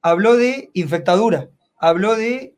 [0.02, 1.50] Habló de infectadura.
[1.78, 2.54] Habló de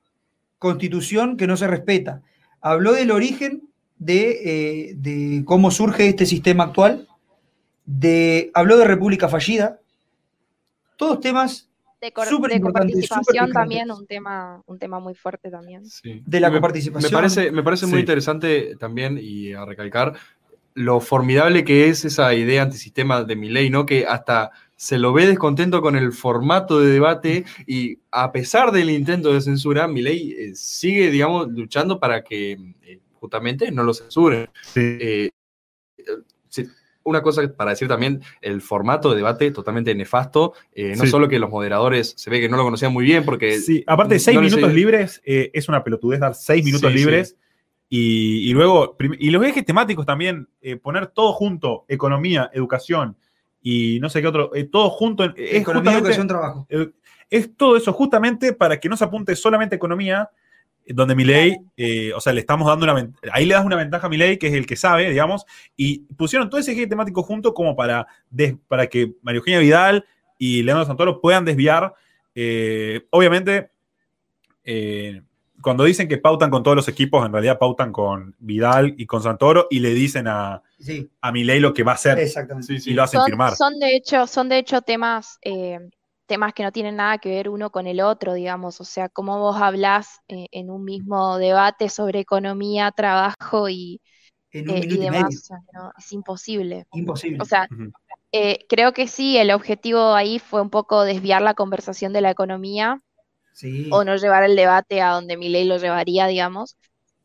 [0.63, 2.21] constitución que no se respeta.
[2.61, 3.69] Habló del origen
[3.99, 7.07] de, eh, de cómo surge este sistema actual.
[7.85, 9.79] De, habló de república fallida.
[10.95, 11.69] Todos temas
[12.01, 15.83] De, de importante, coparticipación también, un tema, un tema muy fuerte también.
[16.03, 17.11] De la Me- coparticipación.
[17.11, 20.13] Me parece, me parece muy interesante también, y a recalcar,
[20.75, 23.85] lo formidable que es esa idea antisistema de Milei, ¿no?
[23.85, 28.89] Que hasta se lo ve descontento con el formato de debate y a pesar del
[28.89, 34.49] intento de censura, Milei eh, sigue, digamos, luchando para que eh, justamente no lo censuren.
[34.75, 35.29] Eh,
[35.97, 36.03] eh,
[36.49, 36.65] sí,
[37.03, 41.09] una cosa para decir también, el formato de debate totalmente nefasto, eh, no Sí.
[41.09, 43.59] solo que los moderadores se ve que no lo conocían muy bien porque...
[43.59, 46.91] Sí, aparte de seis no les- minutos libres, eh, es una pelotudez dar seis minutos
[46.91, 47.37] Sí, libres.
[47.89, 53.15] Y, y luego, y los ejes temáticos también, eh, poner todo junto, economía, educación
[53.63, 55.23] y no sé qué otro, eh, todo junto.
[55.23, 56.67] en- es Economía, justamente- educación, trabajo.
[56.69, 56.89] eh,
[57.29, 60.29] es todo eso justamente para que no se apunte solamente a economía,
[60.85, 64.09] donde Milei, eh, o sea, le estamos dando una ahí le das una ventaja a
[64.09, 65.45] Milei, que es el que sabe, digamos,
[65.77, 70.05] y pusieron todo ese eje temático junto como para, des- para que María Eugenia Vidal
[70.37, 71.93] y Leandro Santoro puedan desviar.
[72.35, 73.69] eh, obviamente,
[74.63, 75.21] eh,
[75.63, 79.23] cuando dicen que pautan con todos los equipos, en realidad pautan con Vidal y con
[79.23, 82.75] Santoro y le dicen a, Sí, a Milei lo que va a hacer exactamente.
[82.85, 83.55] y lo hacen Son, firmar.
[83.55, 85.79] son de hecho, son de hecho temas, eh,
[86.25, 88.81] temas que no tienen nada que ver uno con el otro, digamos.
[88.81, 94.01] O sea, cómo vos hablás eh, en un mismo debate sobre economía, trabajo y,
[94.51, 95.23] En un eh, y demás.
[95.23, 95.37] medio.
[95.39, 96.85] O sea, no, es imposible.
[96.91, 97.39] Imposible.
[97.41, 97.67] O sea,
[98.31, 102.31] eh, creo que sí, el objetivo ahí fue un poco desviar la conversación de la
[102.31, 103.01] economía
[103.53, 103.89] Sí.
[103.91, 106.77] o no llevar el debate a donde Milei lo llevaría, digamos.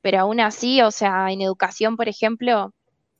[0.03, 2.75] Pero aún así, o sea, en educación, por ejemplo,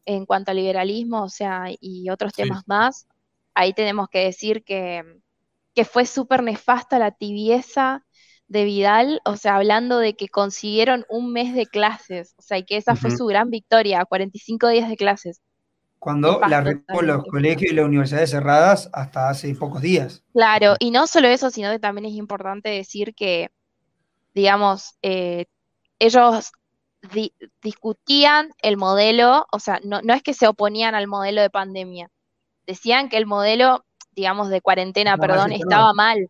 [0.07, 2.43] en cuanto al liberalismo, o sea, y otros Sí.
[2.43, 3.07] temas más,
[3.55, 5.03] ahí tenemos que decir que,
[5.75, 8.05] que fue súper nefasta la tibieza
[8.49, 12.65] de Vidal, o sea, hablando de que consiguieron un mes de clases, o sea, y
[12.65, 15.41] que esa fue su gran victoria, 45 días de clases.
[15.99, 20.23] Cuando la con los colegios y las universidades cerradas hasta hace pocos días.
[20.33, 23.51] Claro, y no solo eso, sino que también es importante decir que,
[24.35, 25.47] digamos, eh,
[25.99, 26.53] ellos
[27.13, 31.51] di- discutían el modelo, o sea, no, no es que se oponían al modelo de
[31.51, 32.11] pandemia,
[32.67, 36.29] decían que el modelo, digamos, de cuarentena, perdón, estaba mal,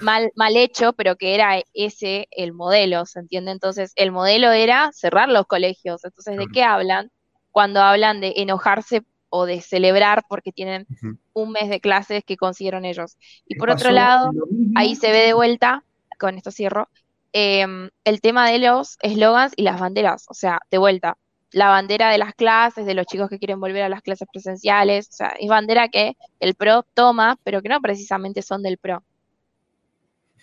[0.00, 3.52] mal, mal hecho, pero que era ese el modelo, ¿se entiende?
[3.52, 6.04] Entonces, el modelo era cerrar los colegios.
[6.04, 7.10] Entonces, ¿de qué hablan?
[7.56, 10.86] Cuando hablan de enojarse o de celebrar porque tienen
[11.32, 13.16] un mes de clases que consiguieron ellos.
[13.48, 14.30] Y por otro lado,
[14.74, 15.82] ahí se ve de vuelta,
[16.18, 16.90] con esto cierro,
[17.32, 20.26] em, el tema de los eslogans y las banderas.
[20.28, 21.16] O sea, de vuelta,
[21.50, 25.08] la bandera de las clases, de los chicos que quieren volver a las clases presenciales.
[25.08, 29.02] O sea, es bandera que el PRO toma, pero que no precisamente son del PRO.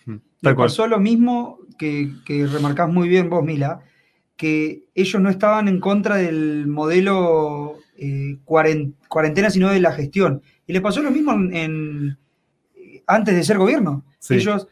[0.04, 0.66] Tal cual.
[0.66, 3.84] pasó lo mismo que, que remarcás muy bien vos, Mila,
[4.36, 10.42] que ellos no estaban en contra del modelo eh, cuaren- cuarentena, sino de la gestión.
[10.66, 12.18] Y les pasó lo mismo en, en-
[13.06, 14.04] antes de ser gobierno.
[14.18, 14.34] Sí.
[14.34, 14.66] Ellos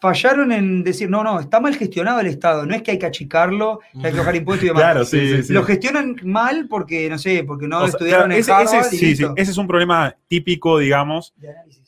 [0.00, 3.06] fallaron en decir, no, no, está mal gestionado el Estado, no es que hay que
[3.06, 4.82] achicarlo, que hay que bajar impuestos y demás.
[4.82, 5.52] Claro, sí, sí, sí.
[5.52, 8.86] Lo gestionan mal porque, no sé, porque no O sea, estudiaron claro, en ese, Harvard
[8.86, 11.34] ese- y sí, sí, ese es un problema típico, digamos.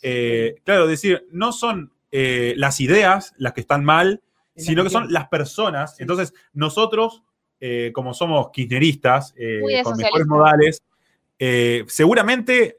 [0.02, 4.20] Eh, claro, decir, no son eh, las ideas las que están mal,
[4.56, 5.96] sino que son las personas.
[5.96, 6.02] Sí.
[6.02, 7.22] Entonces, nosotros,
[7.60, 10.82] eh, como somos kirchneristas, eh, con mejores modales,
[11.38, 12.78] eh, seguramente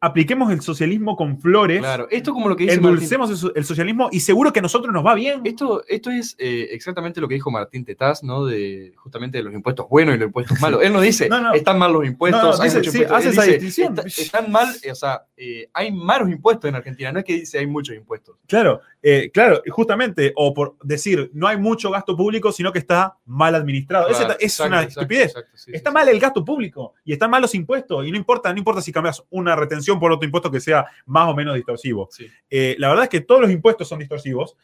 [0.00, 3.64] apliquemos el socialismo con flores, Claro, esto como lo que dice endulcemos el, so- el
[3.64, 5.40] socialismo y seguro que a nosotros nos va bien.
[5.44, 8.44] Esto, esto es eh, exactamente lo que dijo Martín Tetaz, ¿no?
[8.44, 10.82] De justamente de los impuestos buenos y los impuestos malos.
[10.82, 11.54] Él no dice, No, no.
[11.54, 13.18] están mal los impuestos, No, no, hay dice, muchos sí, impuestos.
[13.18, 14.06] hace Él esa dice, distinción.
[14.06, 17.32] "Está- están mal, eh, o sea, eh, hay malos impuestos en Argentina, no es que
[17.34, 18.36] dice hay muchos impuestos.
[18.46, 23.16] Claro, eh, claro, justamente, o por decir, no hay mucho gasto público, sino que está
[23.24, 24.08] mal administrado.
[24.08, 25.26] Claro, ta- es exacto, una exacto, estupidez.
[25.30, 28.06] exacto, sí, está sí, mal el gasto público y están mal los impuestos.
[28.06, 31.28] Y no importa, no importa si cambias una retención por otro impuesto que sea más
[31.28, 32.08] o menos distorsivo.
[32.10, 32.26] Sí.
[32.50, 34.56] Eh, la verdad es que todos los impuestos son distorsivos.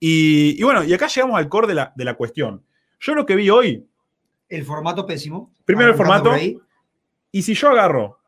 [0.00, 2.62] Y, y bueno, y acá llegamos al core de la, de la cuestión.
[3.00, 3.86] Yo lo que vi hoy,
[4.48, 5.52] El formato pésimo.
[5.64, 6.32] Primero el formato.
[7.32, 8.18] y si yo agarro,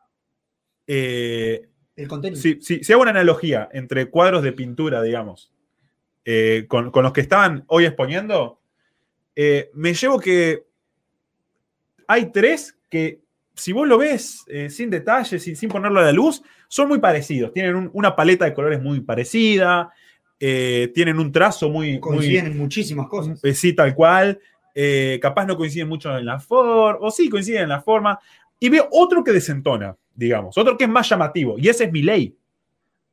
[0.87, 2.41] eh, el contenido.
[2.41, 5.51] si, si- si hago una analogía entre cuadros de pintura, digamos,
[6.25, 8.59] eh, con, con los que estaban hoy exponiendo,
[9.35, 10.65] eh, me llevo que
[12.07, 13.21] hay tres que,
[13.57, 16.99] si vos lo ves eh, sin detalles, sin, sin ponerlo a la luz, son muy
[16.99, 17.51] parecidos.
[17.51, 19.91] Tienen un- una paleta de colores muy parecida,
[20.39, 21.91] eh, tienen un trazo muy...
[21.93, 23.43] muy Coinciden en muchísimas cosas.
[23.43, 24.39] eh, sí, tal cual.
[25.21, 28.19] capaz no coinciden mucho en la forma, o sí coinciden en la forma.
[28.59, 32.01] Y veo otro que desentona, digamos, otro que es más llamativo, y ese es mi
[32.03, 32.35] ley.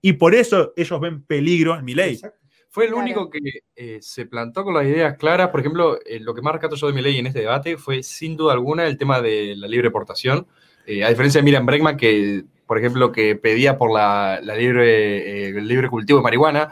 [0.03, 2.15] Y por eso ellos ven peligro en mi ley.
[2.15, 2.39] Exacto.
[2.75, 3.05] Fue el Claro.
[3.05, 3.39] único que
[3.77, 5.51] eh, se plantó con las ideas claras.
[5.51, 8.03] Por ejemplo, eh, lo que más rescato yo de mi ley en este debate fue
[8.03, 10.49] sin duda alguna el tema de la libre portación.
[10.85, 15.47] Eh, a diferencia de Miriam Bregman, que por ejemplo, que pedía por la, la libre,
[15.47, 16.71] eh, el libre cultivo de marihuana,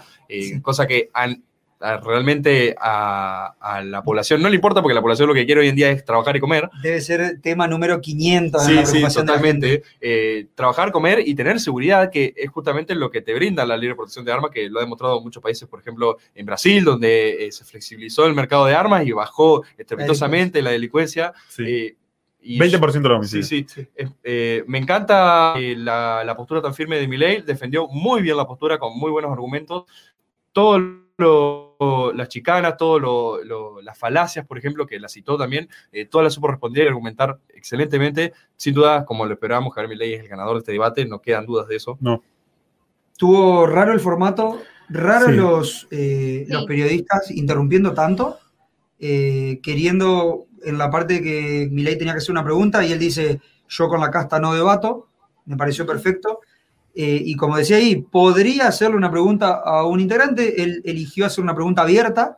[0.61, 1.45] cosa que han-
[1.83, 5.61] a- realmente a, a la población no le importa porque la población lo que quiere
[5.63, 6.71] hoy en día es trabajar y comer.
[6.83, 9.83] Debe ser tema número 500 en Sí, la sí, totalmente.
[10.01, 13.97] Eh, trabajar, comer y tener seguridad, que es justamente lo que te brinda la libre
[13.97, 17.47] protección de armas, que lo ha demostrado en muchos países, por ejemplo, en Brasil, donde
[17.47, 21.33] eh, se flexibilizó el mercado de armas y bajó estrepitosamente la delincuencia.
[21.59, 21.97] eh,
[22.45, 23.73] y 20% de los Sí, homicidios.
[23.73, 23.87] sí.
[23.95, 28.37] Eh, eh, me encanta eh, la, la postura tan firme de Milei, defendió muy bien
[28.37, 29.85] la postura con muy buenos argumentos.
[30.53, 30.79] Todo
[31.19, 31.72] lo-
[32.15, 33.03] las chicanas, todas
[33.83, 37.39] las falacias, por ejemplo, que la citó también, eh, todas las supo responder y argumentar
[37.55, 38.33] excelentemente.
[38.57, 41.47] Sin duda, como lo esperábamos, Javier Milei es el ganador de este debate, no quedan
[41.47, 41.99] dudas de eso.
[42.01, 42.23] No.
[43.17, 45.33] Tuvo raro el formato, raro Sí.
[45.33, 48.39] los, eh, los periodistas interrumpiendo tanto,
[48.99, 53.41] eh, queriendo en la parte que Milei tenía que hacer una pregunta y él dice,
[53.69, 55.09] yo con la casta no debato,
[55.47, 56.41] me pareció perfecto.
[56.95, 61.43] Eh, y como decía ahí, podría hacerle una pregunta a un integrante, él eligió hacer
[61.43, 62.37] una pregunta abierta,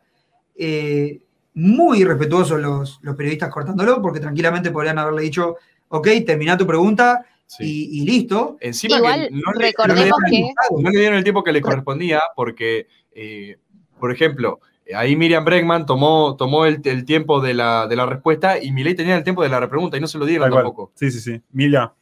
[0.56, 1.20] eh,
[1.54, 5.56] muy respetuosos los, los periodistas cortándolo, porque tranquilamente podrían haberle dicho,
[5.88, 7.24] ok, termina tu pregunta
[7.58, 8.56] y, y listo.
[8.60, 11.44] Encima Igual, que no le, recordemos no le dieron- que- no le dieron el tiempo
[11.44, 13.56] que le correspondía porque, eh,
[14.00, 14.60] por ejemplo,
[14.94, 18.94] ahí Miriam Bregman tomó, tomó el, el tiempo de la, de la respuesta y Milei
[18.94, 20.92] tenía el tiempo de la repregunta y no se lo dieron tampoco.
[20.94, 21.40] Sí, sí, sí.
[21.52, 21.94] Mila.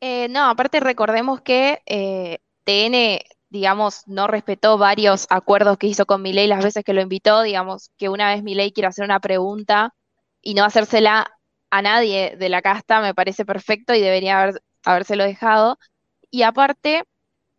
[0.00, 6.22] Eh, no, aparte recordemos que eh, TN, digamos, no respetó varios acuerdos que hizo con
[6.22, 9.94] Milei las veces que lo invitó, digamos, que una vez Milei quiere hacer una pregunta
[10.42, 11.30] y no hacérsela
[11.70, 15.78] a nadie de la casta, me parece perfecto y debería haber, habérselo dejado.
[16.30, 17.04] Y aparte,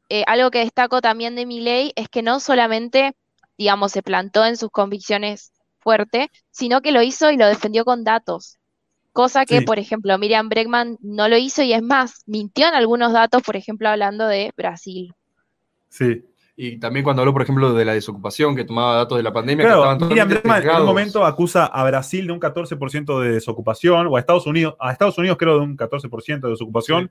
[0.10, 3.16] eh, algo que destaco también de Milei es que no solamente,
[3.57, 8.03] digamos, se plantó en sus convicciones fuerte, sino que lo hizo y lo defendió con
[8.03, 8.57] datos.
[9.15, 9.65] Cosa que, Sí.
[9.65, 13.55] por ejemplo, Miriam Bregman no lo hizo y es más, mintió en algunos datos, por
[13.55, 15.13] ejemplo, hablando de Brasil.
[15.87, 16.21] Sí.
[16.57, 19.65] Y también cuando habló, por ejemplo, de la desocupación, que tomaba datos de la pandemia,
[19.65, 24.17] Claro, Miriam Bregman en un momento acusa a Brasil de un 14% de desocupación, o
[24.17, 27.09] a Estados Unidos, a Estados Unidos creo de un 14% de desocupación,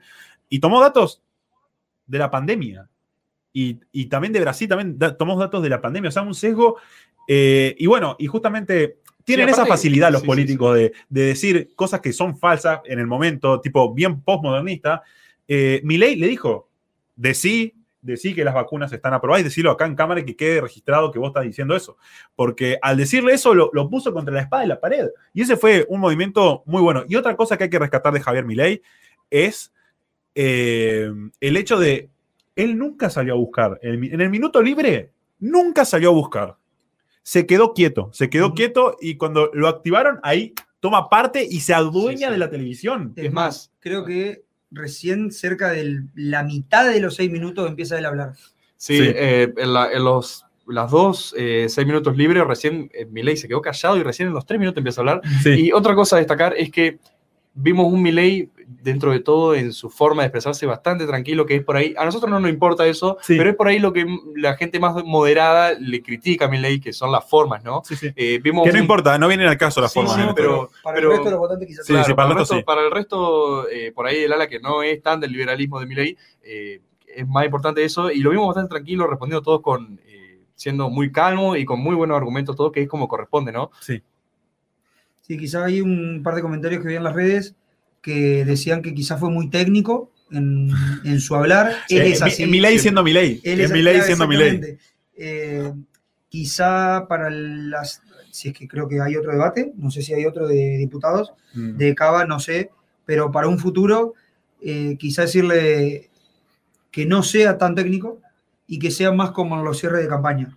[0.51, 1.22] y tomó datos
[2.06, 2.86] de la pandemia.
[3.52, 6.35] Y, y también de Brasil, también da- tomó datos de la pandemia, o sea, un
[6.35, 6.76] sesgo.
[7.28, 11.71] eh, y bueno, y justamente tienen esa facilidad los sí, sí, políticos De, de decir
[11.75, 15.03] cosas que son falsas en el momento, tipo bien postmodernista.
[15.49, 16.69] Eh, Milei le dijo,
[17.17, 20.61] decí, decí que las vacunas están aprobadas y decirlo acá en cámara y que quede
[20.61, 21.97] registrado que vos estás diciendo eso.
[22.37, 25.09] Porque al decirle eso lo, lo puso contra la espada de la pared.
[25.33, 27.05] Y ese fue un movimiento muy bueno.
[27.09, 28.83] Y otra cosa que hay que rescatar de Javier Milei
[29.31, 29.73] es
[30.35, 31.11] eh,
[31.41, 32.11] el hecho de,
[32.57, 33.79] él nunca salió a buscar.
[33.83, 36.57] En el minuto libre, nunca salió a buscar.
[37.27, 41.73] Se quedó quieto, se quedó quieto y cuando lo activaron, ahí toma parte y se
[41.75, 43.15] adueña de la televisión.
[43.17, 48.05] Es más, creo que recién cerca de la mitad de los seis minutos empieza él
[48.05, 48.33] a hablar.
[48.77, 49.05] Sí, Sí.
[49.07, 53.47] eh, en, la- en los las dos, eh, seis minutos libres, recién eh, Milei se
[53.49, 55.21] quedó callado y recién en los tres minutos empieza a hablar.
[55.43, 55.51] Sí.
[55.67, 56.99] Y otra cosa a destacar es que
[57.55, 61.65] vimos un Milei dentro de todo en su forma de expresarse bastante tranquilo, que es
[61.65, 63.36] por ahí, a nosotros no nos importa eso, Sí.
[63.36, 66.93] pero es por ahí lo que la gente más moderada le critica a Milei, que
[66.93, 67.82] son las formas, ¿no?
[67.85, 68.11] Sí, sí.
[68.16, 70.16] Eh, vimos Que no un- importa, no vienen al caso las Sí, formas.
[70.16, 70.35] sí, ¿no?
[70.35, 72.55] pero, Para pero- el resto de los votantes quizás Sí, Claro, sí, para el resto
[72.57, 72.62] sí.
[72.62, 75.86] para el resto, eh, por ahí el ala que no es tan del liberalismo de
[75.86, 80.41] Milei, eh, es más importante eso, y lo vimos bastante tranquilo, respondiendo todos con, eh,
[80.55, 83.70] siendo muy calmo y con muy buenos argumentos, todo que es como corresponde, ¿no?
[83.81, 84.03] Sí.
[85.20, 87.55] Sí, quizás hay un par de comentarios que vi en las redes
[88.05, 90.68] que decían que quizás fue muy técnico en,
[91.05, 91.72] en su hablar.
[91.89, 92.47] Él Eh, es Mi- así.
[92.47, 93.40] Milei siendo Milei.
[93.43, 94.76] Él Es es Milei siendo Milei.
[95.16, 95.72] Eh,
[96.28, 100.26] quizá para las, si es que creo que hay otro debate, no sé si hay
[100.26, 101.76] otro de diputados, Mm.
[101.78, 102.70] de Cava, no sé,
[103.06, 104.14] pero para un futuro,
[104.60, 106.10] eh, quizá decirle
[106.90, 108.20] que no sea tan técnico
[108.66, 110.55] y que sea más como en los cierres de campaña.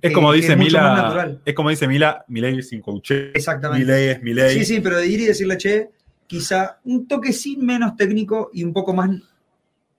[0.00, 1.38] Es que- como que dice es Mila.
[1.44, 3.32] Es como dice Mila, Milei es sin coaché.
[3.34, 3.84] Exactamente.
[3.84, 4.54] Milei es Milei.
[4.58, 5.90] Sí, sí, pero de ir y decirle, che,
[6.30, 9.10] quizá un toque sin menos técnico y un poco más,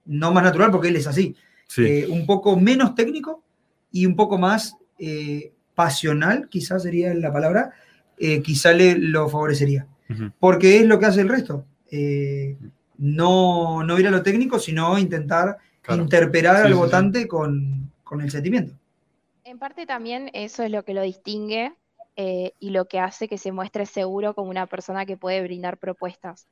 [0.05, 1.35] no más natural, porque él es así,
[1.67, 1.83] Sí.
[1.85, 3.43] eh, un poco menos técnico
[3.91, 7.71] y un poco más eh, pasional, quizás sería la palabra,
[8.17, 9.87] eh, quizá le lo favorecería.
[10.39, 11.65] Porque es lo que hace el resto.
[11.89, 12.55] Eh,
[12.97, 16.03] no, no ir a lo técnico, sino intentar Claro.
[16.03, 16.79] interpelar Sí, al sí, sí.
[16.79, 18.73] votante con, con el sentimiento.
[19.43, 21.73] En parte también eso es lo que lo distingue
[22.15, 25.77] eh, y lo que hace que se muestre seguro como una persona que puede brindar
[25.77, 26.47] propuestas.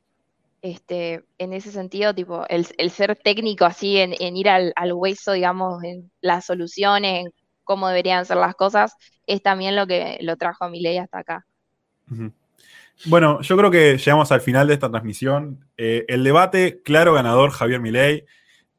[0.61, 5.31] Este, en ese sentido, tipo, el, el ser técnico así, en, en ir al, hueso,
[5.31, 7.31] digamos, en las soluciones, en
[7.63, 8.95] cómo deberían ser las cosas,
[9.25, 11.45] es también lo que lo trajo a Milei hasta acá.
[13.05, 15.65] Bueno, yo creo que llegamos al final de esta transmisión.
[15.77, 18.25] Eh, el debate, claro ganador, Javier Milei.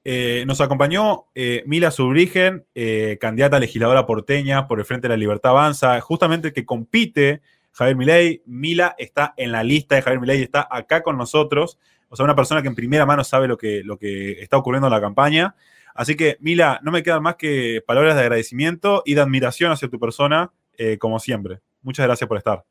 [0.03, 5.15] Eh, nos acompañó eh, Mila Subrigen, eh, candidata a legisladora porteña por el Frente de
[5.15, 8.43] la Libertad Avanza, justamente que compite Javier Milei.
[8.47, 11.79] Mila está en la lista de Javier Milei, está acá con nosotros.
[12.09, 14.89] O sea, una persona que en primera mano sabe lo que, lo que está ocurriendo
[14.89, 15.55] en la campaña.
[15.95, 19.89] Así que, Mila, no me quedan más que palabras de agradecimiento y de admiración hacia
[19.89, 20.51] tu persona,
[20.99, 21.61] como siempre.
[21.83, 22.65] Muchas gracias por estar.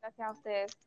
[0.00, 0.78] Gracias a ustedes.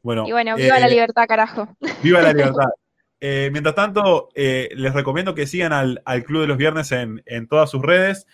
[0.00, 1.68] Bueno, Y bueno, viva la libertad, carajo.
[2.02, 2.68] Viva la libertad.
[3.26, 7.22] Eh, mientras tanto, eh, les recomiendo que sigan al, al Club de los Viernes en,
[7.24, 8.26] en todas sus redes,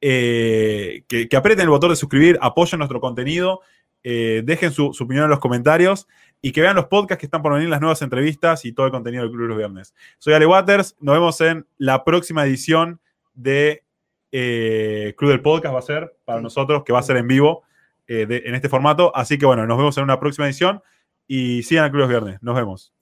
[0.00, 3.60] eh, que, aprieten el botón de suscribir, apoyen nuestro contenido,
[4.04, 6.06] dejen su, opinión en los comentarios
[6.40, 8.92] y que vean los podcasts que están por venir, las nuevas entrevistas y todo el
[8.92, 9.94] contenido del Club de los Viernes.
[10.18, 13.00] Soy Ale Waters, nos vemos en la próxima edición
[13.34, 13.82] de
[14.30, 17.64] Club del Podcast, va a ser para nosotros, que va a ser en vivo
[18.06, 19.10] de- en este formato.
[19.12, 20.80] Así que bueno, nos vemos en una próxima edición
[21.26, 22.42] y sigan al Club de los Viernes.
[22.44, 22.92] Nos vemos.